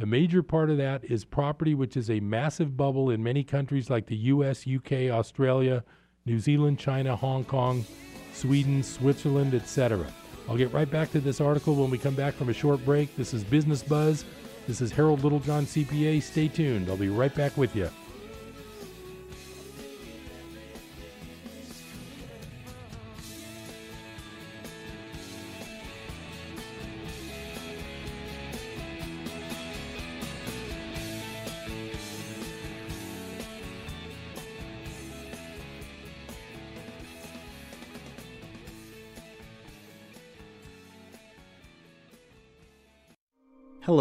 A 0.00 0.06
major 0.06 0.42
part 0.42 0.70
of 0.70 0.76
that 0.76 1.04
is 1.04 1.24
property, 1.24 1.74
which 1.74 1.96
is 1.96 2.10
a 2.10 2.20
massive 2.20 2.76
bubble 2.76 3.10
in 3.10 3.22
many 3.22 3.42
countries 3.42 3.88
like 3.88 4.06
the 4.06 4.16
US, 4.16 4.66
UK, 4.66 4.92
Australia, 5.12 5.82
New 6.26 6.40
Zealand, 6.40 6.78
China, 6.78 7.16
Hong 7.16 7.44
Kong, 7.44 7.86
Sweden, 8.34 8.82
Switzerland, 8.82 9.54
etc. 9.54 10.04
I'll 10.48 10.56
get 10.56 10.72
right 10.72 10.90
back 10.90 11.10
to 11.12 11.20
this 11.20 11.42
article 11.42 11.74
when 11.74 11.90
we 11.90 11.98
come 11.98 12.14
back 12.14 12.32
from 12.32 12.48
a 12.48 12.54
short 12.54 12.82
break. 12.84 13.14
This 13.16 13.34
is 13.34 13.44
Business 13.44 13.82
Buzz. 13.82 14.24
This 14.66 14.80
is 14.80 14.90
Harold 14.90 15.22
Littlejohn, 15.22 15.66
CPA. 15.66 16.22
Stay 16.22 16.48
tuned. 16.48 16.88
I'll 16.88 16.96
be 16.96 17.10
right 17.10 17.34
back 17.34 17.56
with 17.58 17.76
you. 17.76 17.90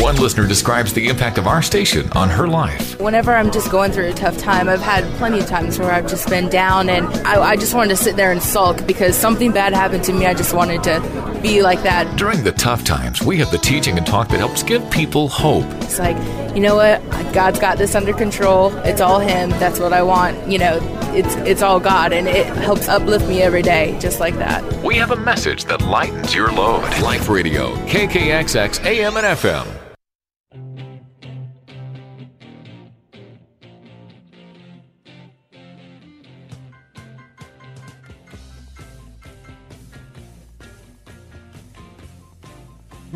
One 0.00 0.16
listener 0.16 0.46
describes 0.46 0.94
the 0.94 1.08
impact 1.08 1.36
of 1.36 1.46
our 1.46 1.60
station 1.60 2.10
on 2.12 2.30
her 2.30 2.48
life. 2.48 2.98
Whenever 2.98 3.34
I'm 3.34 3.50
just 3.50 3.70
going 3.70 3.92
through 3.92 4.08
a 4.08 4.14
tough 4.14 4.38
time, 4.38 4.66
I've 4.66 4.80
had 4.80 5.04
plenty 5.18 5.40
of 5.40 5.46
times 5.46 5.78
where 5.78 5.92
I've 5.92 6.08
just 6.08 6.26
been 6.30 6.48
down 6.48 6.88
and 6.88 7.06
I, 7.26 7.50
I, 7.50 7.56
just 7.56 7.74
wanted 7.74 7.90
to 7.90 7.96
sit 7.96 8.16
there 8.16 8.32
and 8.32 8.42
sulk 8.42 8.86
because 8.86 9.14
something 9.14 9.52
bad 9.52 9.74
happened 9.74 10.02
to 10.04 10.14
me. 10.14 10.24
I 10.24 10.32
just 10.32 10.54
wanted 10.54 10.82
to 10.84 11.38
be 11.42 11.60
like 11.60 11.82
that. 11.82 12.16
During 12.16 12.42
the 12.42 12.52
tough 12.52 12.82
times, 12.82 13.20
we 13.20 13.36
have 13.40 13.50
the 13.50 13.58
teaching 13.58 13.98
and 13.98 14.06
talk 14.06 14.28
that 14.28 14.38
helps 14.38 14.62
give 14.62 14.90
people 14.90 15.28
hope. 15.28 15.66
It's 15.82 15.98
like, 15.98 16.16
you 16.56 16.62
know 16.62 16.76
what? 16.76 17.02
God's 17.34 17.58
got 17.58 17.76
this 17.76 17.94
under 17.94 18.14
control. 18.14 18.74
It's 18.78 19.02
all 19.02 19.20
Him. 19.20 19.50
That's 19.50 19.78
what 19.78 19.92
I 19.92 20.02
want. 20.02 20.48
You 20.48 20.60
know, 20.60 20.78
it's 21.14 21.34
it's 21.46 21.60
all 21.60 21.78
God, 21.78 22.14
and 22.14 22.26
it 22.26 22.46
helps 22.46 22.88
uplift 22.88 23.28
me 23.28 23.42
every 23.42 23.62
day, 23.62 23.98
just 24.00 24.18
like 24.18 24.36
that. 24.36 24.64
We 24.82 24.96
have 24.96 25.10
a 25.10 25.16
message 25.16 25.66
that 25.66 25.82
lightens 25.82 26.34
your 26.34 26.50
load. 26.50 26.82
Life 27.02 27.28
Radio, 27.28 27.76
KKXX 27.86 28.84
AM 28.84 29.16
and 29.16 29.26
FM. 29.26 29.79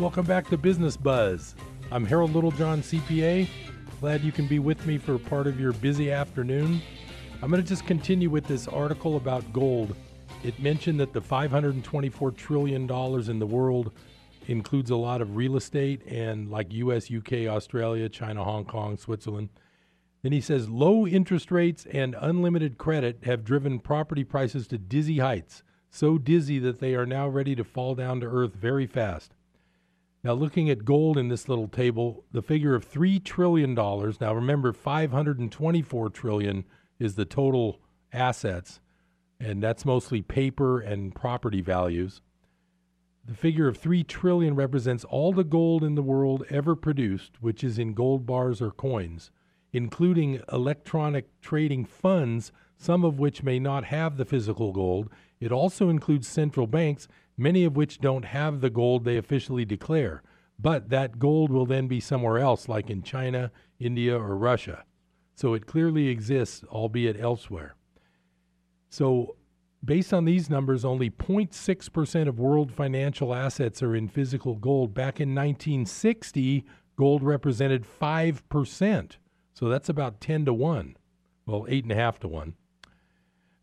Welcome 0.05 0.27
back 0.27 0.47
to 0.49 0.57
Business 0.57 0.95
Buzz. 0.95 1.55
I'm 1.91 2.05
Harold 2.05 2.35
Littlejohn, 2.35 2.83
CPA. 2.83 3.49
Glad 3.99 4.21
you 4.21 4.31
can 4.31 4.45
be 4.45 4.59
with 4.59 4.85
me 4.85 4.99
for 4.99 5.17
part 5.17 5.47
of 5.47 5.59
your 5.59 5.73
busy 5.73 6.11
afternoon. 6.11 6.79
I'm 7.41 7.49
going 7.49 7.59
to 7.59 7.67
just 7.67 7.87
continue 7.87 8.29
with 8.29 8.45
this 8.45 8.67
article 8.67 9.17
about 9.17 9.51
gold. 9.51 9.95
It 10.43 10.59
mentioned 10.59 10.99
that 10.99 11.11
the 11.11 11.23
$524 11.23 12.37
trillion 12.37 12.83
in 12.83 13.39
the 13.39 13.47
world 13.47 13.93
includes 14.45 14.91
a 14.91 14.95
lot 14.95 15.21
of 15.21 15.35
real 15.35 15.55
estate 15.55 16.05
and 16.05 16.51
like 16.51 16.71
US, 16.71 17.11
UK, 17.11 17.47
Australia, 17.47 18.07
China, 18.07 18.43
Hong 18.43 18.63
Kong, 18.63 18.97
Switzerland. 18.97 19.49
Then 20.21 20.33
he 20.33 20.39
says 20.39 20.69
low 20.69 21.07
interest 21.07 21.49
rates 21.49 21.87
and 21.91 22.15
unlimited 22.21 22.77
credit 22.77 23.23
have 23.23 23.43
driven 23.43 23.79
property 23.79 24.23
prices 24.23 24.67
to 24.67 24.77
dizzy 24.77 25.17
heights, 25.17 25.63
so 25.89 26.19
dizzy 26.19 26.59
that 26.59 26.77
they 26.77 26.93
are 26.93 27.07
now 27.07 27.27
ready 27.27 27.55
to 27.55 27.63
fall 27.63 27.95
down 27.95 28.19
to 28.19 28.27
earth 28.27 28.53
very 28.53 28.85
fast. 28.85 29.34
Now, 30.25 30.33
looking 30.33 30.71
at 30.71 30.85
gold 30.85 31.19
in 31.19 31.27
this 31.27 31.47
little 31.47 31.67
table, 31.67 32.25
the 32.31 32.41
figure 32.41 32.73
of 32.73 32.91
$3 32.91 33.23
trillion. 33.23 33.75
Now, 33.75 34.33
remember, 34.33 34.73
524 34.73 36.09
trillion 36.09 36.65
is 36.97 37.13
the 37.13 37.25
total 37.25 37.79
assets, 38.11 38.79
and 39.39 39.61
that's 39.61 39.85
mostly 39.85 40.23
paper 40.23 40.79
and 40.79 41.13
property 41.13 41.61
values. 41.61 42.21
The 43.23 43.35
figure 43.35 43.67
of 43.67 43.77
3 43.77 44.03
trillion 44.03 44.55
represents 44.55 45.03
all 45.03 45.31
the 45.31 45.43
gold 45.43 45.83
in 45.83 45.93
the 45.93 46.01
world 46.01 46.43
ever 46.49 46.75
produced, 46.75 47.39
which 47.39 47.63
is 47.63 47.77
in 47.77 47.93
gold 47.93 48.25
bars 48.25 48.63
or 48.63 48.71
coins, 48.71 49.29
including 49.73 50.41
electronic 50.51 51.39
trading 51.39 51.85
funds, 51.85 52.51
some 52.77 53.03
of 53.03 53.19
which 53.19 53.43
may 53.43 53.59
not 53.59 53.85
have 53.85 54.17
the 54.17 54.25
physical 54.25 54.71
gold. 54.71 55.07
It 55.39 55.51
also 55.51 55.89
includes 55.89 56.27
central 56.27 56.65
banks, 56.65 57.07
many 57.37 57.63
of 57.63 57.75
which 57.75 57.99
don't 57.99 58.25
have 58.25 58.61
the 58.61 58.69
gold 58.69 59.03
they 59.03 59.17
officially 59.17 59.65
declare. 59.65 60.23
But 60.57 60.89
that 60.89 61.19
gold 61.19 61.51
will 61.51 61.65
then 61.65 61.87
be 61.87 61.99
somewhere 61.99 62.37
else, 62.37 62.69
like 62.69 62.89
in 62.89 63.03
China, 63.03 63.51
India, 63.79 64.17
or 64.17 64.37
Russia. 64.37 64.85
So 65.35 65.53
it 65.53 65.65
clearly 65.65 66.07
exists, 66.07 66.63
albeit 66.69 67.19
elsewhere. 67.19 67.75
So, 68.89 69.35
based 69.83 70.13
on 70.13 70.23
these 70.23 70.49
numbers, 70.49 70.85
only 70.85 71.09
0.6% 71.09 72.27
of 72.27 72.39
world 72.39 72.71
financial 72.71 73.35
assets 73.35 73.83
are 73.83 73.95
in 73.95 74.07
physical 74.07 74.55
gold. 74.55 74.93
Back 74.93 75.19
in 75.19 75.35
1960, 75.35 76.63
gold 76.95 77.21
represented 77.21 77.83
5%. 77.83 79.11
So 79.53 79.69
that's 79.69 79.89
about 79.89 80.21
10 80.21 80.45
to 80.45 80.53
1. 80.53 80.97
Well, 81.45 81.65
8.5 81.69 82.19
to 82.19 82.27
1. 82.27 82.53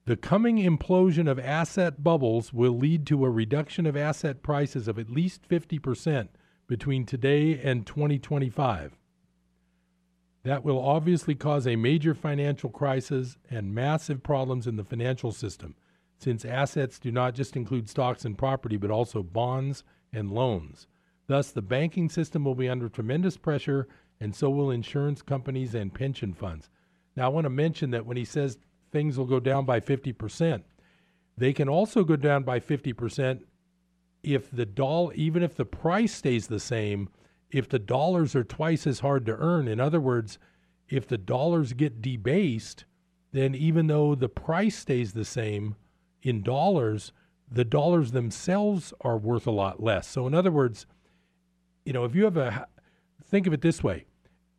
The 0.05 0.17
coming 0.17 0.57
implosion 0.57 1.31
of 1.31 1.39
asset 1.39 2.03
bubbles 2.03 2.53
will 2.53 2.77
lead 2.77 3.07
to 3.07 3.25
a 3.25 3.31
reduction 3.31 3.87
of 3.87 3.97
asset 3.97 4.43
prices 4.43 4.89
of 4.89 4.99
at 4.99 5.09
least 5.09 5.49
50% 5.49 6.29
between 6.67 7.07
today 7.07 7.61
and 7.63 7.87
2025. 7.87 8.99
That 10.43 10.65
will 10.65 10.81
obviously 10.81 11.37
cause 11.37 11.69
a 11.69 11.77
major 11.77 12.15
financial 12.15 12.69
crisis 12.69 13.37
and 13.49 13.73
massive 13.73 14.25
problems 14.25 14.67
in 14.67 14.75
the 14.75 14.83
financial 14.83 15.31
system, 15.31 15.77
since 16.19 16.45
assets 16.45 16.99
do 16.99 17.13
not 17.13 17.37
just 17.37 17.55
include 17.55 17.89
stocks 17.89 18.25
and 18.25 18.37
property, 18.37 18.77
but 18.77 18.91
also 18.91 19.23
bonds 19.23 19.85
and 20.13 20.33
loans. 20.33 20.89
Thus, 21.29 21.53
the 21.53 21.63
banking 21.63 22.09
system 22.09 22.45
will 22.45 22.57
be 22.57 22.69
under 22.69 22.89
tremendous 22.89 23.37
pressure, 23.37 23.87
and 24.19 24.35
so 24.35 24.51
will 24.51 24.73
insurance 24.73 25.23
companies 25.23 25.77
and 25.77 25.95
pension 25.95 26.35
funds. 26.35 26.71
Now, 27.15 27.27
I 27.27 27.29
want 27.29 27.45
to 27.45 27.51
mention 27.51 27.93
that 27.93 28.05
when 28.05 28.17
he 28.17 28.25
says 28.25 28.59
things 28.93 29.19
will 29.19 29.27
go 29.27 29.41
down 29.41 29.65
by 29.65 29.81
50%, 29.81 30.63
they 31.37 31.53
can 31.53 31.69
also 31.69 32.05
go 32.05 32.17
down 32.17 32.45
by 32.45 32.61
50% 32.61 33.41
if 34.23 34.51
the 34.51 34.67
dollar, 34.67 35.13
even 35.15 35.43
if 35.43 35.57
the 35.57 35.65
price 35.65 36.15
stays 36.15 36.47
the 36.47 36.61
same, 36.61 37.09
if 37.51 37.69
the 37.69 37.79
dollars 37.79 38.37
are 38.37 38.45
twice 38.45 38.87
as 38.87 39.01
hard 39.01 39.27
to 39.27 39.37
earn, 39.37 39.67
in 39.67 39.81
other 39.81 40.01
words, 40.01 40.39
if 40.89 41.09
the 41.09 41.19
dollars 41.19 41.73
get 41.73 42.01
debased, 42.03 42.85
then 43.33 43.55
even 43.55 43.87
though 43.87 44.15
the 44.15 44.29
price 44.29 44.77
stays 44.77 45.13
the 45.13 45.25
same 45.25 45.75
in 46.23 46.43
dollars, 46.43 47.13
the 47.51 47.65
dollars 47.65 48.13
themselves 48.13 48.93
are 49.01 49.19
worth 49.19 49.47
a 49.47 49.51
lot 49.51 49.83
less. 49.83 50.07
So, 50.07 50.27
in 50.27 50.35
other 50.35 50.51
words, 50.51 50.87
you 51.85 51.93
know, 51.93 52.05
if 52.05 52.15
you 52.15 52.25
have 52.25 52.37
a, 52.37 52.69
think 53.25 53.47
of 53.47 53.53
it 53.53 53.61
this 53.63 53.83
way: 53.83 54.05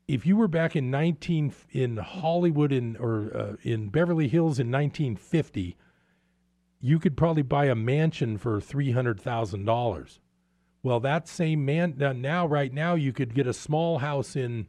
if 0.08 0.26
you 0.26 0.36
were 0.36 0.48
back 0.48 0.76
in 0.76 0.92
19 0.92 1.54
in 1.72 1.98
Hollywood 1.98 2.72
in 2.72 2.98
or 2.98 3.32
uh, 3.36 3.56
in 3.64 3.90
Beverly 3.90 4.28
Hills 4.28 4.60
in 4.60 4.72
1950, 4.72 5.78
you 6.80 7.00
could 7.00 7.16
probably 7.16 7.44
buy 7.44 7.66
a 7.66 7.76
mansion 7.76 8.38
for 8.38 8.60
three 8.60 8.92
hundred 8.92 9.20
thousand 9.20 9.66
dollars. 9.66 10.20
Well, 10.82 11.00
that 11.00 11.30
same 11.30 11.64
man 11.64 11.96
now, 11.98 12.46
right 12.46 12.74
now, 12.74 12.96
you 12.96 13.14
could 13.14 13.34
get 13.34 13.48
a 13.48 13.54
small 13.54 14.00
house 14.00 14.36
in 14.36 14.68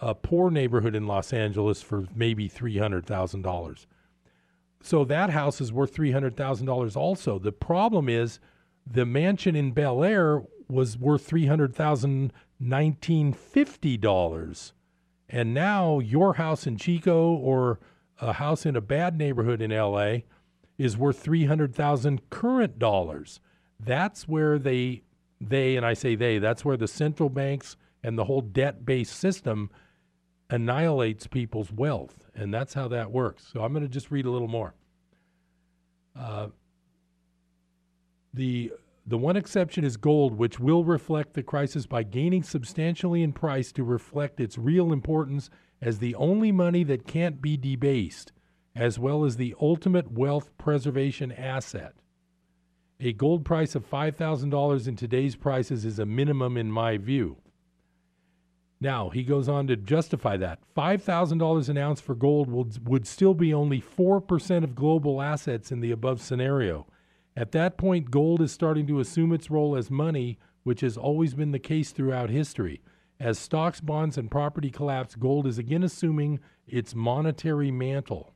a 0.00 0.12
poor 0.12 0.50
neighborhood 0.50 0.96
in 0.96 1.06
Los 1.06 1.32
Angeles 1.32 1.80
for 1.80 2.06
maybe 2.14 2.48
three 2.48 2.78
hundred 2.78 3.06
thousand 3.06 3.42
dollars. 3.42 3.86
So 4.82 5.04
that 5.04 5.30
house 5.30 5.60
is 5.60 5.72
worth 5.72 5.94
three 5.94 6.10
hundred 6.10 6.36
thousand 6.36 6.66
dollars. 6.66 6.96
Also, 6.96 7.38
the 7.38 7.52
problem 7.52 8.08
is 8.08 8.40
the 8.84 9.06
mansion 9.06 9.54
in 9.54 9.70
Bel 9.70 10.02
Air 10.02 10.42
was 10.68 10.98
worth 10.98 11.24
three 11.24 11.46
hundred 11.46 11.76
thousand 11.76 12.32
nineteen 12.62 13.32
fifty 13.32 13.96
dollars, 13.96 14.72
and 15.28 15.52
now 15.52 15.98
your 15.98 16.34
house 16.34 16.66
in 16.66 16.76
Chico 16.76 17.34
or 17.34 17.80
a 18.20 18.34
house 18.34 18.64
in 18.64 18.76
a 18.76 18.80
bad 18.80 19.18
neighborhood 19.18 19.60
in 19.60 19.72
L.A. 19.72 20.24
is 20.78 20.96
worth 20.96 21.18
three 21.18 21.46
hundred 21.46 21.74
thousand 21.74 22.30
current 22.30 22.78
dollars. 22.78 23.40
That's 23.80 24.28
where 24.28 24.58
they 24.58 25.02
they, 25.40 25.76
and 25.76 25.84
I 25.84 25.94
say 25.94 26.14
they, 26.14 26.38
that's 26.38 26.64
where 26.64 26.76
the 26.76 26.88
central 26.88 27.28
banks 27.28 27.76
and 28.02 28.16
the 28.16 28.24
whole 28.24 28.40
debt 28.40 28.84
based 28.84 29.18
system 29.18 29.70
annihilates 30.50 31.26
people's 31.26 31.72
wealth. 31.72 32.30
And 32.34 32.52
that's 32.52 32.74
how 32.74 32.88
that 32.88 33.10
works. 33.10 33.48
So 33.52 33.62
I'm 33.62 33.72
going 33.72 33.82
to 33.82 33.88
just 33.88 34.10
read 34.10 34.26
a 34.26 34.30
little 34.30 34.48
more. 34.48 34.74
Uh, 36.18 36.48
the 38.34 38.72
the 39.04 39.18
one 39.18 39.36
exception 39.36 39.84
is 39.84 39.96
gold, 39.96 40.38
which 40.38 40.60
will 40.60 40.84
reflect 40.84 41.34
the 41.34 41.42
crisis 41.42 41.86
by 41.86 42.04
gaining 42.04 42.42
substantially 42.42 43.22
in 43.22 43.32
price 43.32 43.72
to 43.72 43.82
reflect 43.82 44.40
its 44.40 44.56
real 44.56 44.92
importance 44.92 45.50
as 45.80 45.98
the 45.98 46.14
only 46.14 46.52
money 46.52 46.84
that 46.84 47.06
can't 47.06 47.42
be 47.42 47.56
debased, 47.56 48.32
as 48.76 48.98
well 48.98 49.24
as 49.24 49.36
the 49.36 49.54
ultimate 49.60 50.12
wealth 50.12 50.56
preservation 50.56 51.32
asset. 51.32 51.94
A 53.00 53.12
gold 53.12 53.44
price 53.44 53.74
of 53.74 53.90
$5,000 53.90 54.86
in 54.86 54.94
today's 54.94 55.34
prices 55.34 55.84
is 55.84 55.98
a 55.98 56.06
minimum 56.06 56.56
in 56.56 56.70
my 56.70 56.96
view. 56.96 57.38
Now, 58.80 59.10
he 59.10 59.24
goes 59.24 59.48
on 59.48 59.66
to 59.66 59.76
justify 59.76 60.36
that. 60.36 60.60
$5,000 60.76 61.68
an 61.68 61.78
ounce 61.78 62.00
for 62.00 62.14
gold 62.14 62.48
would, 62.48 62.88
would 62.88 63.06
still 63.06 63.34
be 63.34 63.52
only 63.52 63.80
4% 63.80 64.64
of 64.64 64.76
global 64.76 65.20
assets 65.20 65.72
in 65.72 65.80
the 65.80 65.90
above 65.90 66.20
scenario. 66.20 66.86
At 67.36 67.52
that 67.52 67.78
point, 67.78 68.10
gold 68.10 68.42
is 68.42 68.52
starting 68.52 68.86
to 68.88 69.00
assume 69.00 69.32
its 69.32 69.50
role 69.50 69.74
as 69.74 69.90
money, 69.90 70.38
which 70.64 70.82
has 70.82 70.96
always 70.96 71.34
been 71.34 71.52
the 71.52 71.58
case 71.58 71.90
throughout 71.90 72.30
history. 72.30 72.82
As 73.18 73.38
stocks, 73.38 73.80
bonds, 73.80 74.18
and 74.18 74.30
property 74.30 74.70
collapse, 74.70 75.14
gold 75.14 75.46
is 75.46 75.58
again 75.58 75.82
assuming 75.82 76.40
its 76.66 76.94
monetary 76.94 77.70
mantle. 77.70 78.34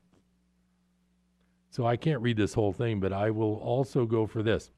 So 1.69 1.85
I 1.85 1.97
can't 1.97 2.21
read 2.21 2.37
this 2.37 2.53
whole 2.53 2.73
thing, 2.73 2.99
but 2.99 3.13
I 3.13 3.29
will 3.29 3.55
also 3.55 4.05
go 4.05 4.25
for 4.25 4.41
this. 4.41 4.71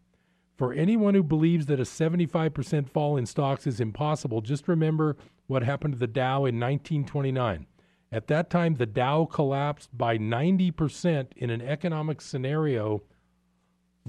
For 0.57 0.74
anyone 0.74 1.13
who 1.13 1.24
believes 1.24 1.67
that 1.67 1.80
a 1.80 1.84
75% 1.84 2.89
fall 2.89 3.15
in 3.15 3.26
stocks 3.26 3.65
is 3.65 3.80
impossible, 3.80 4.41
just 4.41 4.67
remember 4.67 5.15
what 5.47 5.63
happened 5.63 5.93
to 5.93 5.99
the 5.99 6.07
Dow 6.07 6.39
in 6.39 6.59
1929. 6.59 7.65
At 8.11 8.28
that 8.28 8.49
time, 8.49 8.76
the 8.76 8.86
Dow 8.86 9.26
collapsed 9.26 9.97
by 9.97 10.17
90% 10.17 11.28
in 11.38 11.49
an 11.49 11.61
economic 11.61 12.20
scenario 12.20 13.03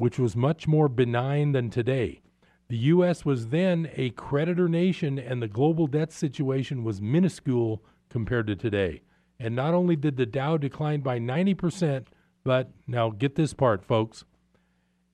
which 0.00 0.18
was 0.18 0.34
much 0.34 0.66
more 0.66 0.88
benign 0.88 1.52
than 1.52 1.68
today. 1.68 2.22
The 2.70 2.78
U.S. 2.78 3.22
was 3.22 3.48
then 3.48 3.90
a 3.96 4.08
creditor 4.12 4.66
nation, 4.66 5.18
and 5.18 5.42
the 5.42 5.46
global 5.46 5.86
debt 5.86 6.10
situation 6.10 6.84
was 6.84 7.02
minuscule 7.02 7.84
compared 8.08 8.46
to 8.46 8.56
today. 8.56 9.02
And 9.38 9.54
not 9.54 9.74
only 9.74 9.96
did 9.96 10.16
the 10.16 10.24
Dow 10.24 10.56
decline 10.56 11.02
by 11.02 11.18
90%, 11.18 12.06
but 12.44 12.70
now 12.86 13.10
get 13.10 13.34
this 13.34 13.52
part, 13.52 13.84
folks. 13.84 14.24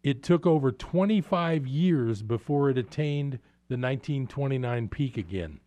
It 0.04 0.22
took 0.22 0.46
over 0.46 0.70
25 0.70 1.66
years 1.66 2.22
before 2.22 2.70
it 2.70 2.78
attained 2.78 3.40
the 3.66 3.74
1929 3.74 4.88
peak 4.88 5.16
again. 5.16 5.58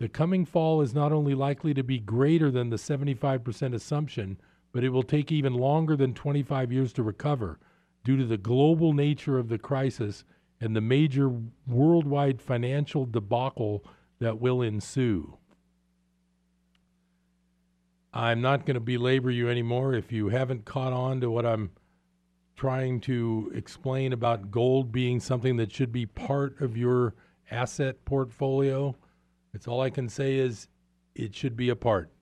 The 0.00 0.08
coming 0.08 0.44
fall 0.44 0.82
is 0.82 0.92
not 0.92 1.12
only 1.12 1.36
likely 1.36 1.74
to 1.74 1.84
be 1.84 2.00
greater 2.00 2.50
than 2.50 2.70
the 2.70 2.76
75% 2.76 3.72
assumption, 3.72 4.40
but 4.72 4.82
it 4.82 4.88
will 4.88 5.04
take 5.04 5.30
even 5.30 5.54
longer 5.54 5.94
than 5.94 6.12
25 6.12 6.72
years 6.72 6.92
to 6.94 7.04
recover 7.04 7.60
due 8.06 8.16
to 8.16 8.24
the 8.24 8.38
global 8.38 8.92
nature 8.92 9.36
of 9.36 9.48
the 9.48 9.58
crisis 9.58 10.22
and 10.60 10.76
the 10.76 10.80
major 10.80 11.28
worldwide 11.66 12.40
financial 12.40 13.04
debacle 13.04 13.84
that 14.20 14.40
will 14.40 14.62
ensue. 14.62 15.36
I'm 18.12 18.40
not 18.40 18.64
going 18.64 18.76
to 18.76 18.80
belabor 18.80 19.32
you 19.32 19.50
anymore. 19.50 19.92
If 19.92 20.12
you 20.12 20.28
haven't 20.28 20.64
caught 20.64 20.92
on 20.92 21.20
to 21.20 21.28
what 21.32 21.44
I'm 21.44 21.72
trying 22.54 23.00
to 23.00 23.50
explain 23.52 24.12
about 24.12 24.52
gold 24.52 24.92
being 24.92 25.18
something 25.18 25.56
that 25.56 25.72
should 25.72 25.90
be 25.90 26.06
part 26.06 26.60
of 26.60 26.76
your 26.76 27.12
asset 27.50 28.04
portfolio, 28.04 28.94
it's 29.52 29.66
all 29.66 29.80
I 29.80 29.90
can 29.90 30.08
say 30.08 30.36
is 30.36 30.68
it 31.16 31.34
should 31.34 31.56
be 31.56 31.70
a 31.70 31.76
part. 31.76 32.12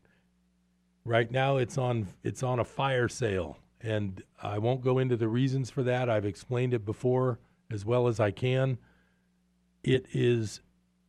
Right 1.05 1.30
now 1.30 1.59
it's 1.59 1.76
on 1.76 2.09
it's 2.22 2.43
on 2.43 2.59
a 2.59 2.64
fire 2.64 3.07
sale 3.07 3.59
and 3.85 4.22
I 4.43 4.59
won't 4.59 4.82
go 4.82 4.99
into 4.99 5.16
the 5.16 5.28
reasons 5.28 5.70
for 5.70 5.82
that. 5.82 6.09
I've 6.09 6.24
explained 6.24 6.72
it 6.72 6.87
before 6.87 7.39
as 7.70 7.85
well 7.85 8.09
as 8.09 8.18
I 8.18 8.30
can. 8.30 8.78
It 9.82 10.07
is 10.12 10.62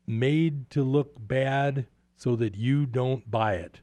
made 0.05 0.69
to 0.71 0.83
look 0.83 1.15
bad 1.17 1.87
so 2.17 2.35
that 2.35 2.55
you 2.55 2.85
don't 2.85 3.31
buy 3.31 3.55
it. 3.55 3.79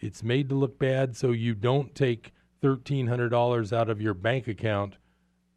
It's 0.00 0.24
made 0.24 0.48
to 0.48 0.56
look 0.56 0.78
bad 0.78 1.16
so 1.16 1.30
you 1.30 1.54
don't 1.54 1.94
take 1.94 2.32
$1,300 2.62 3.72
out 3.72 3.88
of 3.88 4.00
your 4.00 4.14
bank 4.14 4.48
account 4.48 4.96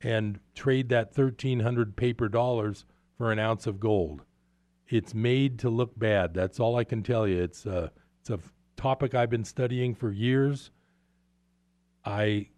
and 0.01 0.39
trade 0.53 0.89
that 0.89 1.17
1,300 1.17 1.95
paper 1.95 2.29
dollars 2.29 2.85
for 3.17 3.31
an 3.31 3.39
ounce 3.39 3.65
of 3.65 3.79
gold. 3.79 4.21
It's 4.87 5.13
made 5.15 5.57
to 5.59 5.69
look 5.69 5.97
bad. 5.97 6.35
That's 6.35 6.59
all 6.59 6.75
I 6.75 6.83
can 6.83 7.01
tell 7.01 7.27
you. 7.27 7.41
It's 7.41 7.65
a, 7.65 7.91
it's 8.21 8.29
a 8.29 8.39
topic 8.77 9.15
I've 9.15 9.29
been 9.29 9.43
studying 9.43 9.95
for 9.95 10.11
years. 10.11 10.71
I 12.05 12.49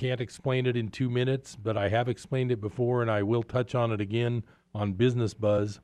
can't 0.00 0.22
explain 0.22 0.64
it 0.64 0.78
in 0.78 0.88
two 0.88 1.10
minutes, 1.10 1.54
but 1.62 1.76
I 1.76 1.90
have 1.90 2.08
explained 2.08 2.50
it 2.50 2.58
before 2.58 3.02
and 3.02 3.10
I 3.10 3.22
will 3.22 3.42
touch 3.42 3.74
on 3.74 3.92
it 3.92 4.00
again 4.00 4.44
on 4.74 4.94
Business 4.94 5.34
Buzz. 5.34 5.78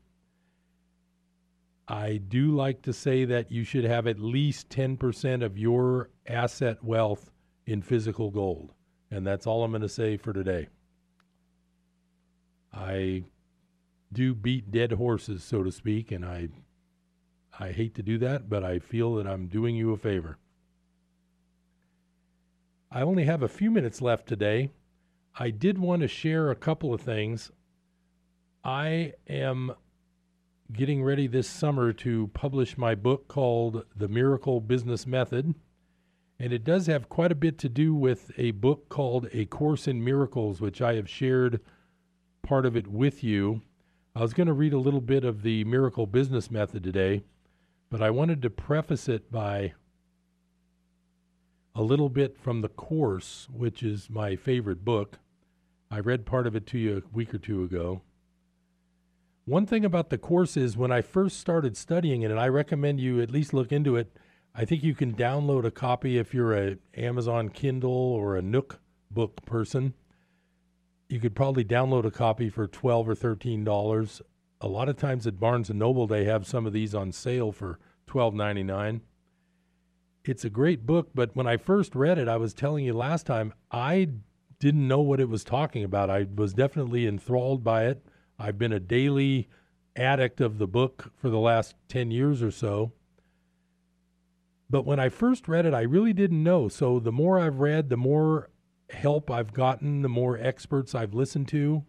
I 1.86 2.16
do 2.16 2.52
like 2.52 2.80
to 2.82 2.94
say 2.94 3.26
that 3.26 3.52
you 3.52 3.62
should 3.62 3.84
have 3.84 4.06
at 4.06 4.18
least 4.18 4.70
10% 4.70 5.44
of 5.44 5.58
your 5.58 6.08
asset 6.26 6.82
wealth 6.82 7.30
in 7.66 7.82
physical 7.82 8.30
gold. 8.30 8.72
And 9.10 9.26
that's 9.26 9.46
all 9.46 9.62
I'm 9.62 9.70
going 9.70 9.82
to 9.82 9.88
say 9.88 10.16
for 10.16 10.32
today. 10.32 10.68
I 12.72 13.24
do 14.14 14.34
beat 14.34 14.70
dead 14.70 14.92
horses, 14.92 15.44
so 15.44 15.62
to 15.62 15.70
speak, 15.70 16.10
and 16.10 16.24
I 16.24 16.48
I 17.58 17.72
hate 17.72 17.94
to 17.96 18.02
do 18.02 18.16
that, 18.18 18.48
but 18.48 18.64
I 18.64 18.78
feel 18.78 19.14
that 19.16 19.26
I'm 19.26 19.46
doing 19.46 19.76
you 19.76 19.92
a 19.92 19.98
favor. 19.98 20.38
I 22.96 23.02
only 23.02 23.24
have 23.24 23.42
a 23.42 23.48
few 23.48 23.70
minutes 23.70 24.00
left 24.00 24.26
today. 24.26 24.70
I 25.38 25.50
did 25.50 25.76
want 25.76 26.00
to 26.00 26.08
share 26.08 26.50
a 26.50 26.56
couple 26.56 26.94
of 26.94 27.02
things. 27.02 27.52
I 28.64 29.12
am 29.28 29.72
getting 30.72 31.04
ready 31.04 31.26
this 31.26 31.46
summer 31.46 31.92
to 31.92 32.28
publish 32.28 32.78
my 32.78 32.94
book 32.94 33.28
called 33.28 33.84
The 33.94 34.08
Miracle 34.08 34.62
Business 34.62 35.06
Method. 35.06 35.54
And 36.38 36.54
it 36.54 36.64
does 36.64 36.86
have 36.86 37.10
quite 37.10 37.30
a 37.30 37.34
bit 37.34 37.58
to 37.58 37.68
do 37.68 37.94
with 37.94 38.30
a 38.38 38.52
book 38.52 38.88
called 38.88 39.28
A 39.34 39.44
Course 39.44 39.86
in 39.86 40.02
Miracles, 40.02 40.62
which 40.62 40.80
I 40.80 40.94
have 40.94 41.06
shared 41.06 41.60
part 42.40 42.64
of 42.64 42.76
it 42.76 42.86
with 42.86 43.22
you. 43.22 43.60
I 44.14 44.22
was 44.22 44.32
going 44.32 44.46
to 44.46 44.54
read 44.54 44.72
a 44.72 44.78
little 44.78 45.02
bit 45.02 45.22
of 45.22 45.42
the 45.42 45.64
Miracle 45.64 46.06
Business 46.06 46.50
Method 46.50 46.82
today, 46.82 47.24
but 47.90 48.00
I 48.00 48.08
wanted 48.08 48.40
to 48.40 48.48
preface 48.48 49.06
it 49.06 49.30
by 49.30 49.74
a 51.76 51.82
little 51.82 52.08
bit 52.08 52.38
from 52.38 52.62
the 52.62 52.70
course, 52.70 53.48
which 53.52 53.82
is 53.82 54.08
my 54.08 54.34
favorite 54.34 54.82
book. 54.82 55.18
I 55.90 56.00
read 56.00 56.24
part 56.24 56.46
of 56.46 56.56
it 56.56 56.66
to 56.68 56.78
you 56.78 56.96
a 56.96 57.14
week 57.14 57.34
or 57.34 57.38
two 57.38 57.62
ago. 57.62 58.00
One 59.44 59.66
thing 59.66 59.84
about 59.84 60.08
the 60.08 60.16
course 60.16 60.56
is 60.56 60.74
when 60.74 60.90
I 60.90 61.02
first 61.02 61.38
started 61.38 61.76
studying 61.76 62.22
it, 62.22 62.30
and 62.30 62.40
I 62.40 62.48
recommend 62.48 62.98
you 62.98 63.20
at 63.20 63.30
least 63.30 63.52
look 63.52 63.72
into 63.72 63.94
it. 63.94 64.16
I 64.54 64.64
think 64.64 64.82
you 64.82 64.94
can 64.94 65.14
download 65.14 65.66
a 65.66 65.70
copy 65.70 66.16
if 66.16 66.32
you're 66.32 66.54
a 66.54 66.78
Amazon 66.96 67.50
Kindle 67.50 67.92
or 67.92 68.36
a 68.36 68.42
Nook 68.42 68.80
book 69.10 69.44
person. 69.44 69.92
You 71.10 71.20
could 71.20 71.36
probably 71.36 71.64
download 71.64 72.06
a 72.06 72.10
copy 72.10 72.48
for 72.48 72.66
twelve 72.66 73.06
or 73.06 73.14
thirteen 73.14 73.64
dollars. 73.64 74.22
A 74.62 74.66
lot 74.66 74.88
of 74.88 74.96
times 74.96 75.26
at 75.26 75.38
Barnes 75.38 75.68
and 75.68 75.78
Noble 75.78 76.06
they 76.06 76.24
have 76.24 76.46
some 76.46 76.64
of 76.64 76.72
these 76.72 76.94
on 76.94 77.12
sale 77.12 77.52
for 77.52 77.78
twelve 78.06 78.34
ninety 78.34 78.62
nine. 78.62 79.02
It's 80.28 80.44
a 80.44 80.50
great 80.50 80.84
book, 80.84 81.10
but 81.14 81.36
when 81.36 81.46
I 81.46 81.56
first 81.56 81.94
read 81.94 82.18
it, 82.18 82.28
I 82.28 82.36
was 82.36 82.52
telling 82.52 82.84
you 82.84 82.92
last 82.92 83.26
time, 83.26 83.54
I 83.70 84.08
didn't 84.58 84.88
know 84.88 85.00
what 85.00 85.20
it 85.20 85.28
was 85.28 85.44
talking 85.44 85.84
about. 85.84 86.10
I 86.10 86.26
was 86.34 86.52
definitely 86.52 87.06
enthralled 87.06 87.62
by 87.62 87.86
it. 87.86 88.04
I've 88.38 88.58
been 88.58 88.72
a 88.72 88.80
daily 88.80 89.48
addict 89.94 90.40
of 90.40 90.58
the 90.58 90.66
book 90.66 91.12
for 91.16 91.30
the 91.30 91.38
last 91.38 91.74
10 91.88 92.10
years 92.10 92.42
or 92.42 92.50
so. 92.50 92.92
But 94.68 94.84
when 94.84 94.98
I 94.98 95.10
first 95.10 95.46
read 95.46 95.64
it, 95.64 95.74
I 95.74 95.82
really 95.82 96.12
didn't 96.12 96.42
know. 96.42 96.68
So 96.68 96.98
the 96.98 97.12
more 97.12 97.38
I've 97.38 97.60
read, 97.60 97.88
the 97.88 97.96
more 97.96 98.50
help 98.90 99.30
I've 99.30 99.52
gotten, 99.52 100.02
the 100.02 100.08
more 100.08 100.36
experts 100.38 100.94
I've 100.94 101.14
listened 101.14 101.48
to. 101.48 101.84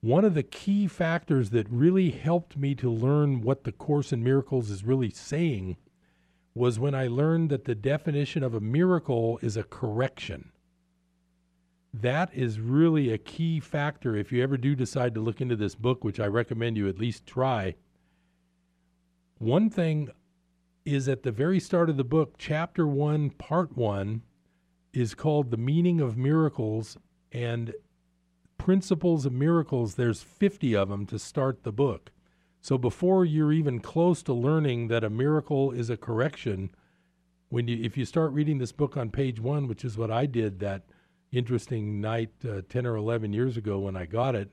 One 0.00 0.24
of 0.24 0.34
the 0.34 0.42
key 0.42 0.86
factors 0.86 1.50
that 1.50 1.68
really 1.70 2.10
helped 2.10 2.56
me 2.56 2.74
to 2.76 2.90
learn 2.90 3.42
what 3.42 3.64
the 3.64 3.72
Course 3.72 4.12
in 4.12 4.22
Miracles 4.22 4.70
is 4.70 4.84
really 4.84 5.10
saying 5.10 5.76
was 6.54 6.78
when 6.78 6.94
I 6.94 7.06
learned 7.06 7.50
that 7.50 7.64
the 7.64 7.74
definition 7.74 8.42
of 8.42 8.54
a 8.54 8.60
miracle 8.60 9.38
is 9.42 9.56
a 9.56 9.64
correction 9.64 10.52
that 12.00 12.34
is 12.34 12.58
really 12.58 13.12
a 13.12 13.18
key 13.18 13.60
factor 13.60 14.16
if 14.16 14.32
you 14.32 14.42
ever 14.42 14.56
do 14.56 14.74
decide 14.74 15.14
to 15.14 15.20
look 15.20 15.40
into 15.40 15.54
this 15.54 15.76
book, 15.76 16.02
which 16.02 16.18
I 16.18 16.26
recommend 16.26 16.76
you 16.76 16.88
at 16.88 16.98
least 16.98 17.24
try. 17.24 17.76
One 19.38 19.70
thing 19.70 20.08
is 20.84 21.08
at 21.08 21.22
the 21.22 21.30
very 21.30 21.60
start 21.60 21.88
of 21.88 21.96
the 21.96 22.04
book, 22.04 22.34
chapter 22.36 22.86
one, 22.86 23.30
part 23.30 23.76
one, 23.76 24.22
is 24.92 25.14
called 25.14 25.50
The 25.50 25.56
Meaning 25.56 26.00
of 26.00 26.16
Miracles 26.16 26.96
and 27.30 27.72
Principles 28.58 29.24
of 29.24 29.32
Miracles. 29.32 29.94
There's 29.94 30.22
50 30.22 30.74
of 30.74 30.88
them 30.88 31.06
to 31.06 31.18
start 31.18 31.62
the 31.62 31.72
book. 31.72 32.10
So 32.64 32.78
before 32.78 33.26
you're 33.26 33.52
even 33.52 33.78
close 33.78 34.22
to 34.22 34.32
learning 34.32 34.88
that 34.88 35.04
a 35.04 35.10
miracle 35.10 35.70
is 35.70 35.90
a 35.90 35.98
correction, 35.98 36.70
when 37.50 37.68
you 37.68 37.78
if 37.84 37.98
you 37.98 38.06
start 38.06 38.32
reading 38.32 38.56
this 38.56 38.72
book 38.72 38.96
on 38.96 39.10
page 39.10 39.38
one, 39.38 39.68
which 39.68 39.84
is 39.84 39.98
what 39.98 40.10
I 40.10 40.24
did 40.24 40.60
that 40.60 40.84
interesting 41.30 42.00
night 42.00 42.30
uh, 42.42 42.62
10 42.66 42.86
or 42.86 42.96
11 42.96 43.34
years 43.34 43.58
ago 43.58 43.80
when 43.80 43.98
I 43.98 44.06
got 44.06 44.34
it, 44.34 44.50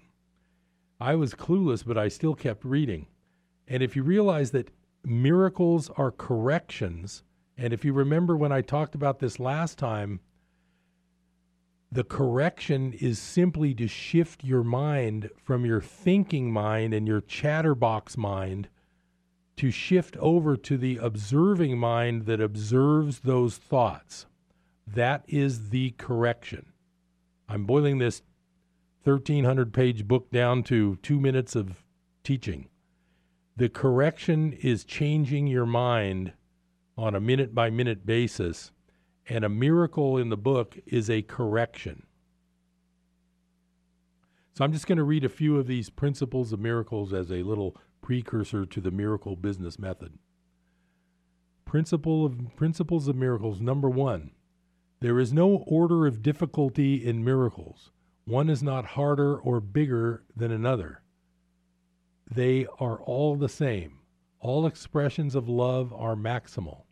I 1.00 1.16
was 1.16 1.34
clueless, 1.34 1.86
but 1.86 1.98
I 1.98 2.10
still 2.10 2.36
kept 2.36 2.66
reading. 2.66 3.08
And 3.66 3.82
if 3.82 3.96
you 3.96 4.04
realize 4.04 4.52
that 4.52 4.72
miracles 5.06 5.90
are 5.96 6.12
corrections, 6.12 7.24
and 7.58 7.72
if 7.72 7.86
you 7.86 7.94
remember 7.94 8.36
when 8.36 8.52
I 8.52 8.60
talked 8.60 8.94
about 8.94 9.20
this 9.20 9.40
last 9.40 9.78
time, 9.78 10.20
the 11.92 12.04
correction 12.06 12.94
is 12.94 13.20
simply 13.20 13.74
to 13.74 13.88
shift 13.88 14.44
your 14.44 14.64
mind 14.64 15.30
from 15.44 15.66
your 15.66 15.82
thinking 15.82 16.52
mind 16.52 16.94
and 16.94 17.06
your 17.06 17.20
chatterbox 17.20 18.16
mind 18.16 18.70
to 19.58 19.70
shift 19.70 20.16
over 20.18 20.56
to 20.56 20.78
the 20.78 20.98
observing 20.98 21.78
mind 21.78 22.26
that 22.26 22.40
observes 22.40 23.20
those 23.20 23.58
thoughts. 23.58 24.26
That 24.88 25.26
is 25.28 25.70
the 25.70 25.92
correction. 25.98 26.68
I'm 27.50 27.66
boiling 27.66 27.98
this 27.98 28.22
1,300 29.04 29.74
page 29.74 30.08
book 30.08 30.32
down 30.32 30.64
to 30.64 30.98
two 31.04 31.20
minutes 31.20 31.56
of 31.56 31.84
teaching. 32.24 32.70
The 33.58 33.68
correction 33.68 34.54
is 34.54 34.86
changing 34.86 35.48
your 35.48 35.66
mind 35.66 36.32
on 36.98 37.16
a 37.16 37.20
minute 37.20 37.54
by 37.54 37.70
minute 37.70 38.06
basis, 38.06 38.72
and 39.28 39.44
a 39.44 39.50
miracle 39.50 40.18
in 40.18 40.30
the 40.30 40.38
book 40.38 40.78
is 40.86 41.10
a 41.10 41.22
correction. 41.22 42.04
So 44.54 44.66
I'm 44.66 44.74
just 44.74 44.88
going 44.88 44.98
to 44.98 45.04
read 45.04 45.24
a 45.24 45.30
few 45.30 45.58
of 45.58 45.68
these 45.68 45.90
principles 45.90 46.52
of 46.52 46.60
miracles 46.60 47.14
as 47.14 47.32
a 47.32 47.44
little 47.44 47.78
precursor 48.02 48.66
to 48.66 48.82
the 48.82 48.92
miracle 48.92 49.36
business 49.36 49.80
method. 49.80 50.18
Principle 51.66 52.26
of 52.26 52.56
principles 52.56 53.08
of 53.08 53.16
miracles 53.16 53.62
number 53.62 53.90
1 53.90 54.32
there 55.02 55.20
is 55.20 55.34
no 55.34 55.64
order 55.66 56.06
of 56.06 56.22
difficulty 56.22 57.04
in 57.04 57.24
miracles. 57.24 57.90
One 58.26 58.52
is 58.52 58.62
not 58.62 58.86
harder 58.86 59.36
or 59.36 59.60
bigger 59.60 60.24
than 60.36 60.52
another. 60.52 61.02
They 62.30 62.68
are 62.80 63.02
all 63.02 63.36
the 63.36 63.50
same. 63.50 63.98
All 64.40 64.68
expressions 64.68 65.34
of 65.34 65.50
love 65.50 65.92
are 65.92 66.16
maximal. 66.16 66.84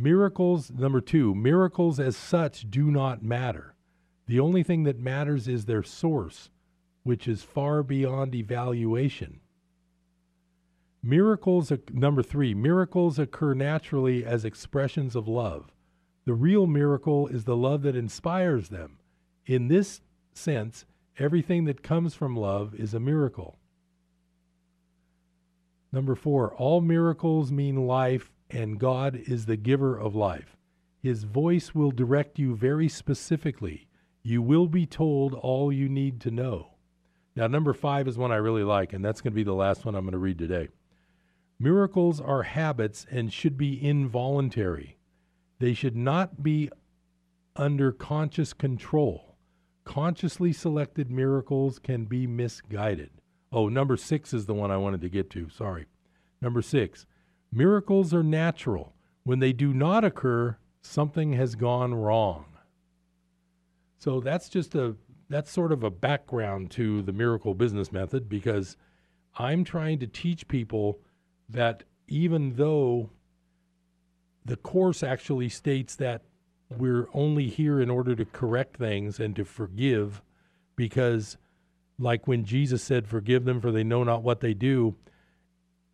Miracles, 0.00 0.70
number 0.70 1.02
two, 1.02 1.34
miracles 1.34 2.00
as 2.00 2.16
such 2.16 2.70
do 2.70 2.90
not 2.90 3.22
matter. 3.22 3.74
The 4.26 4.40
only 4.40 4.62
thing 4.62 4.84
that 4.84 4.98
matters 4.98 5.46
is 5.46 5.66
their 5.66 5.82
source, 5.82 6.48
which 7.02 7.28
is 7.28 7.42
far 7.42 7.82
beyond 7.82 8.34
evaluation. 8.34 9.40
Miracles, 11.02 11.70
number 11.92 12.22
three, 12.22 12.54
miracles 12.54 13.18
occur 13.18 13.52
naturally 13.52 14.24
as 14.24 14.46
expressions 14.46 15.14
of 15.14 15.28
love. 15.28 15.70
The 16.24 16.32
real 16.32 16.66
miracle 16.66 17.26
is 17.26 17.44
the 17.44 17.56
love 17.56 17.82
that 17.82 17.94
inspires 17.94 18.70
them. 18.70 19.00
In 19.44 19.68
this 19.68 20.00
sense, 20.32 20.86
everything 21.18 21.66
that 21.66 21.82
comes 21.82 22.14
from 22.14 22.34
love 22.34 22.74
is 22.74 22.94
a 22.94 23.00
miracle. 23.00 23.58
Number 25.92 26.14
four, 26.14 26.54
all 26.54 26.80
miracles 26.80 27.52
mean 27.52 27.86
life, 27.86 28.32
and 28.52 28.78
God 28.78 29.16
is 29.26 29.46
the 29.46 29.56
giver 29.56 29.96
of 29.98 30.14
life. 30.14 30.56
His 31.02 31.24
voice 31.24 31.74
will 31.74 31.90
direct 31.90 32.38
you 32.38 32.54
very 32.54 32.88
specifically. 32.88 33.88
You 34.22 34.42
will 34.42 34.66
be 34.66 34.86
told 34.86 35.34
all 35.34 35.72
you 35.72 35.88
need 35.88 36.20
to 36.20 36.30
know. 36.30 36.74
Now, 37.36 37.46
number 37.46 37.72
five 37.72 38.06
is 38.06 38.18
one 38.18 38.32
I 38.32 38.36
really 38.36 38.64
like, 38.64 38.92
and 38.92 39.04
that's 39.04 39.20
going 39.20 39.32
to 39.32 39.36
be 39.36 39.44
the 39.44 39.54
last 39.54 39.84
one 39.84 39.94
I'm 39.94 40.04
going 40.04 40.12
to 40.12 40.18
read 40.18 40.38
today. 40.38 40.68
Miracles 41.58 42.20
are 42.20 42.42
habits 42.42 43.06
and 43.10 43.32
should 43.32 43.56
be 43.56 43.82
involuntary. 43.82 44.98
They 45.58 45.74
should 45.74 45.96
not 45.96 46.42
be 46.42 46.70
under 47.56 47.92
conscious 47.92 48.52
control. 48.52 49.36
Consciously 49.84 50.52
selected 50.52 51.10
miracles 51.10 51.78
can 51.78 52.04
be 52.04 52.26
misguided. 52.26 53.10
Oh, 53.52 53.68
number 53.68 53.96
six 53.96 54.32
is 54.32 54.46
the 54.46 54.54
one 54.54 54.70
I 54.70 54.76
wanted 54.76 55.00
to 55.02 55.08
get 55.08 55.30
to. 55.30 55.48
Sorry. 55.48 55.86
Number 56.40 56.62
six, 56.62 57.06
miracles 57.52 58.14
are 58.14 58.22
natural. 58.22 58.94
When 59.24 59.38
they 59.38 59.52
do 59.52 59.72
not 59.72 60.04
occur, 60.04 60.56
something 60.82 61.34
has 61.34 61.54
gone 61.54 61.94
wrong. 61.94 62.46
So 63.98 64.20
that's 64.20 64.48
just 64.48 64.74
a 64.74 64.96
that's 65.28 65.50
sort 65.50 65.70
of 65.70 65.84
a 65.84 65.90
background 65.90 66.70
to 66.72 67.02
the 67.02 67.12
miracle 67.12 67.54
business 67.54 67.92
method 67.92 68.28
because 68.28 68.76
I'm 69.38 69.62
trying 69.62 70.00
to 70.00 70.06
teach 70.08 70.48
people 70.48 70.98
that 71.48 71.84
even 72.08 72.56
though 72.56 73.10
the 74.44 74.56
course 74.56 75.04
actually 75.04 75.48
states 75.48 75.94
that 75.96 76.22
we're 76.76 77.08
only 77.14 77.46
here 77.46 77.80
in 77.80 77.90
order 77.90 78.16
to 78.16 78.24
correct 78.24 78.76
things 78.76 79.20
and 79.20 79.36
to 79.36 79.44
forgive 79.44 80.22
because 80.74 81.36
like 81.98 82.26
when 82.26 82.44
Jesus 82.44 82.82
said 82.82 83.06
forgive 83.06 83.44
them 83.44 83.60
for 83.60 83.70
they 83.70 83.84
know 83.84 84.02
not 84.02 84.22
what 84.22 84.40
they 84.40 84.54
do 84.54 84.96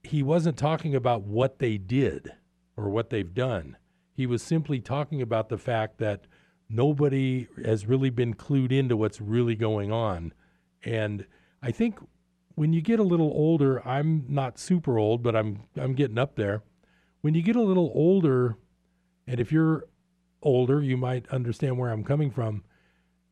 he 0.06 0.22
wasn't 0.22 0.56
talking 0.56 0.94
about 0.94 1.22
what 1.22 1.58
they 1.58 1.76
did 1.76 2.32
or 2.76 2.88
what 2.88 3.10
they've 3.10 3.34
done 3.34 3.76
he 4.14 4.26
was 4.26 4.42
simply 4.42 4.80
talking 4.80 5.20
about 5.20 5.48
the 5.48 5.58
fact 5.58 5.98
that 5.98 6.26
nobody 6.68 7.46
has 7.64 7.86
really 7.86 8.10
been 8.10 8.34
clued 8.34 8.72
into 8.72 8.96
what's 8.96 9.20
really 9.20 9.54
going 9.54 9.92
on 9.92 10.32
and 10.84 11.26
i 11.62 11.70
think 11.70 11.98
when 12.54 12.72
you 12.72 12.80
get 12.80 12.98
a 12.98 13.04
little 13.04 13.30
older 13.34 13.86
i'm 13.86 14.24
not 14.28 14.58
super 14.58 14.98
old 14.98 15.22
but 15.22 15.36
i'm 15.36 15.62
i'm 15.76 15.94
getting 15.94 16.18
up 16.18 16.36
there 16.36 16.62
when 17.20 17.34
you 17.34 17.42
get 17.42 17.56
a 17.56 17.62
little 17.62 17.92
older 17.94 18.56
and 19.26 19.40
if 19.40 19.50
you're 19.50 19.84
older, 20.42 20.82
you 20.82 20.96
might 20.96 21.28
understand 21.28 21.78
where 21.78 21.90
I'm 21.90 22.04
coming 22.04 22.30
from. 22.30 22.62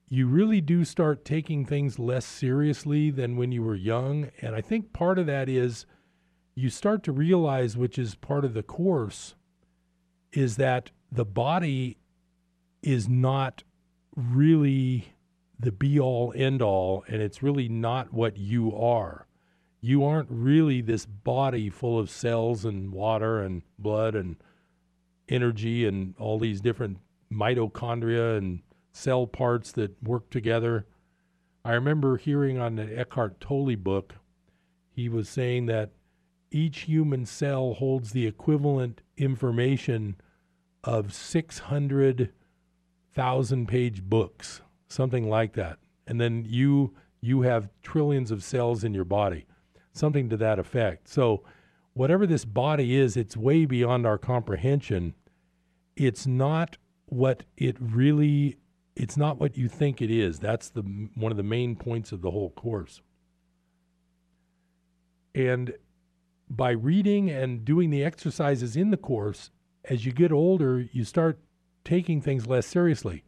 You 0.09 0.27
really 0.27 0.61
do 0.61 0.85
start 0.85 1.25
taking 1.25 1.64
things 1.64 1.99
less 1.99 2.27
seriously 2.27 3.11
than 3.11 3.37
when 3.37 3.53
you 3.53 3.62
were 3.62 3.75
young. 3.75 4.31
And 4.43 4.55
I 4.55 4.61
think 4.61 4.93
part 4.93 5.18
of 5.18 5.27
that 5.27 5.49
is 5.49 5.87
you 6.55 6.70
start 6.70 7.02
to 7.05 7.12
realize, 7.12 7.76
which 7.76 7.98
is 7.98 8.14
part 8.14 8.44
of 8.44 8.55
the 8.55 8.62
course, 8.62 9.34
is 10.32 10.57
that 10.57 10.90
the 11.11 11.24
body 11.24 11.96
is 12.82 13.09
not 13.09 13.62
really 14.16 15.14
the 15.59 15.72
be 15.72 15.98
all 15.98 16.32
end 16.36 16.62
all, 16.62 17.05
and 17.09 17.22
it's 17.22 17.42
really 17.42 17.68
not 17.68 18.12
what 18.12 18.36
you 18.36 18.74
are. 18.76 19.26
You 19.80 20.05
aren't 20.05 20.30
really 20.30 20.80
this 20.80 21.07
body 21.07 21.70
full 21.70 21.98
of 21.98 22.11
cells 22.11 22.64
and 22.64 22.92
water 22.92 23.40
and 23.40 23.62
blood 23.78 24.14
and 24.14 24.36
energy 25.28 25.86
and 25.86 26.14
all 26.18 26.38
these 26.38 26.61
different 26.61 26.98
mitochondria 27.32 28.38
and 28.38 28.61
cell 28.92 29.26
parts 29.26 29.72
that 29.72 30.02
work 30.02 30.30
together. 30.30 30.86
I 31.64 31.72
remember 31.72 32.16
hearing 32.16 32.59
on 32.59 32.76
the 32.76 32.98
Eckhart 32.98 33.40
Tolle 33.40 33.76
book, 33.76 34.14
he 34.90 35.09
was 35.09 35.28
saying 35.28 35.66
that 35.66 35.90
each 36.55 36.82
human 36.82 37.26
cell 37.26 37.74
holds 37.74 38.12
the 38.12 38.28
equivalent 38.28 39.02
information 39.16 40.14
of 40.84 41.12
600,000 41.12 43.68
page 43.68 44.02
books, 44.02 44.62
something 44.86 45.28
like 45.28 45.55
that. 45.55 45.78
And 46.07 46.20
then 46.20 46.44
you 46.46 46.94
you 47.20 47.42
have 47.42 47.70
trillions 47.82 48.30
of 48.30 48.44
cells 48.44 48.84
in 48.84 48.94
your 48.94 49.05
body, 49.05 49.46
something 49.92 50.28
to 50.28 50.36
that 50.36 50.61
effect. 50.61 51.09
So 51.09 51.42
whatever 51.94 52.26
this 52.26 52.44
body 52.44 52.94
is, 52.94 53.16
it's 53.16 53.36
way 53.36 53.64
beyond 53.64 54.07
our 54.07 54.18
comprehension. 54.18 55.14
It's 55.96 56.26
not 56.26 56.76
what 57.07 57.42
it 57.57 57.76
really 57.80 58.59
it's 58.94 59.16
not 59.16 59.40
what 59.40 59.57
you 59.57 59.68
think 59.68 60.00
it 60.00 60.11
is. 60.11 60.38
That's 60.38 60.68
the 60.68 60.82
one 61.16 61.32
of 61.32 61.36
the 61.36 61.42
main 61.42 61.74
points 61.74 62.12
of 62.12 62.22
the 62.22 62.30
whole 62.30 62.50
course. 62.50 63.02
And 65.34 65.74
by 66.49 66.70
reading 66.70 67.30
and 67.30 67.64
doing 67.64 67.90
the 67.90 68.05
exercises 68.05 68.76
in 68.76 68.90
the 68.90 68.97
course, 68.97 69.51
as 69.84 70.07
you 70.07 70.12
get 70.12 70.32
older, 70.32 70.80
you 70.92 71.05
start 71.05 71.38
taking 71.84 72.20
things 72.20 72.47
less 72.47 72.66
seriously. 72.66 73.24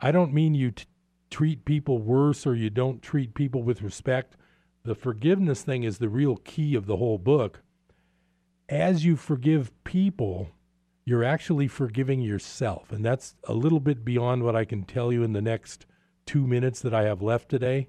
I 0.00 0.12
don't 0.12 0.32
mean 0.32 0.54
you 0.54 0.70
t- 0.70 0.84
treat 1.30 1.64
people 1.64 1.98
worse 1.98 2.46
or 2.46 2.54
you 2.54 2.70
don't 2.70 3.02
treat 3.02 3.34
people 3.34 3.62
with 3.62 3.82
respect. 3.82 4.36
The 4.84 4.94
forgiveness 4.94 5.62
thing 5.62 5.82
is 5.82 5.98
the 5.98 6.08
real 6.08 6.36
key 6.36 6.74
of 6.74 6.86
the 6.86 6.96
whole 6.96 7.18
book. 7.18 7.62
As 8.68 9.04
you 9.04 9.16
forgive 9.16 9.72
people, 9.84 10.50
you're 11.04 11.24
actually 11.24 11.68
forgiving 11.68 12.20
yourself. 12.20 12.92
And 12.92 13.04
that's 13.04 13.34
a 13.44 13.54
little 13.54 13.80
bit 13.80 14.04
beyond 14.04 14.42
what 14.42 14.54
I 14.54 14.64
can 14.64 14.84
tell 14.84 15.12
you 15.12 15.22
in 15.22 15.32
the 15.32 15.42
next 15.42 15.86
two 16.26 16.46
minutes 16.46 16.80
that 16.80 16.94
I 16.94 17.04
have 17.04 17.22
left 17.22 17.48
today. 17.48 17.88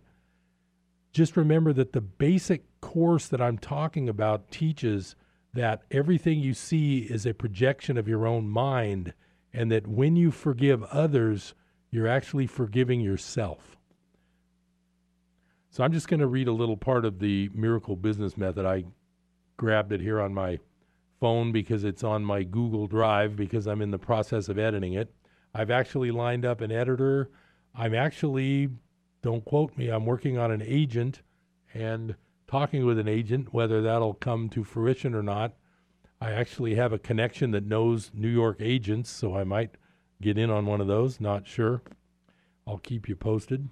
Just 1.11 1.35
remember 1.35 1.73
that 1.73 1.91
the 1.91 2.01
basic 2.01 2.63
course 2.89 3.27
that 3.27 3.39
I'm 3.39 3.59
talking 3.59 4.09
about 4.09 4.49
teaches 4.49 5.15
that 5.53 5.83
everything 5.91 6.39
you 6.39 6.55
see 6.55 7.01
is 7.01 7.23
a 7.23 7.35
projection 7.35 7.99
of 7.99 8.07
your 8.07 8.25
own 8.25 8.49
mind, 8.49 9.13
and 9.53 9.71
that 9.71 9.85
when 9.85 10.15
you 10.15 10.31
forgive 10.31 10.81
others, 10.85 11.53
you're 11.91 12.07
actually 12.07 12.47
forgiving 12.47 12.99
yourself. 12.99 13.77
So 15.69 15.83
I'm 15.83 15.93
just 15.93 16.07
going 16.07 16.19
to 16.19 16.25
read 16.25 16.47
a 16.47 16.51
little 16.51 16.77
part 16.77 17.05
of 17.05 17.19
the 17.19 17.51
miracle 17.53 17.95
business 17.95 18.35
method. 18.35 18.65
I 18.65 18.85
grabbed 19.55 19.91
it 19.91 20.01
here 20.01 20.19
on 20.19 20.33
my 20.33 20.57
phone 21.19 21.51
because 21.51 21.83
it's 21.83 22.03
on 22.03 22.25
my 22.25 22.41
Google 22.41 22.87
Drive 22.87 23.35
because 23.35 23.67
I'm 23.67 23.83
in 23.83 23.91
the 23.91 23.99
process 23.99 24.49
of 24.49 24.57
editing 24.57 24.93
it. 24.93 25.13
I've 25.53 25.69
actually 25.69 26.09
lined 26.09 26.43
up 26.43 26.61
an 26.61 26.71
editor. 26.71 27.29
I'm 27.75 27.93
actually, 27.93 28.69
don't 29.21 29.45
quote 29.45 29.77
me, 29.77 29.89
I'm 29.89 30.07
working 30.07 30.39
on 30.39 30.49
an 30.49 30.63
agent 30.65 31.21
and 31.71 32.15
talking 32.49 32.83
with 32.83 32.97
an 32.97 33.07
agent, 33.07 33.53
whether 33.53 33.79
that'll 33.79 34.15
come 34.15 34.49
to 34.49 34.63
fruition 34.63 35.13
or 35.13 35.21
not. 35.21 35.53
I 36.19 36.31
actually 36.31 36.73
have 36.75 36.91
a 36.91 36.97
connection 36.97 37.51
that 37.51 37.63
knows 37.63 38.09
New 38.11 38.27
York 38.27 38.57
agents, 38.59 39.11
so 39.11 39.37
I 39.37 39.43
might 39.43 39.75
get 40.19 40.35
in 40.35 40.49
on 40.49 40.65
one 40.65 40.81
of 40.81 40.87
those. 40.87 41.21
Not 41.21 41.47
sure. 41.47 41.83
I'll 42.65 42.79
keep 42.79 43.07
you 43.07 43.15
posted. 43.15 43.69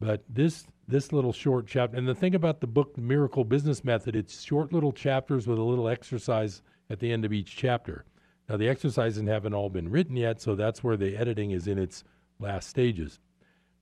But 0.00 0.24
this 0.28 0.66
this 0.86 1.12
little 1.12 1.34
short 1.34 1.66
chapter, 1.66 1.98
and 1.98 2.08
the 2.08 2.14
thing 2.14 2.34
about 2.34 2.62
the 2.62 2.66
book 2.66 2.96
Miracle 2.96 3.44
Business 3.44 3.84
Method, 3.84 4.16
it's 4.16 4.42
short 4.42 4.72
little 4.72 4.92
chapters 4.92 5.46
with 5.46 5.58
a 5.58 5.62
little 5.62 5.88
exercise 5.88 6.62
at 6.88 6.98
the 7.00 7.12
end 7.12 7.26
of 7.26 7.34
each 7.34 7.54
chapter. 7.54 8.06
Now 8.48 8.56
the 8.56 8.68
exercises 8.68 9.22
haven't 9.28 9.52
all 9.52 9.68
been 9.68 9.90
written 9.90 10.16
yet, 10.16 10.40
so 10.40 10.54
that's 10.54 10.82
where 10.82 10.96
the 10.96 11.18
editing 11.18 11.50
is 11.50 11.68
in 11.68 11.78
its 11.78 12.02
last 12.38 12.70
stages. 12.70 13.20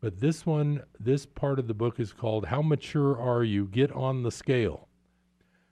But 0.01 0.21
this 0.21 0.45
one, 0.45 0.83
this 1.01 1.25
part 1.25 1.59
of 1.59 1.69
the 1.69 1.75
book 1.75 1.99
is 1.99 2.13
called 2.13 2.47
How 2.47 2.63
Mature 2.63 3.19
Are 3.19 3.43
You? 3.43 3.67
Get 3.67 3.91
on 3.93 4.23
the 4.23 4.31
Scale. 4.31 4.89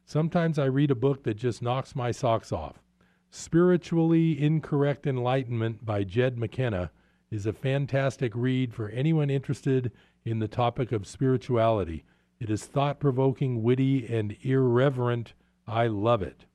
Sometimes 0.06 0.58
I 0.58 0.64
read 0.64 0.90
a 0.90 0.94
book 0.94 1.24
that 1.24 1.34
just 1.34 1.62
knocks 1.62 1.94
my 1.94 2.10
socks 2.10 2.52
off. 2.52 2.82
Spiritually 3.30 4.40
Incorrect 4.40 5.06
Enlightenment 5.06 5.84
by 5.84 6.04
Jed 6.04 6.38
McKenna 6.38 6.90
is 7.30 7.46
a 7.46 7.52
fantastic 7.52 8.32
read 8.34 8.72
for 8.72 8.88
anyone 8.90 9.28
interested 9.28 9.92
in 10.24 10.38
the 10.38 10.48
topic 10.48 10.92
of 10.92 11.06
spirituality. 11.06 12.04
It 12.40 12.48
is 12.48 12.64
thought 12.64 13.00
provoking, 13.00 13.62
witty, 13.62 14.06
and 14.06 14.36
irreverent. 14.42 15.34
I 15.66 15.86
love 15.86 16.22
it. 16.22 16.46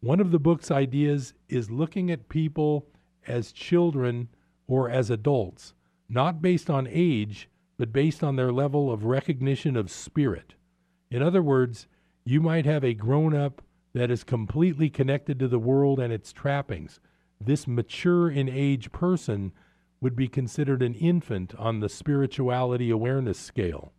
One 0.00 0.20
of 0.20 0.30
the 0.30 0.38
book's 0.38 0.70
ideas 0.70 1.34
is 1.48 1.70
looking 1.70 2.10
at 2.10 2.28
people 2.28 2.86
as 3.26 3.52
children 3.52 4.28
or 4.66 4.88
as 4.88 5.10
adults, 5.10 5.74
not 6.08 6.40
based 6.42 6.70
on 6.70 6.88
age, 6.90 7.48
but 7.76 7.92
based 7.92 8.24
on 8.24 8.36
their 8.36 8.52
level 8.52 8.90
of 8.90 9.04
recognition 9.04 9.76
of 9.76 9.90
spirit. 9.90 10.54
In 11.10 11.22
other 11.22 11.42
words, 11.42 11.86
you 12.24 12.40
might 12.40 12.66
have 12.66 12.84
a 12.84 12.94
grown 12.94 13.34
up 13.34 13.62
that 13.94 14.10
is 14.10 14.24
completely 14.24 14.90
connected 14.90 15.38
to 15.38 15.48
the 15.48 15.58
world 15.58 15.98
and 15.98 16.12
its 16.12 16.32
trappings. 16.32 17.00
This 17.40 17.66
mature 17.66 18.30
in 18.30 18.48
age 18.48 18.92
person 18.92 19.52
would 20.00 20.14
be 20.14 20.28
considered 20.28 20.82
an 20.82 20.94
infant 20.94 21.54
on 21.56 21.80
the 21.80 21.88
spirituality 21.88 22.90
awareness 22.90 23.38
scale. 23.38 23.92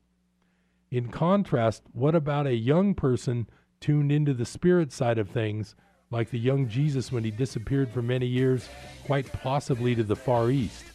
In 0.91 1.09
contrast, 1.09 1.83
what 1.91 2.15
about 2.15 2.47
a 2.47 2.55
young 2.55 2.95
person 2.95 3.47
tuned 3.79 4.11
into 4.11 4.33
the 4.33 4.45
spirit 4.45 4.91
side 4.91 5.17
of 5.17 5.29
things, 5.29 5.75
like 6.11 6.29
the 6.29 6.39
young 6.39 6.67
Jesus 6.67 7.11
when 7.11 7.23
he 7.23 7.31
disappeared 7.31 7.91
for 7.91 8.01
many 8.01 8.25
years, 8.25 8.67
quite 9.05 9.31
possibly 9.31 9.95
to 9.95 10.03
the 10.03 10.15
Far 10.15 10.49
East? 10.49 10.85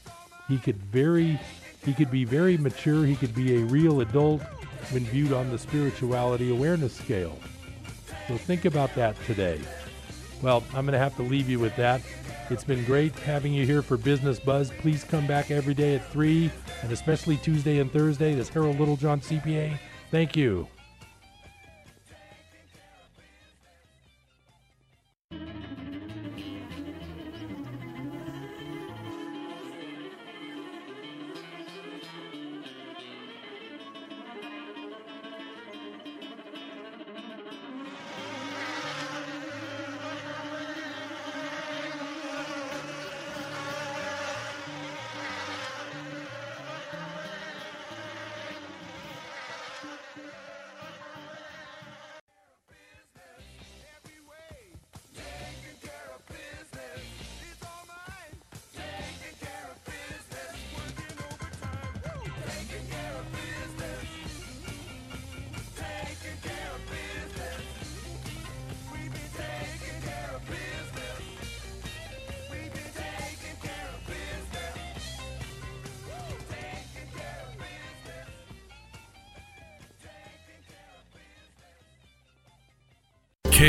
He 0.49 0.59
could 0.59 0.76
very 0.76 1.40
he 1.84 1.92
could 1.92 2.11
be 2.11 2.24
very 2.24 2.57
mature, 2.57 3.05
he 3.05 3.14
could 3.14 3.34
be 3.34 3.57
a 3.57 3.64
real 3.64 4.01
adult 4.01 4.42
when 4.90 5.05
viewed 5.05 5.32
on 5.32 5.51
the 5.51 5.59
spirituality 5.59 6.51
awareness 6.51 6.95
scale. 6.95 7.38
So 8.26 8.38
think 8.38 8.64
about 8.64 8.95
that 8.95 9.22
today. 9.26 9.61
Well, 10.42 10.62
I'm 10.74 10.86
going 10.86 10.92
to 10.92 10.99
have 10.99 11.16
to 11.16 11.22
leave 11.22 11.49
you 11.49 11.59
with 11.59 11.76
that. 11.76 12.01
It's 12.51 12.64
been 12.64 12.84
great 12.84 13.18
having 13.20 13.53
you 13.53 13.66
here 13.66 13.82
for 13.82 13.97
Business 13.97 14.38
Buzz. 14.38 14.70
Please 14.78 15.05
come 15.05 15.26
back 15.26 15.51
every 15.51 15.74
day 15.74 15.95
at 15.95 16.11
3, 16.11 16.51
and 16.82 16.92
especially 16.92 17.36
Tuesday 17.38 17.78
and 17.80 17.90
Thursday. 17.90 18.34
This 18.34 18.49
Harold 18.49 18.78
Littlejohn 18.78 19.20
CPA. 19.20 19.78
Thank 20.11 20.36
you. 20.36 20.68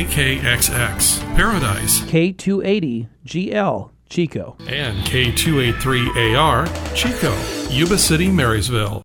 KKXX, 0.05 1.35
Paradise, 1.35 2.01
K280GL, 2.01 3.89
Chico, 4.07 4.55
and 4.67 4.97
K283AR, 5.05 6.95
Chico, 6.95 7.35
Yuba 7.73 7.97
City, 7.97 8.29
Marysville. 8.29 9.04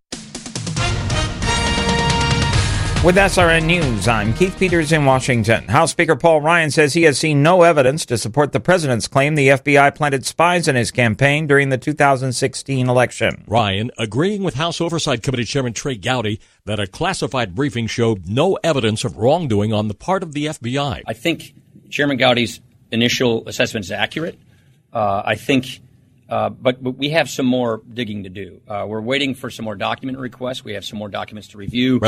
With 3.03 3.15
SRN 3.15 3.65
News, 3.65 4.07
I'm 4.07 4.31
Keith 4.31 4.55
Peters 4.59 4.91
in 4.91 5.05
Washington. 5.05 5.63
House 5.67 5.89
Speaker 5.89 6.15
Paul 6.15 6.39
Ryan 6.39 6.69
says 6.69 6.93
he 6.93 7.01
has 7.03 7.17
seen 7.17 7.41
no 7.41 7.63
evidence 7.63 8.05
to 8.05 8.15
support 8.15 8.51
the 8.51 8.59
president's 8.59 9.07
claim 9.07 9.33
the 9.33 9.47
FBI 9.47 9.95
planted 9.95 10.23
spies 10.23 10.67
in 10.67 10.75
his 10.75 10.91
campaign 10.91 11.47
during 11.47 11.69
the 11.69 11.79
2016 11.79 12.87
election. 12.87 13.43
Ryan 13.47 13.89
agreeing 13.97 14.43
with 14.43 14.53
House 14.53 14.79
Oversight 14.79 15.23
Committee 15.23 15.45
Chairman 15.45 15.73
Trey 15.73 15.95
Gowdy 15.95 16.39
that 16.65 16.79
a 16.79 16.85
classified 16.85 17.55
briefing 17.55 17.87
showed 17.87 18.27
no 18.27 18.59
evidence 18.63 19.03
of 19.03 19.17
wrongdoing 19.17 19.73
on 19.73 19.87
the 19.87 19.95
part 19.95 20.21
of 20.21 20.33
the 20.33 20.45
FBI. 20.45 21.01
I 21.07 21.13
think 21.13 21.55
Chairman 21.89 22.17
Gowdy's 22.17 22.61
initial 22.91 23.47
assessment 23.47 23.83
is 23.85 23.91
accurate. 23.91 24.37
Uh, 24.93 25.23
I 25.25 25.35
think. 25.35 25.81
Uh, 26.29 26.47
but, 26.47 26.81
but 26.81 26.91
we 26.91 27.09
have 27.09 27.29
some 27.29 27.45
more 27.45 27.81
digging 27.93 28.23
to 28.23 28.29
do. 28.29 28.61
Uh, 28.65 28.85
we're 28.87 29.01
waiting 29.01 29.35
for 29.35 29.49
some 29.49 29.65
more 29.65 29.75
document 29.75 30.17
requests. 30.17 30.63
We 30.63 30.75
have 30.75 30.85
some 30.85 30.97
more 30.97 31.09
documents 31.09 31.49
to 31.49 31.57
review. 31.57 31.99